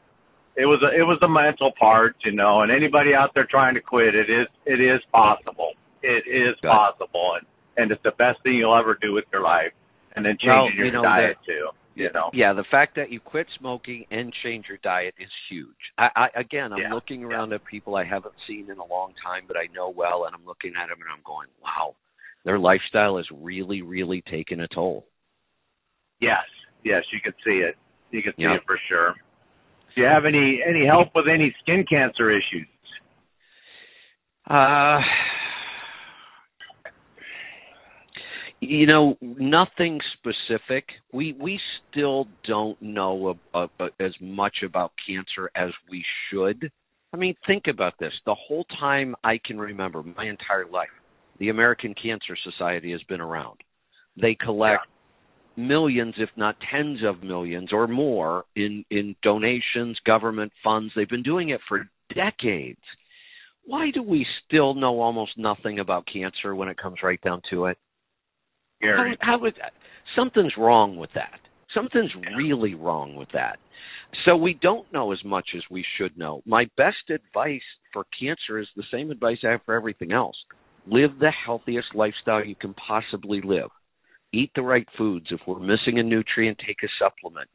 it 0.60 0.66
was 0.66 0.84
a, 0.84 0.92
it 0.92 1.04
was 1.04 1.18
the 1.22 1.28
mental 1.28 1.72
part, 1.80 2.16
you 2.26 2.34
know. 2.34 2.62
And 2.62 2.72
anybody 2.72 3.16
out 3.16 3.32
there 3.34 3.48
trying 3.50 3.76
to 3.76 3.82
quit, 3.82 4.14
it 4.14 4.30
is 4.30 4.48
it 4.66 4.82
is 4.82 5.00
possible. 5.12 5.72
It 6.04 6.24
is 6.28 6.56
Got 6.62 7.00
possible, 7.00 7.38
and 7.40 7.48
and 7.78 7.92
it's 7.92 8.04
the 8.04 8.12
best 8.18 8.44
thing 8.44 8.54
you'll 8.56 8.78
ever 8.78 8.98
do 9.02 9.14
with 9.14 9.24
your 9.32 9.42
life. 9.42 9.72
And 10.16 10.26
then 10.26 10.34
changing 10.34 10.50
Well, 10.52 10.76
your 10.76 10.92
know, 10.92 11.04
diet 11.04 11.38
too. 11.46 11.70
You 11.96 12.12
know. 12.14 12.30
Yeah, 12.34 12.54
the 12.54 12.66
fact 12.72 12.96
that 12.96 13.12
you 13.12 13.20
quit 13.20 13.48
smoking 13.58 14.06
and 14.12 14.34
change 14.44 14.66
your 14.70 14.80
diet 14.84 15.14
is 15.20 15.30
huge. 15.50 15.76
I, 15.98 16.08
I 16.16 16.28
again, 16.40 16.74
I'm 16.74 16.80
Yeah, 16.80 16.94
looking 16.94 17.24
around 17.24 17.54
at 17.54 17.64
people 17.66 17.96
I 17.96 18.04
haven't 18.04 18.36
seen 18.48 18.70
in 18.70 18.78
a 18.80 18.86
long 18.86 19.14
time, 19.24 19.44
but 19.48 19.58
I 19.58 19.68
know 19.74 19.90
well, 19.90 20.26
and 20.26 20.36
I'm 20.36 20.46
looking 20.46 20.74
at 20.82 20.88
them 20.88 21.00
and 21.02 21.10
I'm 21.12 21.24
going, 21.26 21.48
wow, 21.64 21.96
their 22.46 22.60
lifestyle 22.60 23.18
is 23.18 23.28
really, 23.34 23.82
really 23.82 24.24
taking 24.30 24.60
a 24.62 24.68
toll. 24.68 25.06
Yes, 26.22 26.44
yes, 26.84 27.04
you 27.12 27.20
can 27.22 27.34
see 27.46 27.60
it. 27.60 27.76
You 28.12 28.22
can 28.24 28.34
see 28.36 28.44
Yeah. 28.44 28.56
it 28.56 28.64
for 28.66 28.80
sure. 28.88 29.16
Do 29.96 30.02
you 30.02 30.08
have 30.08 30.26
any 30.26 30.62
any 30.68 30.86
help 30.86 31.10
with 31.16 31.26
any 31.34 31.54
skin 31.62 31.86
cancer 31.90 32.30
issues? 32.32 32.68
Uh, 34.50 35.00
you 38.62 38.86
know, 38.88 39.18
nothing 39.22 40.00
specific. 40.18 40.86
We 41.14 41.36
we 41.40 41.60
still 41.92 42.28
don't 42.48 42.82
know 42.82 43.36
a, 43.54 43.58
a, 43.58 43.70
a- 43.80 44.04
as 44.04 44.14
much 44.22 44.58
about 44.66 44.92
cancer 45.08 45.50
as 45.56 45.70
we 45.90 46.04
should. 46.30 46.72
I 47.14 47.18
mean, 47.18 47.36
think 47.48 47.64
about 47.68 47.94
this. 48.00 48.14
The 48.26 48.36
whole 48.36 48.66
time 48.80 49.16
I 49.24 49.40
can 49.44 49.58
remember, 49.58 50.04
my 50.04 50.26
entire 50.30 50.68
life, 50.72 50.90
the 51.40 51.50
American 51.50 51.96
Cancer 52.02 52.38
Society 52.44 52.92
has 52.92 53.02
been 53.04 53.22
around. 53.22 53.60
They 54.22 54.36
collect 54.36 54.86
millions, 55.68 56.16
if 56.18 56.30
not 56.36 56.56
tens 56.72 57.00
of 57.06 57.24
millions 57.24 57.70
or 57.72 57.88
more, 57.88 58.46
in 58.56 58.84
in 58.90 59.16
donations, 59.22 59.98
government 60.06 60.52
funds. 60.64 60.94
They've 60.96 61.10
been 61.10 61.24
doing 61.24 61.50
it 61.50 61.62
for 61.68 61.90
decades. 62.14 62.82
Why 63.66 63.92
do 63.94 64.02
we 64.02 64.26
still 64.46 64.74
know 64.74 65.00
almost 65.02 65.32
nothing 65.38 65.80
about 65.80 66.08
cancer 66.12 66.56
when 66.56 66.70
it 66.70 66.78
comes 66.78 66.98
right 67.04 67.22
down 67.22 67.42
to 67.52 67.66
it? 67.66 67.78
Gary? 68.82 69.18
How, 69.22 69.34
how 69.34 69.42
would 69.42 69.54
something's 70.16 70.54
wrong 70.58 70.98
with 70.98 71.12
that? 71.16 71.40
Something's 71.76 72.12
really 72.36 72.74
wrong 72.74 73.16
with 73.16 73.30
that. 73.34 73.60
So 74.26 74.36
we 74.36 74.58
don't 74.60 74.92
know 74.92 75.12
as 75.12 75.24
much 75.24 75.50
as 75.56 75.62
we 75.70 75.86
should 75.98 76.18
know. 76.18 76.42
My 76.46 76.66
best 76.78 77.10
advice 77.10 77.62
for 77.94 78.06
cancer 78.20 78.60
is 78.60 78.68
the 78.76 78.84
same 78.92 79.12
advice 79.12 79.38
I 79.44 79.52
have 79.52 79.62
for 79.66 79.76
everything 79.76 80.12
else. 80.12 80.36
Live 80.88 81.12
the 81.20 81.32
healthiest 81.46 81.94
lifestyle 81.94 82.44
you 82.44 82.56
can 82.56 82.74
possibly 82.74 83.42
live. 83.44 83.70
Eat 84.34 84.52
the 84.56 84.62
right 84.62 84.88
foods. 84.98 85.28
If 85.32 85.42
we're 85.48 85.60
missing 85.60 85.98
a 85.98 86.04
nutrient, 86.04 86.60
take 86.66 86.78
a 86.84 86.88
supplement. 87.04 87.50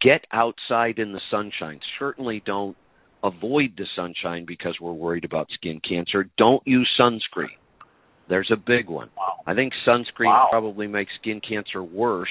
Get 0.00 0.24
outside 0.32 0.98
in 0.98 1.12
the 1.12 1.20
sunshine. 1.30 1.80
Certainly 1.98 2.42
don't 2.46 2.76
avoid 3.24 3.70
the 3.76 3.86
sunshine 3.96 4.44
because 4.46 4.76
we're 4.80 4.92
worried 4.92 5.24
about 5.24 5.48
skin 5.54 5.80
cancer. 5.86 6.28
Don't 6.38 6.62
use 6.66 6.88
sunscreen. 6.98 7.48
There's 8.28 8.50
a 8.52 8.56
big 8.56 8.88
one. 8.88 9.10
Wow. 9.16 9.40
I 9.46 9.54
think 9.54 9.72
sunscreen 9.86 10.26
Wow. 10.26 10.48
probably 10.50 10.86
makes 10.86 11.12
skin 11.20 11.40
cancer 11.40 11.82
worse 11.82 12.30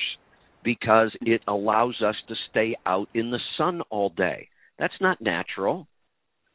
because 0.64 1.12
it 1.22 1.42
allows 1.48 2.02
us 2.02 2.16
to 2.28 2.36
stay 2.50 2.76
out 2.86 3.10
in 3.14 3.32
the 3.32 3.40
sun 3.58 3.82
all 3.90 4.10
day. 4.10 4.48
That's 4.78 5.00
not 5.02 5.20
natural. 5.20 5.88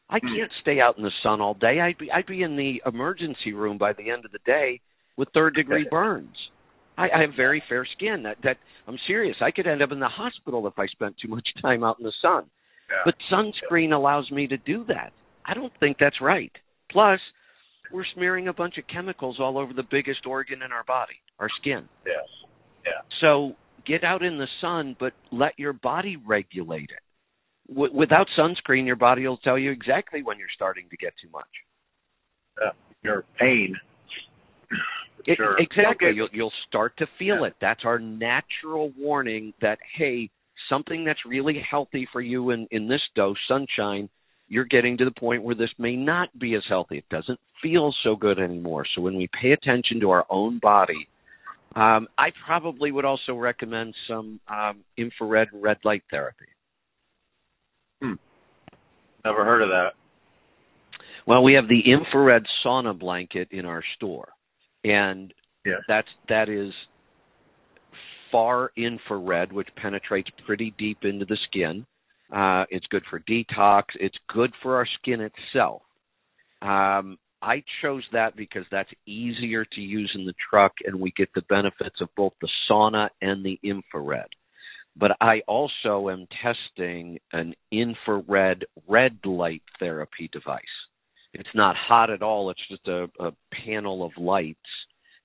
I 0.09 0.19
Hmm. 0.19 0.35
can't 0.35 0.51
stay 0.61 0.79
out 0.79 0.97
in 0.97 1.03
the 1.03 1.11
sun 1.21 1.41
all 1.41 1.53
day. 1.53 1.79
I'd 1.79 1.97
be 1.97 2.11
I'd 2.11 2.25
be 2.25 2.41
in 2.41 2.55
the 2.55 2.81
emergency 2.85 3.53
room 3.53 3.77
by 3.77 3.93
the 3.93 4.09
end 4.09 4.25
of 4.25 4.31
the 4.31 4.39
day 4.45 4.81
with 5.15 5.29
third 5.29 5.55
degree 5.55 5.85
burns. 5.89 6.49
I, 6.97 7.03
I 7.15 7.21
have 7.21 7.31
very 7.35 7.61
fair 7.67 7.85
skin. 7.95 8.23
That 8.23 8.37
that 8.43 8.57
I'm 8.87 8.97
serious. 9.07 9.35
I 9.41 9.51
could 9.51 9.67
end 9.67 9.81
up 9.81 9.91
in 9.91 9.99
the 9.99 10.07
hospital 10.07 10.67
if 10.67 10.73
I 10.77 10.87
spent 10.87 11.15
too 11.21 11.27
much 11.29 11.47
time 11.61 11.83
out 11.83 11.97
in 11.99 12.05
the 12.05 12.13
sun. 12.21 12.45
Yeah. 12.89 12.97
But 13.05 13.15
sunscreen 13.31 13.93
allows 13.93 14.29
me 14.31 14.47
to 14.47 14.57
do 14.57 14.85
that. 14.87 15.11
I 15.45 15.53
don't 15.53 15.73
think 15.79 15.97
that's 15.99 16.21
right. 16.21 16.51
Plus, 16.91 17.19
we're 17.91 18.05
smearing 18.13 18.47
a 18.47 18.53
bunch 18.53 18.77
of 18.77 18.83
chemicals 18.87 19.37
all 19.39 19.57
over 19.57 19.73
the 19.73 19.83
biggest 19.89 20.25
organ 20.25 20.61
in 20.61 20.71
our 20.71 20.83
body, 20.83 21.15
our 21.39 21.49
skin. 21.61 21.87
yes. 22.05 22.15
Yeah. 22.85 23.01
So 23.21 23.53
get 23.87 24.03
out 24.03 24.21
in 24.23 24.37
the 24.37 24.47
sun, 24.61 24.95
but 24.99 25.13
let 25.31 25.57
your 25.57 25.73
body 25.73 26.17
regulate 26.17 26.91
it. 26.91 27.73
W- 27.73 27.91
without 27.95 28.27
sunscreen, 28.37 28.85
your 28.85 28.95
body 28.95 29.27
will 29.27 29.37
tell 29.37 29.57
you 29.57 29.71
exactly 29.71 30.21
when 30.21 30.37
you're 30.37 30.47
starting 30.55 30.85
to 30.91 30.97
get 30.97 31.13
too 31.21 31.29
much. 31.31 31.45
Yeah. 32.61 32.69
Your 33.03 33.25
pain. 33.39 33.75
It- 35.25 35.37
Sure. 35.37 35.57
Exactly. 35.57 36.11
You'll 36.11 36.29
you'll 36.31 36.53
start 36.67 36.95
to 36.97 37.07
feel 37.17 37.39
Yeah. 37.41 37.47
it. 37.47 37.55
That's 37.59 37.83
our 37.85 37.99
natural 37.99 38.89
warning 38.97 39.53
that 39.61 39.79
hey, 39.95 40.29
something 40.69 41.03
that's 41.03 41.25
really 41.25 41.59
healthy 41.59 42.05
for 42.11 42.21
you 42.21 42.51
in 42.51 42.67
in 42.71 42.87
this 42.87 43.01
dose, 43.15 43.37
sunshine, 43.47 44.09
you're 44.47 44.65
getting 44.65 44.97
to 44.97 45.05
the 45.05 45.11
point 45.11 45.41
where 45.43 45.55
this 45.55 45.71
may 45.79 45.95
not 45.95 46.29
be 46.37 46.53
as 46.55 46.63
healthy. 46.67 46.99
It 46.99 47.09
doesn't 47.09 47.39
feel 47.61 47.91
so 48.03 48.15
good 48.15 48.39
anymore. 48.39 48.85
So 48.95 49.01
when 49.01 49.15
we 49.15 49.27
pay 49.41 49.51
attention 49.53 49.99
to 50.01 50.11
our 50.11 50.25
own 50.29 50.59
body, 50.59 51.07
um, 51.75 52.07
I 52.17 52.31
probably 52.45 52.91
would 52.91 53.05
also 53.05 53.33
recommend 53.35 53.95
some 54.07 54.39
um, 54.47 54.83
infrared 54.97 55.49
red 55.51 55.77
light 55.83 56.03
therapy. 56.11 56.45
Never 58.01 59.43
heard 59.43 59.63
of 59.63 59.69
that. 59.69 59.93
Well, 61.25 61.41
we 61.43 61.53
have 61.53 61.67
the 61.67 61.81
infrared 61.91 62.45
sauna 62.63 62.97
blanket 62.97 63.47
in 63.49 63.65
our 63.65 63.83
store, 63.95 64.27
and 64.85 65.33
Yeah. 65.65 65.79
that's 65.87 66.07
that 66.29 66.47
is 66.47 66.73
far 68.31 68.71
infrared, 68.75 69.51
which 69.51 69.73
penetrates 69.75 70.29
pretty 70.45 70.71
deep 70.77 71.03
into 71.03 71.25
the 71.25 71.37
skin. 71.47 71.85
Uh, 72.31 72.65
it's 72.69 72.85
good 72.87 73.03
for 73.09 73.19
detox. 73.21 73.83
It's 73.95 74.17
good 74.27 74.53
for 74.61 74.75
our 74.75 74.85
skin 74.85 75.21
itself. 75.21 75.83
Um, 76.61 77.17
I 77.41 77.63
chose 77.81 78.03
that 78.11 78.35
because 78.35 78.65
that's 78.71 78.89
easier 79.05 79.65
to 79.65 79.81
use 79.81 80.11
in 80.15 80.25
the 80.25 80.33
truck, 80.49 80.73
and 80.85 80.99
we 80.99 81.11
get 81.11 81.29
the 81.35 81.43
benefits 81.43 82.01
of 82.01 82.09
both 82.15 82.33
the 82.41 82.49
sauna 82.69 83.09
and 83.21 83.45
the 83.45 83.59
infrared. 83.63 84.29
But 84.95 85.17
I 85.21 85.41
also 85.47 86.09
am 86.09 86.27
testing 86.41 87.19
an 87.33 87.53
infrared 87.71 88.65
red 88.87 89.19
light 89.25 89.63
therapy 89.79 90.29
device. 90.31 90.63
It's 91.37 91.49
not 91.53 91.75
hot 91.75 92.09
at 92.09 92.21
all. 92.21 92.49
It's 92.49 92.67
just 92.69 92.87
a, 92.87 93.07
a 93.19 93.31
panel 93.65 94.05
of 94.05 94.11
lights, 94.17 94.59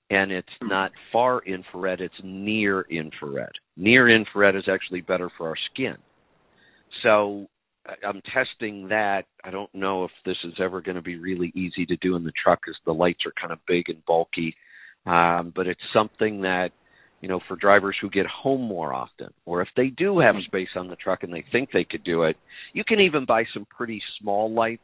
and 0.09 0.31
it's 0.31 0.47
not 0.61 0.91
far 1.11 1.41
infrared. 1.45 2.01
It's 2.01 2.13
near 2.21 2.81
infrared. 2.81 3.53
Near 3.77 4.09
infrared 4.09 4.55
is 4.55 4.67
actually 4.69 5.01
better 5.01 5.29
for 5.37 5.47
our 5.47 5.55
skin. 5.73 5.95
So 7.01 7.47
I'm 8.05 8.21
testing 8.33 8.89
that. 8.89 9.23
I 9.43 9.51
don't 9.51 9.73
know 9.73 10.03
if 10.03 10.11
this 10.25 10.35
is 10.43 10.53
ever 10.59 10.81
going 10.81 10.95
to 10.95 11.01
be 11.01 11.15
really 11.15 11.51
easy 11.55 11.85
to 11.87 11.95
do 11.97 12.15
in 12.15 12.23
the 12.23 12.33
truck 12.43 12.59
because 12.61 12.77
the 12.85 12.93
lights 12.93 13.21
are 13.25 13.33
kind 13.39 13.53
of 13.53 13.59
big 13.65 13.85
and 13.87 14.05
bulky. 14.05 14.55
Um, 15.05 15.51
but 15.55 15.65
it's 15.65 15.81
something 15.93 16.41
that 16.41 16.71
you 17.21 17.29
know 17.29 17.39
for 17.47 17.55
drivers 17.55 17.95
who 18.01 18.09
get 18.09 18.25
home 18.27 18.61
more 18.61 18.93
often, 18.93 19.29
or 19.45 19.61
if 19.61 19.69
they 19.77 19.87
do 19.87 20.19
have 20.19 20.35
space 20.45 20.69
on 20.75 20.89
the 20.89 20.95
truck 20.97 21.23
and 21.23 21.33
they 21.33 21.45
think 21.51 21.69
they 21.71 21.85
could 21.89 22.03
do 22.03 22.23
it, 22.23 22.35
you 22.73 22.83
can 22.83 22.99
even 22.99 23.25
buy 23.25 23.45
some 23.53 23.65
pretty 23.65 24.01
small 24.19 24.53
lights. 24.53 24.83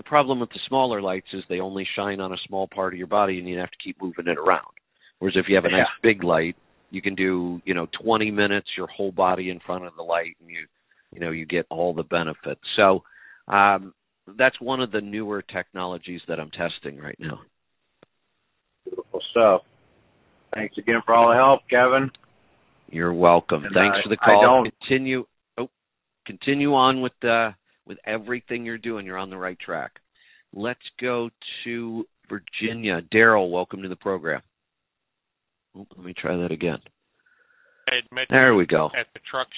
The 0.00 0.04
problem 0.04 0.40
with 0.40 0.48
the 0.48 0.60
smaller 0.66 1.02
lights 1.02 1.26
is 1.34 1.42
they 1.50 1.60
only 1.60 1.86
shine 1.94 2.22
on 2.22 2.32
a 2.32 2.36
small 2.48 2.66
part 2.66 2.94
of 2.94 2.98
your 2.98 3.06
body, 3.06 3.38
and 3.38 3.46
you 3.46 3.58
have 3.58 3.70
to 3.70 3.76
keep 3.84 4.00
moving 4.00 4.28
it 4.28 4.38
around. 4.38 4.72
Whereas 5.18 5.36
if 5.36 5.44
you 5.46 5.56
have 5.56 5.66
a 5.66 5.70
nice 5.70 5.84
big 6.02 6.24
light, 6.24 6.56
you 6.88 7.02
can 7.02 7.14
do 7.14 7.60
you 7.66 7.74
know 7.74 7.86
20 8.02 8.30
minutes, 8.30 8.68
your 8.78 8.86
whole 8.86 9.12
body 9.12 9.50
in 9.50 9.60
front 9.60 9.84
of 9.84 9.94
the 9.96 10.02
light, 10.02 10.38
and 10.40 10.48
you 10.48 10.66
you 11.12 11.20
know 11.20 11.32
you 11.32 11.44
get 11.44 11.66
all 11.68 11.92
the 11.92 12.02
benefits. 12.02 12.62
So 12.76 13.02
um, 13.46 13.92
that's 14.38 14.58
one 14.58 14.80
of 14.80 14.90
the 14.90 15.02
newer 15.02 15.42
technologies 15.42 16.22
that 16.28 16.40
I'm 16.40 16.50
testing 16.50 16.96
right 16.96 17.18
now. 17.18 17.40
Beautiful 18.86 19.20
stuff. 19.32 19.60
Thanks 20.54 20.78
again 20.78 21.02
for 21.04 21.14
all 21.14 21.28
the 21.28 21.36
help, 21.36 21.60
Kevin. 21.68 22.10
You're 22.88 23.12
welcome. 23.12 23.66
And, 23.66 23.74
Thanks 23.74 23.98
uh, 23.98 24.02
for 24.04 24.08
the 24.08 24.18
I 24.22 24.24
call. 24.24 24.66
Continue. 24.80 25.26
Oh, 25.58 25.68
continue 26.24 26.72
on 26.72 27.02
with 27.02 27.22
uh, 27.22 27.50
with 27.86 27.98
everything 28.06 28.64
you're 28.64 28.78
doing. 28.78 29.06
You're 29.06 29.18
on 29.18 29.30
the 29.30 29.36
right 29.36 29.58
track. 29.58 29.92
Let's 30.52 30.80
go 31.00 31.30
to 31.64 32.04
Virginia. 32.28 33.00
Daryl, 33.12 33.50
welcome 33.50 33.82
to 33.82 33.88
the 33.88 33.96
program. 33.96 34.42
Oh, 35.76 35.86
let 35.96 36.04
me 36.04 36.14
try 36.16 36.36
that 36.36 36.50
again. 36.50 36.78
I 37.88 37.96
had 37.96 38.04
met 38.14 38.26
There 38.30 38.54
we 38.54 38.66
go. 38.66 38.86
at 38.98 39.06
the 39.14 39.20
truck. 39.30 39.48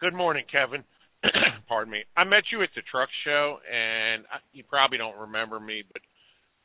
Good 0.00 0.14
morning, 0.14 0.44
Kevin. 0.50 0.84
Pardon 1.68 1.92
me. 1.92 2.00
I 2.16 2.24
met 2.24 2.44
you 2.52 2.62
at 2.62 2.68
the 2.74 2.82
truck 2.90 3.08
show, 3.24 3.58
and 3.72 4.24
you 4.52 4.62
probably 4.68 4.98
don't 4.98 5.16
remember 5.18 5.58
me, 5.58 5.82
but 5.92 6.02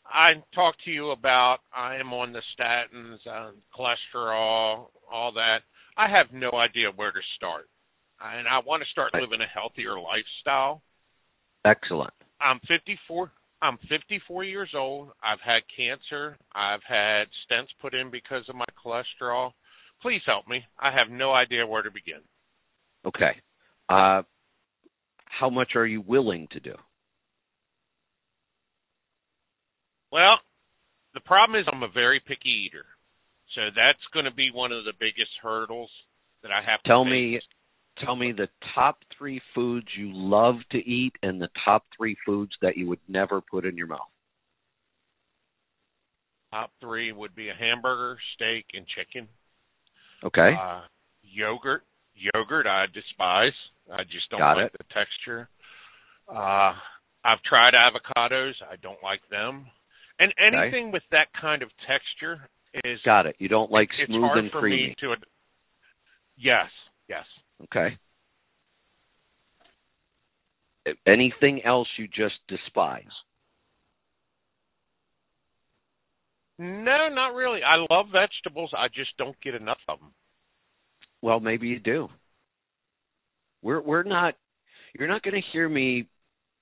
I 0.05 0.33
talked 0.53 0.83
to 0.85 0.91
you 0.91 1.11
about 1.11 1.59
I 1.75 1.95
am 1.95 2.11
on 2.13 2.33
the 2.33 2.41
statins, 2.59 3.17
uh, 3.27 3.51
cholesterol, 3.77 4.87
all 5.11 5.31
that. 5.33 5.59
I 5.97 6.09
have 6.09 6.27
no 6.33 6.51
idea 6.53 6.87
where 6.95 7.11
to 7.11 7.19
start, 7.37 7.67
and 8.23 8.47
I 8.47 8.59
want 8.59 8.83
to 8.83 8.89
start 8.89 9.13
Right. 9.13 9.21
living 9.23 9.41
a 9.41 9.47
healthier 9.47 9.99
lifestyle. 9.99 10.81
Excellent. 11.65 12.13
I'm 12.39 12.59
54. 12.61 13.31
I'm 13.61 13.77
54 13.89 14.43
years 14.43 14.73
old. 14.73 15.11
I've 15.21 15.41
had 15.41 15.61
cancer. 15.75 16.37
I've 16.53 16.83
had 16.83 17.29
stents 17.45 17.69
put 17.79 17.93
in 17.93 18.09
because 18.09 18.47
of 18.49 18.55
my 18.55 18.65
cholesterol. 18.83 19.53
Please 20.01 20.21
help 20.25 20.47
me. 20.47 20.65
I 20.79 20.91
have 20.91 21.09
no 21.09 21.31
idea 21.33 21.67
where 21.67 21.83
to 21.83 21.91
begin. 21.91 22.21
Okay. 23.05 23.39
Uh, 23.87 24.23
how 25.25 25.49
much 25.49 25.75
are 25.75 25.85
you 25.85 26.01
willing 26.01 26.47
to 26.51 26.59
do? 26.59 26.75
Well, 30.11 30.39
the 31.13 31.19
problem 31.21 31.59
is 31.59 31.67
I'm 31.71 31.83
a 31.83 31.87
very 31.87 32.19
picky 32.19 32.67
eater. 32.67 32.85
So 33.55 33.61
that's 33.75 34.01
going 34.13 34.25
to 34.25 34.33
be 34.33 34.49
one 34.51 34.71
of 34.71 34.85
the 34.85 34.93
biggest 34.99 35.31
hurdles 35.41 35.89
that 36.41 36.51
I 36.51 36.61
have 36.65 36.81
to 36.83 36.87
Tell 36.89 37.05
me 37.05 37.39
tell 38.03 38.15
me 38.15 38.31
the 38.31 38.47
top 38.75 38.97
3 39.17 39.41
foods 39.53 39.87
you 39.97 40.09
love 40.13 40.55
to 40.71 40.77
eat 40.77 41.13
and 41.23 41.41
the 41.41 41.49
top 41.65 41.85
3 41.97 42.15
foods 42.25 42.51
that 42.61 42.77
you 42.77 42.87
would 42.87 42.99
never 43.07 43.41
put 43.41 43.65
in 43.65 43.77
your 43.77 43.87
mouth. 43.87 43.99
Top 46.53 46.71
3 46.81 47.11
would 47.13 47.35
be 47.35 47.49
a 47.49 47.53
hamburger, 47.53 48.17
steak, 48.35 48.65
and 48.73 48.85
chicken. 48.87 49.27
Okay? 50.23 50.55
Uh, 50.59 50.81
yogurt, 51.23 51.83
yogurt 52.15 52.67
I 52.67 52.85
despise. 52.93 53.53
I 53.91 54.03
just 54.03 54.29
don't 54.29 54.39
Got 54.39 54.57
like 54.57 54.65
it. 54.67 54.75
the 54.77 54.85
texture. 54.93 55.49
Uh, 56.27 56.73
I've 57.23 57.41
tried 57.47 57.73
avocados. 57.73 58.53
I 58.69 58.75
don't 58.81 59.01
like 59.03 59.21
them. 59.29 59.65
And 60.19 60.33
anything 60.37 60.91
with 60.91 61.03
that 61.11 61.27
kind 61.39 61.63
of 61.63 61.69
texture 61.87 62.47
is 62.83 62.99
Got 63.03 63.25
it. 63.25 63.35
You 63.39 63.47
don't 63.47 63.71
like 63.71 63.89
it's 63.97 64.07
smooth 64.07 64.21
hard 64.23 64.37
and 64.37 64.51
for 64.51 64.59
creamy. 64.59 64.87
me 64.89 64.95
to. 65.01 65.15
Yes, 66.37 66.69
yes. 67.09 67.25
Okay. 67.63 67.97
Anything 71.05 71.61
else 71.63 71.87
you 71.97 72.07
just 72.07 72.35
despise? 72.47 73.03
No, 76.57 77.07
not 77.11 77.33
really. 77.33 77.61
I 77.63 77.85
love 77.93 78.07
vegetables. 78.11 78.71
I 78.77 78.87
just 78.87 79.15
don't 79.17 79.39
get 79.41 79.55
enough 79.55 79.79
of 79.87 79.99
them. 79.99 80.11
Well, 81.21 81.39
maybe 81.39 81.67
you 81.67 81.79
do. 81.79 82.07
We're 83.61 83.81
we're 83.81 84.03
not 84.03 84.35
you're 84.97 85.07
not 85.07 85.23
going 85.23 85.35
to 85.35 85.47
hear 85.53 85.69
me, 85.69 86.07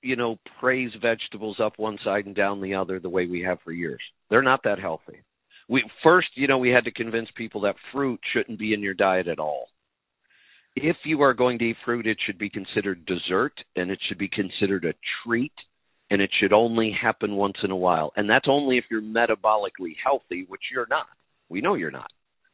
you 0.02 0.16
know, 0.16 0.38
praise 0.60 0.92
vegetables 1.02 1.58
up 1.64 1.74
one 1.78 1.98
side 2.04 2.26
and 2.26 2.36
down 2.36 2.62
the 2.62 2.76
other 2.76 3.00
the 3.00 3.10
way 3.10 3.26
we 3.26 3.42
have 3.42 3.60
for 3.64 3.72
years. 3.72 4.02
They're 4.30 4.42
not 4.42 4.64
that 4.64 4.80
healthy. 4.80 5.22
We 5.68 5.84
first, 6.04 6.30
you 6.36 6.48
know, 6.48 6.58
we 6.58 6.70
had 6.70 6.86
to 6.86 6.92
convince 6.92 7.30
people 7.36 7.62
that 7.62 7.76
fruit 7.92 8.20
shouldn't 8.34 8.60
be 8.60 8.74
in 8.74 8.82
your 8.82 8.94
diet 8.94 9.28
at 9.28 9.40
all. 9.40 9.68
If 10.76 10.98
you 11.04 11.22
are 11.22 11.34
going 11.34 11.60
to 11.60 11.66
eat 11.66 11.78
fruit, 11.84 12.08
it 12.08 12.18
should 12.26 12.38
be 12.38 12.50
considered 12.50 13.06
dessert 13.06 13.54
and 13.76 13.92
it 13.92 14.00
should 14.08 14.18
be 14.18 14.30
considered 14.30 14.86
a 14.86 14.94
treat 15.24 15.54
and 16.10 16.22
it 16.22 16.30
should 16.40 16.54
only 16.54 16.92
happen 16.92 17.36
once 17.36 17.58
in 17.64 17.72
a 17.72 17.76
while. 17.76 18.12
And 18.16 18.30
that's 18.30 18.48
only 18.48 18.78
if 18.78 18.86
you're 18.90 19.02
metabolically 19.02 19.96
healthy, 20.04 20.46
which 20.48 20.62
you're 20.72 20.88
not. 20.90 21.08
We 21.50 21.62
know 21.62 21.76
you're 21.76 21.92
not. 21.92 22.12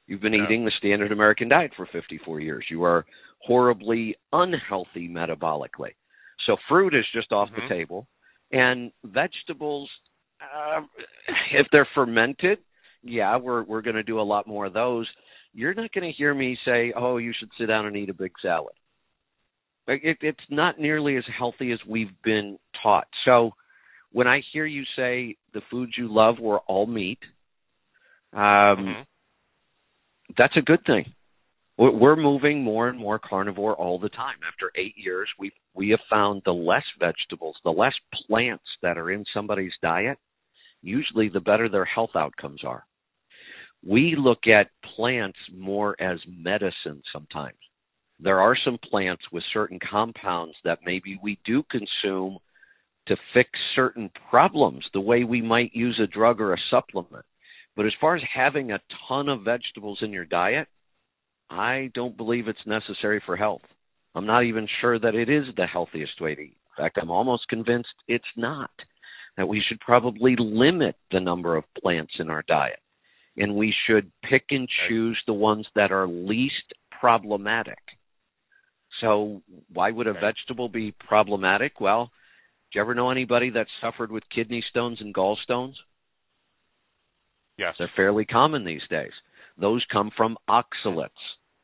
You've 0.07 0.21
been 0.21 0.33
No. 0.33 0.43
eating 0.43 0.65
the 0.65 0.71
standard 0.71 1.11
American 1.11 1.49
diet 1.49 1.73
for 1.75 1.85
54 1.85 2.39
years. 2.39 2.65
You 2.69 2.83
are 2.83 3.05
horribly 3.39 4.15
unhealthy 4.33 5.07
metabolically. 5.07 5.93
So 6.45 6.57
fruit 6.67 6.93
is 6.93 7.05
just 7.13 7.31
off 7.31 7.49
Mhm. 7.49 7.55
the 7.55 7.67
table. 7.69 8.07
And 8.51 8.91
vegetables, 9.03 9.89
uh, 10.41 10.83
if 11.51 11.67
they're 11.71 11.85
fermented, 11.85 12.59
yeah, 13.03 13.37
we're 13.37 13.63
we're 13.63 13.81
going 13.81 13.95
to 13.95 14.03
do 14.03 14.19
a 14.19 14.23
lot 14.23 14.47
more 14.47 14.65
of 14.65 14.73
those. 14.73 15.07
You're 15.55 15.73
not 15.73 15.93
going 15.93 16.03
to 16.03 16.15
hear 16.15 16.33
me 16.33 16.57
say, 16.65 16.91
"Oh, 16.95 17.17
you 17.17 17.33
should 17.37 17.49
sit 17.57 17.67
down 17.67 17.85
and 17.85 17.95
eat 17.95 18.09
a 18.09 18.13
big 18.13 18.33
salad." 18.41 18.75
It, 19.87 20.17
it's 20.21 20.39
not 20.49 20.79
nearly 20.79 21.15
as 21.15 21.23
healthy 21.37 21.71
as 21.71 21.79
we've 21.87 22.11
been 22.23 22.59
taught. 22.83 23.07
So, 23.23 23.51
when 24.11 24.27
I 24.27 24.41
hear 24.51 24.65
you 24.65 24.83
say 24.95 25.37
the 25.53 25.61
foods 25.71 25.93
you 25.97 26.13
love 26.13 26.39
were 26.39 26.59
all 26.59 26.87
meat, 26.87 27.19
um, 28.33 28.41
Mhm. 28.41 29.05
that's 30.37 30.57
a 30.57 30.61
good 30.61 30.83
thing. 30.85 31.13
We're 31.77 31.91
we're 31.91 32.15
moving 32.15 32.63
more 32.63 32.89
and 32.89 32.97
more 32.97 33.19
carnivore 33.19 33.75
all 33.75 33.99
the 33.99 34.09
time. 34.09 34.37
After 34.45 34.71
eight 34.75 34.97
years, 34.97 35.29
we 35.37 35.51
we 35.73 35.89
have 35.89 36.01
found 36.09 36.41
the 36.43 36.53
less 36.53 36.85
vegetables, 36.99 37.57
the 37.63 37.71
less 37.71 37.95
plants 38.13 38.65
that 38.81 38.97
are 38.97 39.11
in 39.11 39.25
somebody's 39.33 39.73
diet, 39.81 40.17
usually 40.81 41.29
the 41.29 41.41
better 41.41 41.69
their 41.69 41.85
health 41.85 42.15
outcomes 42.15 42.63
are. 42.63 42.85
We 43.85 44.15
look 44.17 44.47
at 44.47 44.71
plants 44.95 45.37
more 45.53 45.95
as 46.01 46.19
medicine 46.27 47.03
sometimes. 47.13 47.57
There 48.19 48.39
are 48.39 48.57
some 48.65 48.79
plants 48.89 49.23
with 49.31 49.43
certain 49.53 49.79
compounds 49.79 50.55
that 50.63 50.79
maybe 50.85 51.19
we 51.21 51.37
do 51.45 51.63
consume 51.69 52.39
to 53.07 53.15
fix 53.33 53.49
certain 53.75 54.09
problems, 54.29 54.83
the 54.93 55.01
way 55.01 55.23
we 55.23 55.41
might 55.41 55.75
use 55.75 55.99
a 56.01 56.07
drug 56.07 56.41
or 56.41 56.53
a 56.53 56.61
supplement. 56.71 57.25
But 57.75 57.85
as 57.85 57.93
far 58.01 58.15
as 58.15 58.23
having 58.33 58.71
a 58.71 58.81
ton 59.07 59.29
of 59.29 59.43
vegetables 59.43 59.99
in 60.01 60.11
your 60.11 60.25
diet, 60.25 60.67
I 61.49 61.91
don't 61.93 62.17
believe 62.17 62.47
it's 62.47 62.57
necessary 62.65 63.21
for 63.23 63.35
health. 63.35 63.61
I'm 64.15 64.25
not 64.25 64.45
even 64.45 64.67
sure 64.81 64.97
that 64.97 65.13
it 65.13 65.29
is 65.29 65.43
the 65.55 65.67
healthiest 65.67 66.19
way 66.21 66.33
to 66.33 66.41
eat. 66.41 66.57
In 66.77 66.83
fact, 66.83 66.97
I'm 66.99 67.11
almost 67.11 67.47
convinced 67.49 67.89
it's 68.07 68.23
not. 68.35 68.71
That 69.37 69.47
we 69.47 69.61
should 69.67 69.81
probably 69.81 70.35
limit 70.39 70.95
the 71.11 71.19
number 71.19 71.55
of 71.55 71.65
plants 71.81 72.13
in 72.19 72.29
our 72.29 72.43
diet. 72.47 72.79
And 73.37 73.55
we 73.55 73.73
should 73.85 74.11
pick 74.29 74.45
and 74.51 74.67
choose 74.87 75.21
the 75.27 75.33
ones 75.33 75.67
that 75.75 75.91
are 75.91 76.07
least 76.07 76.73
problematic. 76.99 77.79
So, 79.01 79.41
why 79.73 79.91
would 79.91 80.07
a 80.07 80.13
vegetable 80.13 80.69
be 80.69 80.93
problematic? 81.07 81.81
Well, 81.81 82.11
do 82.71 82.79
you 82.79 82.81
ever 82.81 82.95
know 82.95 83.11
anybody 83.11 83.49
that 83.51 83.67
suffered 83.81 84.09
with 84.09 84.23
kidney 84.33 84.63
stones 84.69 84.99
and 85.01 85.13
gallstones? 85.13 85.73
Yes. 87.57 87.75
They're 87.77 87.91
fairly 87.95 88.25
common 88.25 88.63
these 88.63 88.81
days. 88.89 89.11
Those 89.59 89.85
come 89.91 90.11
from 90.15 90.37
oxalates. 90.49 91.09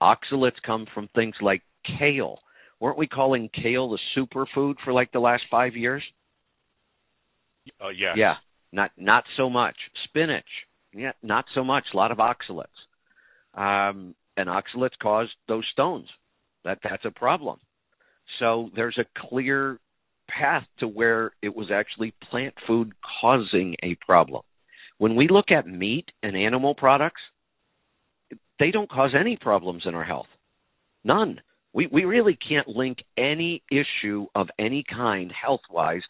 Oxalates 0.02 0.62
come 0.66 0.88
from 0.94 1.10
things 1.14 1.36
like 1.42 1.62
kale. 2.00 2.40
Weren't 2.80 2.98
we 2.98 3.08
calling 3.08 3.50
kale 3.54 3.90
the 3.90 4.00
superfood 4.18 4.76
for 4.84 4.94
like 4.94 5.12
the 5.12 5.20
last 5.20 5.44
five 5.52 5.76
years? 5.76 6.04
Uh, 7.80 7.90
yes. 7.90 8.16
Yeah, 8.18 8.36
not 8.72 8.92
not 8.98 9.24
so 9.38 9.50
much. 9.50 9.76
Spinach, 10.06 10.44
yeah, 10.94 11.12
not 11.24 11.46
so 11.56 11.64
much. 11.64 11.86
A 11.94 11.98
lot 11.98 12.12
of 12.12 12.18
oxalates, 12.18 12.66
um, 13.54 14.16
and 14.38 14.50
oxalates 14.50 14.98
cause 15.02 15.28
those 15.48 15.66
stones. 15.72 16.08
That 16.64 16.80
that's 16.84 17.06
a 17.06 17.12
problem. 17.12 17.60
So 18.40 18.70
there's 18.76 18.98
a 18.98 19.28
clear 19.30 19.80
path 20.30 20.66
to 20.80 20.88
where 20.88 21.32
it 21.42 21.56
was 21.56 21.70
actually 21.74 22.14
plant 22.30 22.54
food 22.68 22.94
causing 23.22 23.76
a 23.84 23.96
problem. 23.96 24.44
When 24.98 25.16
we 25.16 25.28
look 25.28 25.52
at 25.52 25.68
meat 25.68 26.06
and 26.22 26.38
animal 26.38 26.76
products, 26.76 27.22
they 28.60 28.72
don't 28.72 28.90
cause 28.90 29.12
any 29.20 29.36
problems 29.36 29.84
in 29.86 29.96
our 29.96 30.04
health. 30.04 30.28
None. 31.04 31.42
We 31.74 31.88
we 31.88 32.06
really 32.06 32.38
can't 32.38 32.68
link 32.68 33.00
any 33.18 33.64
issue 33.72 34.28
of 34.36 34.48
any 34.60 34.84
kind 34.88 35.32
health 35.32 35.62
wise 35.70 36.02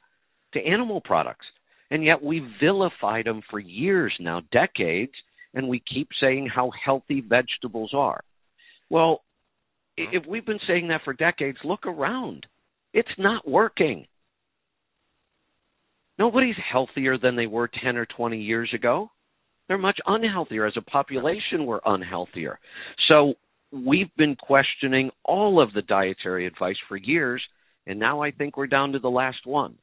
to 0.53 0.59
animal 0.59 1.01
products. 1.01 1.45
And 1.91 2.03
yet 2.05 2.23
we 2.23 2.41
vilified 2.59 3.25
them 3.25 3.41
for 3.51 3.59
years 3.59 4.13
now, 4.19 4.41
decades, 4.51 5.11
and 5.53 5.67
we 5.67 5.83
keep 5.93 6.07
saying 6.21 6.47
how 6.53 6.71
healthy 6.83 7.21
vegetables 7.21 7.91
are. 7.93 8.23
Well, 8.89 9.21
mm-hmm. 9.99 10.15
if 10.15 10.23
we've 10.25 10.45
been 10.45 10.59
saying 10.67 10.87
that 10.87 11.01
for 11.03 11.13
decades, 11.13 11.57
look 11.63 11.85
around. 11.85 12.45
It's 12.93 13.09
not 13.17 13.47
working. 13.47 14.07
Nobody's 16.17 16.55
healthier 16.71 17.17
than 17.17 17.35
they 17.35 17.47
were 17.47 17.69
10 17.83 17.97
or 17.97 18.05
20 18.05 18.37
years 18.41 18.71
ago. 18.73 19.11
They're 19.67 19.77
much 19.77 19.99
unhealthier. 20.05 20.67
As 20.67 20.73
a 20.77 20.81
population, 20.81 21.65
we're 21.65 21.81
unhealthier. 21.81 22.57
So 23.07 23.33
we've 23.71 24.13
been 24.17 24.35
questioning 24.35 25.11
all 25.23 25.61
of 25.61 25.73
the 25.73 25.81
dietary 25.81 26.45
advice 26.45 26.75
for 26.87 26.97
years, 26.97 27.41
and 27.87 27.99
now 27.99 28.21
I 28.21 28.31
think 28.31 28.55
we're 28.55 28.67
down 28.67 28.93
to 28.93 28.99
the 28.99 29.09
last 29.09 29.45
one. 29.45 29.75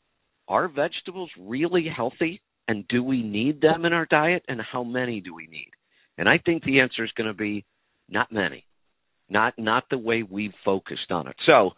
Are 0.49 0.69
vegetables 0.69 1.31
really 1.39 1.87
healthy? 1.95 2.41
And 2.67 2.87
do 2.89 3.03
we 3.03 3.23
need 3.23 3.61
them 3.61 3.85
in 3.85 3.93
our 3.93 4.07
diet? 4.07 4.45
And 4.49 4.61
how 4.61 4.85
many 4.85 5.21
do 5.21 5.35
we 5.35 5.47
need? 5.47 5.71
And 6.19 6.29
I 6.29 6.39
think 6.39 6.65
the 6.65 6.81
answer 6.81 7.05
is 7.05 7.11
going 7.17 7.29
to 7.29 7.35
be 7.35 7.65
not 8.09 8.33
many. 8.33 8.65
Not 9.31 9.55
not 9.59 9.85
the 9.91 9.99
way 9.99 10.23
we've 10.23 10.55
focused 10.65 11.11
on 11.11 11.29
it. 11.29 11.37
So 11.47 11.73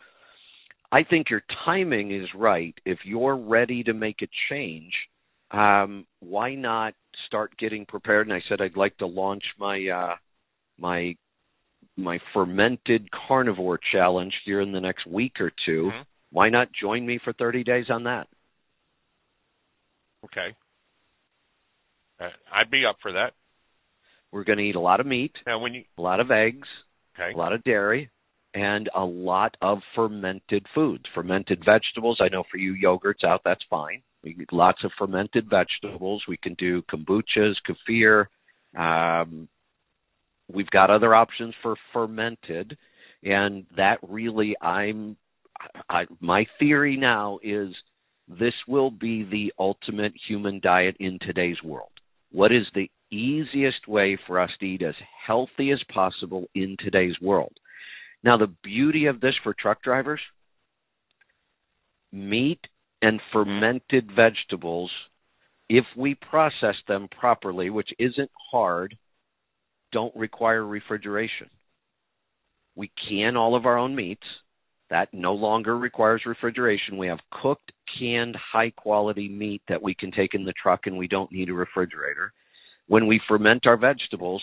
I 0.92 1.02
think 1.04 1.30
your 1.30 1.42
timing 1.64 2.12
is 2.12 2.28
right. 2.34 2.74
If 2.84 2.98
you're 3.04 3.36
ready 3.36 3.82
to 3.84 3.92
make 3.92 4.22
a 4.22 4.28
change, 4.48 4.92
um, 5.50 6.06
why 6.20 6.54
not 6.54 6.94
start 7.26 7.56
getting 7.58 7.86
prepared? 7.86 8.28
And 8.28 8.34
I 8.34 8.42
said 8.48 8.60
I'd 8.60 8.76
like 8.76 8.96
to 8.98 9.06
launch 9.06 9.42
my 9.58 9.86
uh, 9.88 10.14
my 10.78 11.16
my 11.96 12.18
fermented 12.32 13.08
carnivore 13.28 13.80
challenge 13.92 14.32
here 14.44 14.60
in 14.60 14.72
the 14.72 14.80
next 14.80 15.06
week 15.06 15.40
or 15.40 15.50
2 15.66 15.90
Mhm. 15.92 16.04
Why 16.32 16.48
not 16.48 16.68
join 16.72 17.04
me 17.04 17.18
for 17.18 17.32
30 17.32 17.64
days 17.64 17.90
on 17.90 18.04
that? 18.04 18.28
Okay. 20.24 20.54
Uh, 22.20 22.28
I'd 22.52 22.70
be 22.70 22.84
up 22.84 22.96
for 23.02 23.12
that. 23.12 23.32
We're 24.32 24.44
going 24.44 24.58
to 24.58 24.64
eat 24.64 24.76
a 24.76 24.80
lot 24.80 25.00
of 25.00 25.06
meat, 25.06 25.32
Now, 25.46 25.58
when 25.58 25.74
you 25.74 25.84
a 25.98 26.02
lot 26.02 26.20
of 26.20 26.30
eggs, 26.30 26.68
okay, 27.14 27.32
a 27.34 27.36
lot 27.36 27.52
of 27.52 27.64
dairy, 27.64 28.10
and 28.54 28.88
a 28.94 29.04
lot 29.04 29.56
of 29.60 29.78
fermented 29.96 30.66
foods. 30.74 31.04
Fermented 31.14 31.64
vegetables. 31.64 32.18
I 32.20 32.28
know 32.28 32.44
for 32.50 32.58
you 32.58 32.74
yogurts 32.74 33.24
out, 33.26 33.40
that's 33.44 33.64
fine. 33.68 34.02
We 34.22 34.34
get 34.34 34.52
lots 34.52 34.84
of 34.84 34.92
fermented 34.98 35.48
vegetables. 35.50 36.22
We 36.28 36.36
can 36.36 36.54
do 36.54 36.82
kombuchas, 36.82 37.54
kefir. 37.66 38.26
Um, 38.78 39.48
we've 40.52 40.70
got 40.70 40.90
other 40.90 41.14
options 41.14 41.54
for 41.62 41.76
fermented, 41.92 42.76
and 43.24 43.66
that 43.76 43.98
really 44.06 44.56
I'm 44.60 45.16
I, 45.88 46.04
my 46.20 46.46
theory 46.58 46.96
now 46.96 47.38
is 47.42 47.74
this 48.38 48.54
will 48.68 48.90
be 48.90 49.24
the 49.24 49.52
ultimate 49.58 50.12
human 50.28 50.60
diet 50.60 50.96
in 51.00 51.18
today's 51.20 51.62
world. 51.64 51.90
What 52.30 52.52
is 52.52 52.66
the 52.74 52.90
easiest 53.10 53.88
way 53.88 54.16
for 54.26 54.38
us 54.40 54.50
to 54.60 54.66
eat 54.66 54.82
as 54.82 54.94
healthy 55.26 55.72
as 55.72 55.82
possible 55.92 56.46
in 56.54 56.76
today's 56.78 57.20
world? 57.20 57.52
Now, 58.22 58.36
the 58.36 58.54
beauty 58.62 59.06
of 59.06 59.20
this 59.20 59.34
for 59.42 59.54
truck 59.54 59.82
drivers 59.82 60.20
meat 62.12 62.60
and 63.02 63.20
fermented 63.32 64.10
vegetables, 64.14 64.90
if 65.68 65.84
we 65.96 66.14
process 66.14 66.74
them 66.88 67.08
properly, 67.08 67.70
which 67.70 67.90
isn't 67.98 68.30
hard, 68.50 68.96
don't 69.92 70.14
require 70.16 70.64
refrigeration. 70.64 71.48
We 72.76 72.90
can 73.08 73.36
all 73.36 73.56
of 73.56 73.66
our 73.66 73.78
own 73.78 73.94
meats. 73.94 74.26
That 74.90 75.08
no 75.12 75.34
longer 75.34 75.78
requires 75.78 76.22
refrigeration. 76.26 76.98
We 76.98 77.06
have 77.06 77.20
cooked, 77.42 77.72
canned, 77.98 78.36
high 78.36 78.70
quality 78.70 79.28
meat 79.28 79.62
that 79.68 79.82
we 79.82 79.94
can 79.94 80.10
take 80.10 80.34
in 80.34 80.44
the 80.44 80.52
truck 80.60 80.80
and 80.86 80.98
we 80.98 81.06
don't 81.06 81.32
need 81.32 81.48
a 81.48 81.54
refrigerator. 81.54 82.32
When 82.88 83.06
we 83.06 83.20
ferment 83.28 83.66
our 83.66 83.76
vegetables, 83.76 84.42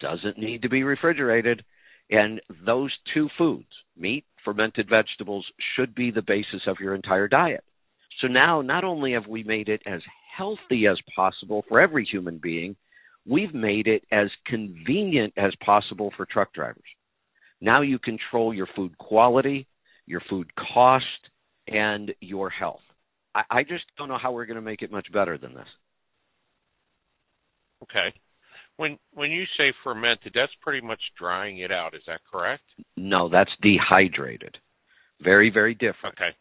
doesn't 0.00 0.36
need 0.36 0.62
to 0.62 0.68
be 0.68 0.82
refrigerated. 0.82 1.64
And 2.10 2.40
those 2.66 2.92
two 3.14 3.28
foods, 3.38 3.68
meat, 3.96 4.24
fermented 4.44 4.90
vegetables, 4.90 5.46
should 5.74 5.94
be 5.94 6.10
the 6.10 6.22
basis 6.22 6.62
of 6.66 6.80
your 6.80 6.94
entire 6.94 7.28
diet. 7.28 7.64
So 8.20 8.26
now, 8.26 8.60
not 8.60 8.84
only 8.84 9.12
have 9.12 9.26
we 9.26 9.42
made 9.42 9.68
it 9.68 9.82
as 9.86 10.02
healthy 10.36 10.86
as 10.86 10.98
possible 11.16 11.64
for 11.68 11.80
every 11.80 12.04
human 12.04 12.38
being, 12.38 12.76
we've 13.26 13.54
made 13.54 13.86
it 13.86 14.04
as 14.12 14.28
convenient 14.46 15.32
as 15.36 15.52
possible 15.64 16.12
for 16.16 16.26
truck 16.26 16.52
drivers. 16.52 16.82
Now 17.62 17.82
you 17.82 18.00
control 18.00 18.52
your 18.52 18.66
food 18.74 18.98
quality, 18.98 19.68
your 20.04 20.20
food 20.28 20.50
cost, 20.74 21.04
and 21.68 22.12
your 22.20 22.50
health. 22.50 22.80
I, 23.36 23.42
I 23.50 23.62
just 23.62 23.84
don't 23.96 24.08
know 24.08 24.18
how 24.20 24.32
we're 24.32 24.46
going 24.46 24.56
to 24.56 24.60
make 24.60 24.82
it 24.82 24.90
much 24.90 25.06
better 25.12 25.38
than 25.38 25.54
this. 25.54 25.68
Okay. 27.84 28.12
When 28.76 28.98
when 29.14 29.30
you 29.30 29.44
say 29.56 29.72
fermented, 29.84 30.32
that's 30.34 30.52
pretty 30.60 30.84
much 30.84 31.00
drying 31.16 31.58
it 31.58 31.70
out. 31.70 31.94
Is 31.94 32.02
that 32.08 32.20
correct? 32.30 32.64
No, 32.96 33.28
that's 33.28 33.50
dehydrated. 33.62 34.58
Very, 35.22 35.50
very 35.50 35.74
different. 35.74 36.16
Okay. 36.18 36.36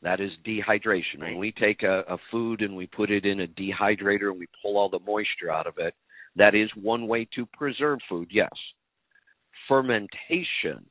That 0.00 0.20
is 0.20 0.30
dehydration. 0.46 1.20
When 1.20 1.38
we 1.38 1.52
take 1.52 1.82
a, 1.82 2.00
a 2.08 2.16
food 2.30 2.62
and 2.62 2.74
we 2.74 2.86
put 2.86 3.10
it 3.10 3.26
in 3.26 3.40
a 3.40 3.46
dehydrator 3.46 4.30
and 4.30 4.38
we 4.38 4.48
pull 4.62 4.78
all 4.78 4.88
the 4.88 4.98
moisture 4.98 5.52
out 5.52 5.66
of 5.66 5.74
it, 5.76 5.94
that 6.36 6.54
is 6.54 6.70
one 6.80 7.06
way 7.06 7.28
to 7.36 7.46
preserve 7.46 7.98
food, 8.08 8.28
yes. 8.32 8.50
Fermentation, 9.68 10.86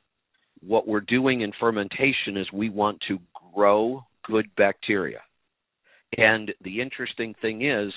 what 0.61 0.87
we're 0.87 1.01
doing 1.01 1.41
in 1.41 1.51
fermentation 1.59 2.37
is 2.37 2.47
we 2.51 2.69
want 2.69 2.99
to 3.07 3.19
grow 3.53 4.03
good 4.25 4.47
bacteria. 4.55 5.21
And 6.17 6.53
the 6.63 6.81
interesting 6.81 7.33
thing 7.41 7.65
is, 7.65 7.91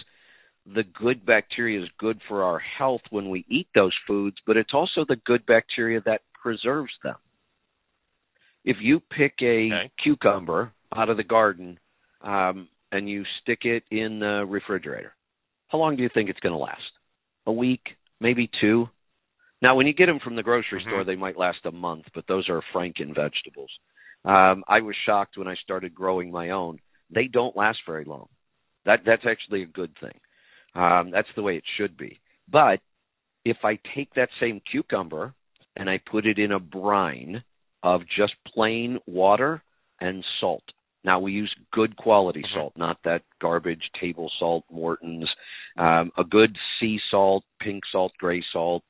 the 0.66 0.85
good 0.85 1.27
bacteria 1.27 1.83
is 1.83 1.89
good 1.99 2.20
for 2.27 2.43
our 2.43 2.59
health 2.59 3.03
when 3.11 3.29
we 3.29 3.45
eat 3.49 3.68
those 3.75 3.93
foods, 4.07 4.37
but 4.47 4.57
it's 4.57 4.72
also 4.72 5.05
the 5.07 5.16
good 5.27 5.45
bacteria 5.47 6.01
that 6.07 6.22
preserves 6.41 6.93
them. 7.03 7.16
If 8.64 8.79
you 8.81 9.01
pick 9.01 9.35
a 9.43 9.66
Okay. 9.66 9.91
cucumber 10.03 10.72
out 10.95 11.11
of 11.11 11.18
the 11.18 11.25
garden 11.25 11.79
um, 12.22 12.68
and 12.93 13.09
you 13.09 13.25
stick 13.43 13.64
it 13.64 13.85
in 13.91 14.20
the 14.20 14.47
refrigerator, 14.49 15.14
how 15.68 15.79
long 15.79 15.97
do 15.97 16.03
you 16.03 16.09
think 16.14 16.31
it's 16.31 16.41
going 16.41 16.55
to 16.55 16.59
last? 16.59 16.81
A 17.47 17.53
week, 17.53 17.97
maybe 18.20 18.49
two. 18.61 18.89
Now, 19.65 19.75
when 19.75 19.87
you 19.87 19.95
get 19.95 20.07
them 20.07 20.21
from 20.21 20.37
the 20.37 20.43
grocery 20.43 20.83
Mhm. 20.83 20.89
store, 20.89 21.05
they 21.05 21.17
might 21.17 21.39
last 21.39 21.65
a 21.65 21.73
month, 21.73 22.11
but 22.12 22.27
those 22.27 22.51
are 22.51 22.61
Franken 22.61 23.15
vegetables. 23.15 23.71
Um, 24.27 24.62
I 24.69 24.83
was 24.83 24.95
shocked 24.95 25.39
when 25.39 25.49
I 25.49 25.55
started 25.55 25.95
growing 25.95 26.31
my 26.31 26.51
own. 26.51 26.81
They 27.09 27.29
don't 27.29 27.57
last 27.57 27.79
very 27.87 28.05
long. 28.05 28.29
That 28.85 29.05
that's 29.05 29.25
actually 29.25 29.62
a 29.62 29.67
good 29.81 29.97
thing. 30.01 30.21
Um, 30.75 31.11
that's 31.11 31.33
the 31.35 31.43
way 31.43 31.57
it 31.57 31.65
should 31.79 31.97
be. 31.97 32.21
But 32.47 32.83
if 33.47 33.65
I 33.65 33.77
take 33.95 34.12
that 34.15 34.29
same 34.39 34.61
cucumber 34.61 35.33
and 35.77 35.89
I 35.89 35.97
put 35.97 36.27
it 36.27 36.39
in 36.39 36.53
a 36.53 36.61
brine 36.61 37.43
of 37.83 38.07
just 38.07 38.35
plain 38.45 38.99
water 39.07 39.62
and 39.99 40.23
salt. 40.41 40.65
Now 41.05 41.21
we 41.21 41.33
use 41.33 41.55
good 41.71 41.97
quality 41.97 42.43
Mhm. 42.43 42.53
salt, 42.53 42.77
not 42.77 43.03
that 43.05 43.23
garbage 43.39 43.91
table 43.95 44.31
salt, 44.39 44.65
Morton's. 44.71 45.35
Um, 45.77 46.12
a 46.19 46.25
good 46.25 46.59
sea 46.79 47.01
salt, 47.11 47.45
pink 47.61 47.87
salt, 47.87 48.12
gray 48.19 48.43
salt, 48.53 48.85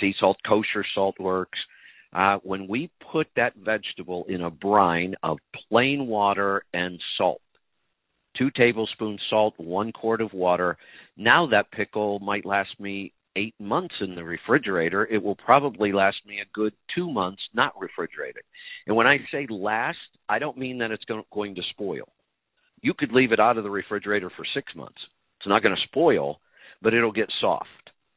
sea 0.00 0.14
salt, 0.18 0.38
kosher 0.46 0.84
salt 0.94 1.18
works. 1.18 1.58
Uh, 2.12 2.38
when 2.42 2.68
we 2.68 2.90
put 3.12 3.26
that 3.36 3.54
vegetable 3.56 4.24
in 4.28 4.40
a 4.40 4.50
brine 4.50 5.14
of 5.22 5.38
plain 5.68 6.06
water 6.06 6.64
and 6.72 6.98
salt, 7.18 7.42
two 8.36 8.50
tablespoons 8.50 9.20
salt, 9.28 9.54
one 9.58 9.92
quart 9.92 10.20
of 10.20 10.32
water. 10.32 10.78
Now 11.16 11.48
that 11.48 11.70
pickle 11.70 12.18
might 12.20 12.46
last 12.46 12.70
me 12.78 13.12
eight 13.36 13.54
months 13.60 13.94
in 14.00 14.14
the 14.14 14.24
refrigerator. 14.24 15.06
It 15.06 15.22
will 15.22 15.36
probably 15.36 15.92
last 15.92 16.16
me 16.26 16.40
a 16.40 16.50
good 16.52 16.72
two 16.94 17.10
months 17.10 17.42
not 17.54 17.78
refrigerated. 17.78 18.42
And 18.86 18.96
when 18.96 19.06
I 19.06 19.18
say 19.30 19.46
last, 19.48 19.98
I 20.28 20.38
don't 20.38 20.58
mean 20.58 20.78
that 20.78 20.90
it's 20.90 21.04
going 21.04 21.54
to 21.54 21.62
spoil. 21.70 22.08
You 22.80 22.94
could 22.94 23.12
leave 23.12 23.32
it 23.32 23.40
out 23.40 23.58
of 23.58 23.64
the 23.64 23.70
refrigerator 23.70 24.30
for 24.34 24.44
six 24.54 24.74
months. 24.74 24.98
It's 25.38 25.48
not 25.48 25.62
going 25.62 25.74
to 25.74 25.88
spoil, 25.88 26.40
but 26.82 26.94
it'll 26.94 27.12
get 27.12 27.30
soft. 27.40 27.68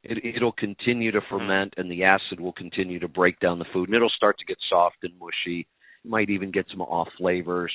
It, 0.03 0.35
it'll 0.35 0.51
continue 0.51 1.11
to 1.11 1.19
mm-hmm. 1.19 1.37
ferment, 1.37 1.73
and 1.77 1.89
the 1.89 2.03
acid 2.03 2.39
will 2.39 2.53
continue 2.53 2.99
to 2.99 3.07
break 3.07 3.39
down 3.39 3.59
the 3.59 3.65
food, 3.73 3.89
and 3.89 3.95
it'll 3.95 4.09
start 4.09 4.37
to 4.39 4.45
get 4.45 4.57
soft 4.69 4.97
and 5.03 5.13
mushy. 5.19 5.67
You 6.03 6.09
might 6.09 6.29
even 6.29 6.51
get 6.51 6.65
some 6.71 6.81
off 6.81 7.07
flavors. 7.17 7.71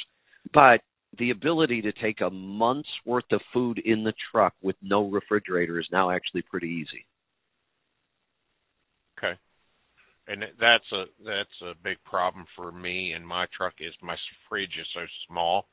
But 0.53 0.81
the 1.19 1.31
ability 1.31 1.83
to 1.83 1.93
take 1.93 2.21
a 2.21 2.31
month's 2.31 2.89
worth 3.05 3.25
of 3.33 3.41
food 3.53 3.81
in 3.85 4.05
the 4.05 4.13
truck 4.31 4.55
with 4.63 4.77
no 4.83 5.09
refrigerator 5.09 5.79
is 5.79 5.87
now 5.91 6.11
actually 6.11 6.43
pretty 6.43 6.69
easy. 6.69 7.07
Okay. 9.19 9.39
And 10.29 10.43
that's 10.61 10.85
a 10.93 11.05
that's 11.25 11.63
a 11.63 11.73
big 11.85 11.99
problem 12.05 12.47
for 12.57 12.73
me 12.73 13.13
and 13.13 13.27
my 13.27 13.47
truck 13.57 13.75
is 13.81 13.95
my 14.03 14.17
fridge 14.49 14.75
is 14.81 14.87
so 14.93 15.03
small, 15.29 15.67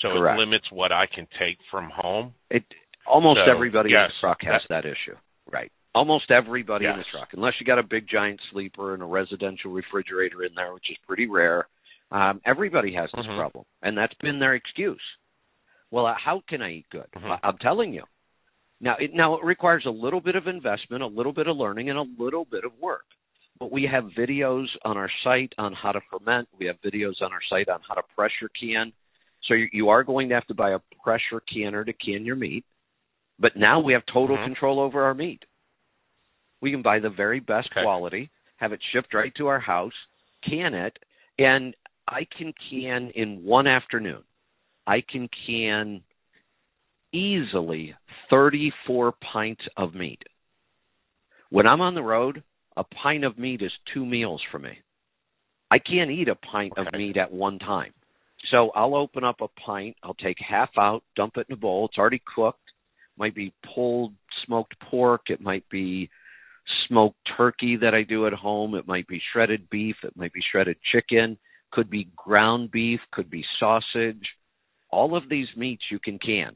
so 0.00 0.08
Correct. 0.08 0.36
it 0.36 0.40
limits 0.40 0.66
what 0.70 0.92
I 0.92 1.06
can 1.12 1.26
take 1.38 1.56
from 1.70 1.90
home. 1.94 2.34
It 2.50 2.64
almost 3.06 3.40
So, 3.46 3.50
everybody 3.50 3.90
in 3.90 3.96
the 3.96 4.12
truck 4.20 4.38
has 4.42 4.60
that, 4.68 4.84
issue. 4.84 5.16
Right. 5.50 5.72
Almost 5.96 6.30
everybody 6.30 6.84
in 6.84 6.98
the 6.98 7.04
truck, 7.10 7.30
unless 7.32 7.54
you 7.58 7.64
got 7.64 7.78
a 7.78 7.82
big 7.82 8.06
giant 8.06 8.38
sleeper 8.52 8.92
and 8.92 9.02
a 9.02 9.06
residential 9.06 9.72
refrigerator 9.72 10.44
in 10.44 10.54
there, 10.54 10.74
which 10.74 10.90
is 10.90 10.96
pretty 11.06 11.26
rare. 11.26 11.68
Um, 12.10 12.42
everybody 12.44 12.92
has 12.92 13.10
this 13.12 13.24
Mhm. 13.24 13.38
problem, 13.38 13.64
and 13.80 13.96
that's 13.96 14.12
been 14.20 14.38
their 14.38 14.52
excuse. 14.54 15.00
Well, 15.90 16.04
uh, 16.04 16.14
how 16.14 16.40
can 16.48 16.60
I 16.60 16.72
eat 16.72 16.86
good? 16.90 17.10
Mhm. 17.12 17.30
I- 17.30 17.40
I'm 17.42 17.56
telling 17.56 17.94
you. 17.94 18.04
Now, 18.78 18.96
it, 18.96 19.14
now 19.14 19.36
it 19.36 19.42
requires 19.42 19.86
a 19.86 19.90
little 19.90 20.20
bit 20.20 20.36
of 20.36 20.46
investment, 20.46 21.02
a 21.02 21.06
little 21.06 21.32
bit 21.32 21.46
of 21.46 21.56
learning, 21.56 21.88
and 21.88 21.98
a 21.98 22.02
little 22.22 22.44
bit 22.44 22.64
of 22.64 22.78
work. 22.78 23.06
But 23.58 23.72
we 23.72 23.86
have 23.86 24.04
videos 24.10 24.68
on 24.84 24.98
our 24.98 25.10
site 25.24 25.54
on 25.56 25.72
how 25.72 25.92
to 25.92 26.02
ferment. 26.10 26.46
We 26.58 26.66
have 26.66 26.78
videos 26.82 27.22
on 27.22 27.32
our 27.32 27.42
site 27.48 27.70
on 27.70 27.80
how 27.88 27.94
to 27.94 28.02
pressure 28.14 28.50
can. 28.50 28.92
So 29.44 29.54
you, 29.54 29.70
you 29.72 29.88
are 29.88 30.04
going 30.04 30.28
to 30.28 30.34
have 30.34 30.46
to 30.48 30.54
buy 30.54 30.72
a 30.72 30.80
pressure 31.02 31.40
canner 31.40 31.86
to 31.86 31.92
can 31.94 32.26
your 32.26 32.36
meat. 32.36 32.66
But 33.38 33.56
now 33.56 33.80
we 33.80 33.94
have 33.94 34.04
total 34.04 34.36
Mhm. 34.36 34.44
control 34.44 34.78
over 34.78 35.02
our 35.02 35.14
meat. 35.14 35.42
We 36.60 36.70
can 36.70 36.82
buy 36.82 36.98
the 36.98 37.10
very 37.10 37.40
best 37.40 37.68
Okay. 37.70 37.82
quality, 37.82 38.30
have 38.56 38.72
it 38.72 38.80
shipped 38.92 39.14
right 39.14 39.34
to 39.36 39.46
our 39.48 39.60
house, 39.60 39.94
can 40.48 40.74
it, 40.74 40.98
and 41.38 41.74
I 42.08 42.26
can 42.36 42.52
can 42.70 43.10
in 43.10 43.44
one 43.44 43.66
afternoon. 43.66 44.22
I 44.86 45.00
can 45.00 45.28
can 45.46 46.02
easily 47.12 47.94
34 48.30 49.12
pints 49.32 49.62
of 49.76 49.94
meat. 49.94 50.22
When 51.50 51.66
I'm 51.66 51.80
on 51.80 51.94
the 51.94 52.02
road, 52.02 52.42
a 52.76 52.84
pint 52.84 53.24
of 53.24 53.38
meat 53.38 53.62
is 53.62 53.72
two 53.92 54.04
meals 54.04 54.42
for 54.50 54.58
me. 54.58 54.78
I 55.70 55.78
can't 55.78 56.10
eat 56.10 56.28
a 56.28 56.34
pint 56.34 56.74
of 56.76 56.86
meat 56.92 57.16
at 57.16 57.32
one 57.32 57.58
time. 57.58 57.92
So 58.50 58.70
I'll 58.70 58.94
open 58.94 59.24
up 59.24 59.40
a 59.40 59.48
pint, 59.48 59.96
I'll 60.02 60.14
take 60.14 60.38
half 60.38 60.70
out, 60.78 61.02
dump 61.16 61.36
it 61.36 61.46
in 61.48 61.54
a 61.54 61.56
bowl. 61.56 61.86
It's 61.86 61.98
already 61.98 62.22
cooked. 62.34 62.60
Might 63.18 63.34
be 63.34 63.52
pulled 63.74 64.12
smoked 64.44 64.78
pork, 64.90 65.22
it 65.28 65.40
might 65.40 65.68
be 65.68 66.08
smoked 66.88 67.16
turkey 67.36 67.76
that 67.76 67.94
I 67.94 68.02
do 68.02 68.26
at 68.26 68.32
home, 68.32 68.74
it 68.74 68.86
might 68.86 69.06
be 69.06 69.20
shredded 69.32 69.68
beef, 69.70 69.96
it 70.02 70.16
might 70.16 70.32
be 70.32 70.40
shredded 70.50 70.76
chicken, 70.92 71.38
could 71.72 71.90
be 71.90 72.08
ground 72.16 72.70
beef, 72.70 73.00
could 73.12 73.30
be 73.30 73.44
sausage. 73.58 74.26
All 74.90 75.16
of 75.16 75.28
these 75.28 75.48
meats 75.56 75.84
you 75.90 75.98
can 75.98 76.18
can. 76.18 76.54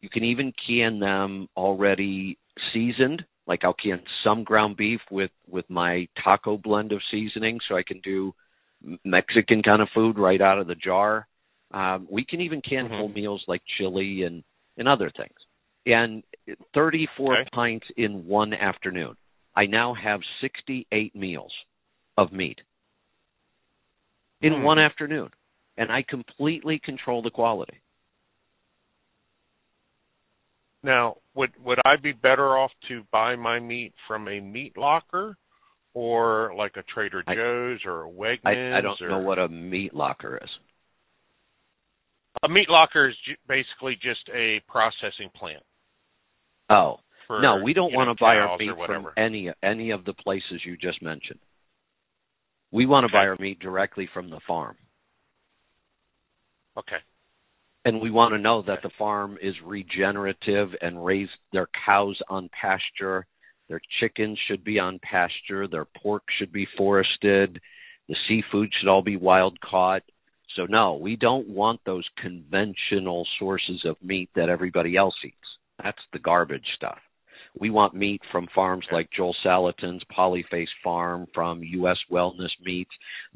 You 0.00 0.08
can 0.08 0.24
even 0.24 0.52
can 0.66 0.98
them 0.98 1.48
already 1.56 2.38
seasoned. 2.72 3.24
Like 3.46 3.64
I'll 3.64 3.74
can 3.74 4.02
some 4.24 4.44
ground 4.44 4.76
beef 4.76 5.00
with 5.10 5.30
with 5.48 5.68
my 5.68 6.08
taco 6.22 6.56
blend 6.56 6.92
of 6.92 7.00
seasoning, 7.10 7.58
so 7.68 7.76
I 7.76 7.82
can 7.82 8.00
do 8.00 8.34
Mexican 9.04 9.62
kind 9.62 9.82
of 9.82 9.88
food 9.94 10.18
right 10.18 10.40
out 10.40 10.58
of 10.58 10.66
the 10.66 10.74
jar. 10.74 11.26
Um, 11.72 12.06
we 12.10 12.24
can 12.24 12.40
even 12.40 12.60
can 12.62 12.88
Mhm. 12.88 12.98
full 12.98 13.08
meals 13.08 13.44
like 13.46 13.62
chili 13.76 14.22
and 14.22 14.42
and 14.76 14.88
other 14.88 15.10
things. 15.10 15.36
And 15.86 16.22
34 16.74 17.38
Okay. 17.38 17.48
pints 17.52 17.86
in 17.96 18.26
one 18.26 18.54
afternoon. 18.54 19.16
I 19.54 19.66
now 19.66 19.94
have 19.94 20.20
68 20.40 21.14
meals 21.14 21.52
of 22.16 22.32
meat 22.32 22.60
in 24.40 24.54
Hmm. 24.54 24.62
one 24.62 24.78
afternoon. 24.78 25.30
and 25.76 25.90
I 25.90 26.02
completely 26.02 26.78
control 26.78 27.22
the 27.22 27.30
quality. 27.30 27.80
Now, 30.82 31.16
would 31.34 31.50
would 31.64 31.78
I 31.84 31.96
be 31.96 32.12
better 32.12 32.56
off 32.58 32.70
to 32.88 33.02
buy 33.10 33.36
my 33.36 33.58
meat 33.60 33.92
from 34.06 34.28
a 34.28 34.40
meat 34.40 34.76
locker 34.76 35.36
or 35.94 36.52
like 36.56 36.76
a 36.76 36.82
Trader 36.82 37.22
I- 37.26 37.34
Joe's 37.34 37.80
or 37.86 38.04
a 38.04 38.08
Wegmans? 38.10 38.74
I, 38.74 38.78
I 38.78 38.80
don't 38.80 39.00
or, 39.00 39.08
know 39.08 39.18
what 39.20 39.38
a 39.38 39.48
meat 39.48 39.94
locker 39.94 40.38
is. 40.42 40.50
a 42.42 42.48
meat 42.48 42.68
locker 42.70 43.08
is 43.08 43.16
basically 43.48 43.96
just 43.96 44.28
a 44.34 44.60
processing 44.68 45.30
plant. 45.34 45.62
Oh, 46.70 47.00
For, 47.30 47.40
no, 47.40 47.62
we 47.62 47.74
don't 47.74 47.92
want 47.92 48.08
know, 48.08 48.14
to 48.14 48.20
buy 48.20 48.34
our 48.38 48.58
meat 48.58 48.70
from 48.86 49.06
any 49.16 49.52
any 49.62 49.90
of 49.92 50.04
the 50.04 50.14
places 50.14 50.62
you 50.66 50.76
just 50.76 51.00
mentioned. 51.00 51.38
We 52.72 52.86
want 52.86 53.04
to 53.04 53.06
Okay. 53.06 53.22
buy 53.22 53.28
our 53.28 53.36
meat 53.38 53.60
directly 53.60 54.08
from 54.12 54.30
the 54.30 54.40
farm. 54.48 54.76
Okay. 56.76 56.96
and 57.84 58.00
we 58.00 58.10
want 58.10 58.32
to 58.32 58.38
know 58.38 58.62
that 58.62 58.82
the 58.82 58.90
farm 58.98 59.38
is 59.40 59.54
regenerative 59.64 60.70
and 60.82 61.04
raised 61.04 61.30
their 61.52 61.68
cows 61.86 62.18
on 62.28 62.48
pasture 62.60 63.26
their 63.68 63.80
chickens 64.00 64.38
should 64.48 64.64
be 64.64 64.78
on 64.80 64.98
pasture 65.00 65.68
their 65.68 65.84
pork 65.84 66.24
should 66.38 66.52
be 66.52 66.66
forested 66.76 67.60
the 68.08 68.16
seafood 68.28 68.70
should 68.78 68.88
all 68.88 69.02
be 69.02 69.16
wild 69.16 69.60
caught 69.60 70.02
so 70.56 70.66
no 70.66 70.94
we 70.96 71.16
don't 71.16 71.48
want 71.48 71.80
those 71.84 72.06
conventional 72.20 73.26
sources 73.38 73.84
of 73.84 73.96
meat 74.02 74.28
that 74.34 74.48
everybody 74.48 74.96
else 74.96 75.14
eats 75.24 75.58
that's 75.82 76.02
the 76.12 76.18
garbage 76.18 76.66
stuff 76.76 76.98
we 77.58 77.70
want 77.70 77.94
meat 77.94 78.20
from 78.30 78.46
farms 78.54 78.84
like 78.92 79.08
Joel 79.16 79.34
Salatin's 79.44 80.02
Polyface 80.16 80.68
Farm, 80.84 81.26
from 81.34 81.62
U.S. 81.62 81.98
Wellness 82.10 82.50
Meats. 82.64 82.90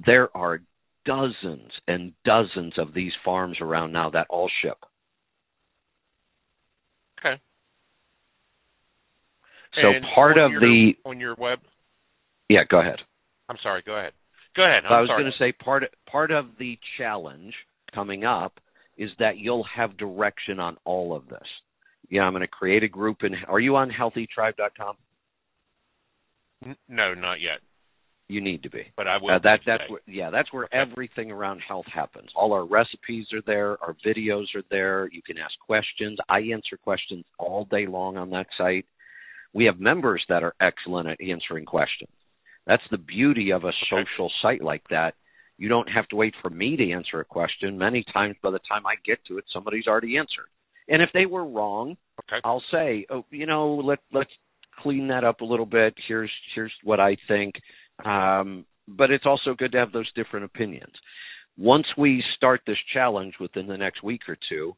There 0.06 0.34
are 0.36 0.60
dozens 1.04 1.70
and 1.88 2.12
dozens 2.24 2.74
of 2.78 2.94
these 2.94 3.12
farms 3.24 3.58
around 3.60 3.92
now 3.92 4.10
that 4.10 4.26
all 4.30 4.50
ship. 4.62 4.78
Okay. 7.18 7.40
So 9.74 9.88
And 9.90 10.04
part 10.14 10.38
of 10.38 10.52
your- 10.52 10.60
the 10.60 10.96
on 11.04 11.18
your 11.20 11.34
web. 11.34 11.60
yeah, 12.48 12.64
go 12.64 12.80
ahead. 12.80 13.00
I'm 13.48 13.58
sorry. 13.62 13.82
Go 13.82 13.96
ahead. 13.96 14.12
Go 14.56 14.64
ahead. 14.64 14.84
I'm 14.86 14.92
I 14.92 15.00
was 15.00 15.08
going 15.08 15.24
to 15.24 15.36
say 15.38 15.52
part 15.52 15.82
part 16.06 16.30
of 16.30 16.56
the 16.58 16.78
challenge 16.96 17.54
coming 17.92 18.24
up 18.24 18.60
is 18.96 19.10
that 19.18 19.36
you'll 19.38 19.64
have 19.64 19.96
direction 19.96 20.60
on 20.60 20.76
all 20.84 21.14
of 21.14 21.26
this. 21.28 21.48
Yeah, 22.10 22.22
I'm 22.22 22.32
going 22.32 22.42
to 22.42 22.48
create 22.48 22.82
a 22.82 22.88
group 22.88 23.18
And 23.22 23.34
Are 23.48 23.60
you 23.60 23.76
on 23.76 23.90
healthytribe.com? 23.90 24.96
No, 26.88 27.14
not 27.14 27.40
yet. 27.40 27.60
You 28.28 28.40
need 28.40 28.62
to 28.62 28.70
be. 28.70 28.84
But 28.96 29.06
I 29.06 29.18
will. 29.18 29.30
Uh, 29.30 29.38
that 29.40 29.60
that's 29.66 29.82
where 29.90 30.00
yeah, 30.06 30.30
that's 30.30 30.50
where 30.50 30.64
Okay. 30.64 30.78
everything 30.78 31.30
around 31.30 31.60
health 31.60 31.84
happens. 31.92 32.30
All 32.34 32.54
our 32.54 32.64
recipes 32.64 33.26
are 33.34 33.42
there, 33.46 33.82
our 33.82 33.94
videos 34.04 34.46
are 34.54 34.62
there. 34.70 35.08
You 35.12 35.20
can 35.20 35.36
ask 35.36 35.52
questions. 35.58 36.18
I 36.28 36.40
answer 36.40 36.78
questions 36.82 37.24
all 37.38 37.66
day 37.66 37.86
long 37.86 38.16
on 38.16 38.30
that 38.30 38.46
site. 38.56 38.86
We 39.52 39.66
have 39.66 39.78
members 39.78 40.24
that 40.30 40.42
are 40.42 40.54
excellent 40.58 41.08
at 41.08 41.20
answering 41.20 41.66
questions. 41.66 42.10
That's 42.66 42.82
the 42.90 42.98
beauty 42.98 43.52
of 43.52 43.64
a 43.64 43.72
social 43.90 44.32
site 44.40 44.62
like 44.62 44.84
that. 44.88 45.14
You 45.58 45.68
don't 45.68 45.88
have 45.90 46.08
to 46.08 46.16
wait 46.16 46.34
for 46.40 46.48
me 46.50 46.76
to 46.76 46.92
answer 46.92 47.20
a 47.20 47.24
question. 47.26 47.76
Many 47.76 48.04
times 48.12 48.36
by 48.42 48.50
the 48.50 48.58
time 48.60 48.86
I 48.86 48.94
get 49.04 49.18
to 49.26 49.36
it, 49.36 49.44
somebody's 49.52 49.86
already 49.86 50.16
answered. 50.16 50.48
And 50.88 51.02
if 51.02 51.10
they 51.14 51.26
were 51.26 51.44
wrong, 51.44 51.96
Okay. 52.20 52.40
I'll 52.44 52.62
say, 52.70 53.06
oh, 53.10 53.24
you 53.30 53.46
know, 53.46 53.74
let 53.74 53.98
let's 54.12 54.30
clean 54.80 55.08
that 55.08 55.24
up 55.24 55.40
a 55.40 55.44
little 55.44 55.66
bit. 55.66 55.94
Here's 56.06 56.30
here's 56.54 56.72
what 56.82 57.00
I 57.00 57.16
think. 57.28 57.54
Um, 58.04 58.64
but 58.86 59.10
it's 59.10 59.26
also 59.26 59.54
good 59.54 59.72
to 59.72 59.78
have 59.78 59.92
those 59.92 60.10
different 60.12 60.44
opinions. 60.44 60.92
Once 61.56 61.86
we 61.96 62.22
start 62.36 62.60
this 62.66 62.78
challenge 62.92 63.34
within 63.40 63.66
the 63.66 63.76
next 63.76 64.02
week 64.02 64.22
or 64.28 64.36
two, 64.48 64.74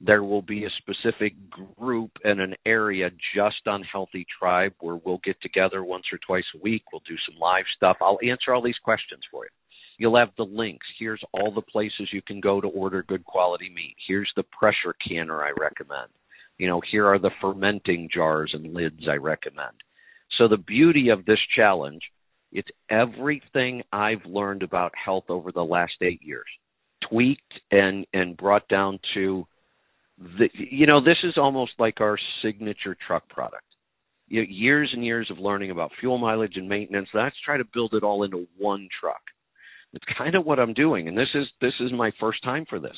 there 0.00 0.22
will 0.22 0.42
be 0.42 0.64
a 0.64 0.70
specific 0.78 1.34
group 1.76 2.10
and 2.24 2.40
an 2.40 2.54
area 2.64 3.10
just 3.34 3.66
on 3.66 3.82
Healthy 3.82 4.26
Tribe 4.38 4.72
where 4.80 4.98
we'll 5.04 5.20
get 5.24 5.40
together 5.42 5.84
once 5.84 6.04
or 6.12 6.18
twice 6.26 6.44
a 6.54 6.62
week. 6.62 6.84
We'll 6.92 7.02
do 7.06 7.16
some 7.28 7.38
live 7.38 7.64
stuff. 7.76 7.98
I'll 8.00 8.18
answer 8.22 8.54
all 8.54 8.62
these 8.62 8.78
questions 8.82 9.22
for 9.30 9.44
you. 9.44 9.50
You'll 10.00 10.16
have 10.16 10.30
the 10.38 10.44
links. 10.44 10.86
Here's 10.98 11.22
all 11.34 11.52
the 11.52 11.60
places 11.60 12.08
you 12.10 12.22
can 12.22 12.40
go 12.40 12.58
to 12.58 12.68
order 12.68 13.02
good 13.02 13.22
quality 13.22 13.68
meat. 13.68 13.96
Here's 14.08 14.32
the 14.34 14.44
pressure 14.44 14.94
canner 15.06 15.42
I 15.44 15.50
recommend. 15.50 16.08
You 16.56 16.68
know, 16.68 16.80
here 16.90 17.06
are 17.06 17.18
the 17.18 17.30
fermenting 17.38 18.08
jars 18.12 18.50
and 18.54 18.72
lids 18.72 19.02
I 19.06 19.16
recommend. 19.16 19.76
So 20.38 20.48
the 20.48 20.56
beauty 20.56 21.10
of 21.10 21.26
this 21.26 21.38
challenge, 21.54 22.00
it's 22.50 22.70
everything 22.88 23.82
I've 23.92 24.24
learned 24.24 24.62
about 24.62 24.94
health 24.96 25.24
over 25.28 25.52
the 25.52 25.60
last 25.62 25.92
8 26.00 26.22
years, 26.22 26.48
tweaked 27.06 27.60
and 27.70 28.06
and 28.14 28.38
brought 28.38 28.68
down 28.68 29.00
to 29.12 29.46
the 30.16 30.48
you 30.54 30.86
know, 30.86 31.04
this 31.04 31.18
is 31.24 31.34
almost 31.36 31.72
like 31.78 32.00
our 32.00 32.16
signature 32.42 32.96
truck 33.06 33.28
product. 33.28 33.64
Years 34.28 34.88
and 34.94 35.04
years 35.04 35.30
of 35.30 35.38
learning 35.38 35.72
about 35.72 35.90
fuel 36.00 36.16
mileage 36.16 36.56
and 36.56 36.70
maintenance. 36.70 37.10
Let's 37.12 37.36
try 37.44 37.58
to 37.58 37.64
build 37.74 37.92
it 37.92 38.02
all 38.02 38.22
into 38.22 38.46
one 38.56 38.88
truck. 38.98 39.20
It's 39.92 40.04
kind 40.16 40.34
of 40.34 40.44
what 40.44 40.60
I'm 40.60 40.74
doing, 40.74 41.08
and 41.08 41.16
this 41.16 41.28
is 41.34 41.46
this 41.60 41.74
is 41.80 41.92
my 41.92 42.12
first 42.20 42.42
time 42.44 42.64
for 42.68 42.78
this. 42.78 42.96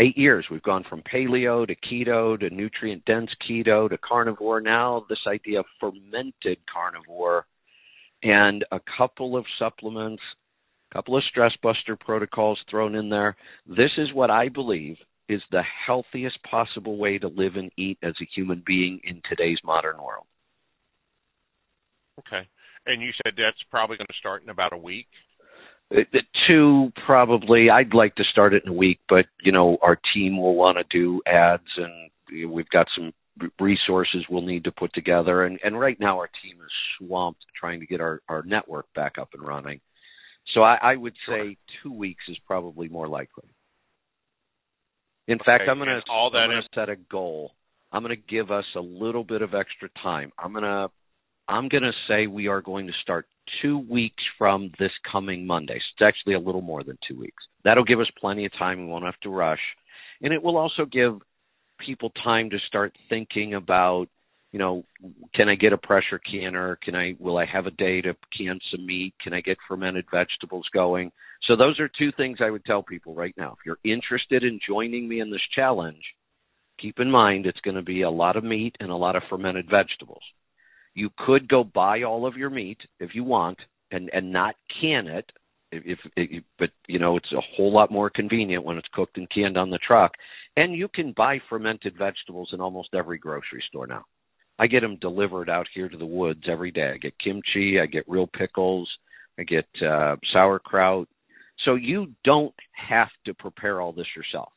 Eight 0.00 0.16
years 0.16 0.46
we've 0.50 0.62
gone 0.62 0.84
from 0.88 1.02
paleo 1.02 1.66
to 1.66 1.74
keto 1.74 2.38
to 2.38 2.50
nutrient 2.50 3.04
dense 3.04 3.30
keto 3.48 3.90
to 3.90 3.98
carnivore. 3.98 4.60
Now 4.60 5.04
this 5.08 5.18
idea 5.26 5.60
of 5.60 5.66
fermented 5.80 6.58
carnivore, 6.72 7.44
and 8.22 8.64
a 8.70 8.80
couple 8.96 9.36
of 9.36 9.44
supplements, 9.58 10.22
a 10.90 10.94
couple 10.94 11.16
of 11.16 11.24
stress 11.24 11.52
buster 11.62 11.96
protocols 11.96 12.60
thrown 12.70 12.94
in 12.94 13.08
there. 13.08 13.36
This 13.66 13.90
is 13.98 14.12
what 14.14 14.30
I 14.30 14.48
believe 14.48 14.96
is 15.28 15.42
the 15.50 15.62
healthiest 15.86 16.38
possible 16.48 16.96
way 16.96 17.18
to 17.18 17.28
live 17.28 17.56
and 17.56 17.70
eat 17.76 17.98
as 18.02 18.14
a 18.22 18.28
human 18.34 18.62
being 18.64 19.00
in 19.04 19.20
today's 19.28 19.58
modern 19.64 19.96
world. 19.96 20.24
Okay. 22.20 22.48
And 22.86 23.02
you 23.02 23.10
said 23.22 23.34
that's 23.36 23.62
probably 23.70 23.98
going 23.98 24.06
to 24.06 24.18
start 24.18 24.42
in 24.42 24.48
about 24.48 24.72
a 24.72 24.78
week. 24.78 25.06
Uh, 25.94 26.00
The 26.12 26.22
two 26.46 26.92
probably 27.06 27.70
I'd 27.70 27.94
like 27.94 28.14
to 28.16 28.24
start 28.24 28.54
it 28.54 28.64
in 28.64 28.70
a 28.70 28.74
week, 28.74 29.00
but 29.08 29.26
you 29.42 29.52
know 29.52 29.78
our 29.82 29.98
team 30.14 30.38
will 30.38 30.54
want 30.54 30.78
to 30.78 30.84
do 30.90 31.20
ads 31.26 31.62
and 31.76 32.50
we've 32.50 32.68
got 32.70 32.86
some 32.96 33.12
resources 33.60 34.24
we'll 34.28 34.42
need 34.42 34.64
to 34.64 34.72
put 34.72 34.92
together 34.92 35.44
and 35.44 35.60
and 35.62 35.78
right 35.78 35.98
now 36.00 36.18
our 36.18 36.28
team 36.42 36.56
is 36.56 36.72
swamped 36.98 37.40
trying 37.58 37.80
to 37.80 37.86
get 37.86 38.00
our 38.00 38.20
our 38.28 38.42
network 38.42 38.86
back 38.94 39.18
up 39.18 39.30
and 39.34 39.46
running. 39.46 39.80
So 40.54 40.62
I, 40.62 40.78
I 40.82 40.96
would 40.96 41.14
say 41.28 41.56
two 41.82 41.92
weeks 41.92 42.24
is 42.28 42.38
probably 42.46 42.88
more 42.88 43.06
likely. 43.06 43.44
In 45.26 45.38
fact, 45.38 45.64
I'm 45.68 45.78
gonna 45.78 46.00
all 46.10 46.30
that 46.30 46.38
I'm 46.38 46.50
gonna 46.50 46.62
set 46.74 46.88
a 46.88 46.96
goal. 46.96 47.52
I'm 47.92 48.02
gonna 48.02 48.16
give 48.16 48.50
us 48.50 48.64
a 48.76 48.80
little 48.80 49.24
bit 49.24 49.42
of 49.42 49.54
extra 49.54 49.88
time. 50.02 50.32
I'm 50.38 50.52
gonna 50.52 50.88
I'm 51.48 51.68
gonna 51.68 51.92
say 52.06 52.26
we 52.26 52.46
are 52.48 52.60
going 52.60 52.86
to 52.86 52.92
start 53.02 53.26
two 53.62 53.78
weeks 53.78 54.22
from 54.36 54.70
this 54.78 54.92
coming 55.10 55.46
Monday. 55.46 55.78
So 55.78 56.04
it's 56.04 56.08
actually 56.14 56.34
a 56.34 56.40
little 56.40 56.60
more 56.60 56.84
than 56.84 56.98
two 57.08 57.18
weeks. 57.18 57.42
That'll 57.64 57.84
give 57.84 58.00
us 58.00 58.10
plenty 58.20 58.44
of 58.44 58.52
time. 58.58 58.80
We 58.80 58.86
won't 58.86 59.04
have 59.04 59.18
to 59.22 59.30
rush. 59.30 59.60
And 60.20 60.32
it 60.32 60.42
will 60.42 60.56
also 60.56 60.84
give 60.84 61.20
people 61.84 62.10
time 62.22 62.50
to 62.50 62.58
start 62.66 62.92
thinking 63.08 63.54
about, 63.54 64.08
you 64.52 64.58
know, 64.58 64.84
can 65.34 65.48
I 65.48 65.54
get 65.54 65.72
a 65.72 65.78
pressure 65.78 66.18
canner? 66.18 66.78
Can 66.82 66.94
I 66.94 67.14
will 67.18 67.38
I 67.38 67.46
have 67.46 67.66
a 67.66 67.70
day 67.70 68.02
to 68.02 68.14
can 68.36 68.58
some 68.70 68.84
meat? 68.84 69.14
Can 69.22 69.32
I 69.32 69.40
get 69.40 69.56
fermented 69.66 70.06
vegetables 70.12 70.66
going? 70.74 71.12
So 71.46 71.56
those 71.56 71.80
are 71.80 71.88
two 71.88 72.12
things 72.16 72.38
I 72.40 72.50
would 72.50 72.64
tell 72.64 72.82
people 72.82 73.14
right 73.14 73.34
now. 73.38 73.52
If 73.52 73.64
you're 73.64 73.78
interested 73.84 74.44
in 74.44 74.60
joining 74.66 75.08
me 75.08 75.20
in 75.20 75.30
this 75.30 75.40
challenge, 75.54 76.02
keep 76.80 76.98
in 76.98 77.10
mind 77.10 77.46
it's 77.46 77.60
going 77.60 77.76
to 77.76 77.82
be 77.82 78.02
a 78.02 78.10
lot 78.10 78.36
of 78.36 78.44
meat 78.44 78.76
and 78.80 78.90
a 78.90 78.96
lot 78.96 79.16
of 79.16 79.22
fermented 79.30 79.70
vegetables. 79.70 80.22
You 80.94 81.10
could 81.26 81.48
go 81.48 81.64
buy 81.64 82.02
all 82.02 82.26
of 82.26 82.36
your 82.36 82.50
meat 82.50 82.78
if 83.00 83.14
you 83.14 83.24
want 83.24 83.58
and 83.90 84.10
and 84.12 84.32
not 84.32 84.54
can 84.80 85.06
it 85.06 85.30
if, 85.70 85.98
if 86.16 86.42
but 86.58 86.70
you 86.86 86.98
know 86.98 87.16
it's 87.16 87.32
a 87.32 87.40
whole 87.56 87.72
lot 87.72 87.90
more 87.90 88.10
convenient 88.10 88.64
when 88.64 88.78
it's 88.78 88.88
cooked 88.92 89.16
and 89.16 89.30
canned 89.30 89.56
on 89.56 89.70
the 89.70 89.78
truck 89.78 90.12
and 90.56 90.74
you 90.74 90.88
can 90.88 91.12
buy 91.16 91.38
fermented 91.48 91.96
vegetables 91.96 92.50
in 92.52 92.60
almost 92.60 92.88
every 92.92 93.18
grocery 93.18 93.62
store 93.68 93.86
now. 93.86 94.04
I 94.58 94.66
get 94.66 94.80
them 94.80 94.96
delivered 95.00 95.48
out 95.48 95.68
here 95.72 95.88
to 95.88 95.96
the 95.96 96.04
woods 96.04 96.42
every 96.50 96.72
day. 96.72 96.90
I 96.94 96.98
get 96.98 97.14
kimchi, 97.22 97.78
I 97.80 97.86
get 97.86 98.08
real 98.08 98.26
pickles, 98.26 98.90
I 99.38 99.44
get 99.44 99.66
uh 99.82 100.16
sauerkraut. 100.32 101.08
So 101.64 101.74
you 101.74 102.12
don't 102.24 102.54
have 102.72 103.10
to 103.26 103.34
prepare 103.34 103.80
all 103.80 103.92
this 103.92 104.06
yourself. 104.16 104.52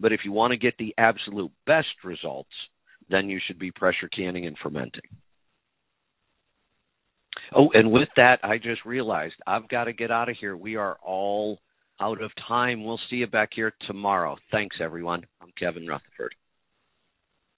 But 0.00 0.12
if 0.12 0.20
you 0.24 0.32
want 0.32 0.52
to 0.52 0.56
get 0.56 0.74
the 0.78 0.94
absolute 0.98 1.50
best 1.66 1.88
results, 2.04 2.50
then 3.10 3.28
you 3.28 3.40
should 3.46 3.58
be 3.58 3.70
pressure 3.70 4.08
canning 4.08 4.46
and 4.46 4.56
fermenting. 4.62 5.02
Oh, 7.56 7.70
and 7.72 7.90
with 7.90 8.08
that, 8.16 8.40
I 8.42 8.58
just 8.58 8.84
realized 8.84 9.34
I've 9.46 9.68
got 9.68 9.84
to 9.84 9.92
get 9.92 10.10
out 10.10 10.28
of 10.28 10.36
here. 10.40 10.56
We 10.56 10.76
are 10.76 10.96
all 11.02 11.60
out 12.00 12.22
of 12.22 12.30
time. 12.46 12.84
We'll 12.84 13.00
see 13.10 13.16
you 13.16 13.26
back 13.26 13.50
here 13.54 13.72
tomorrow. 13.86 14.36
Thanks, 14.50 14.76
everyone. 14.82 15.24
I'm 15.40 15.52
Kevin 15.58 15.86
Rutherford. 15.86 16.34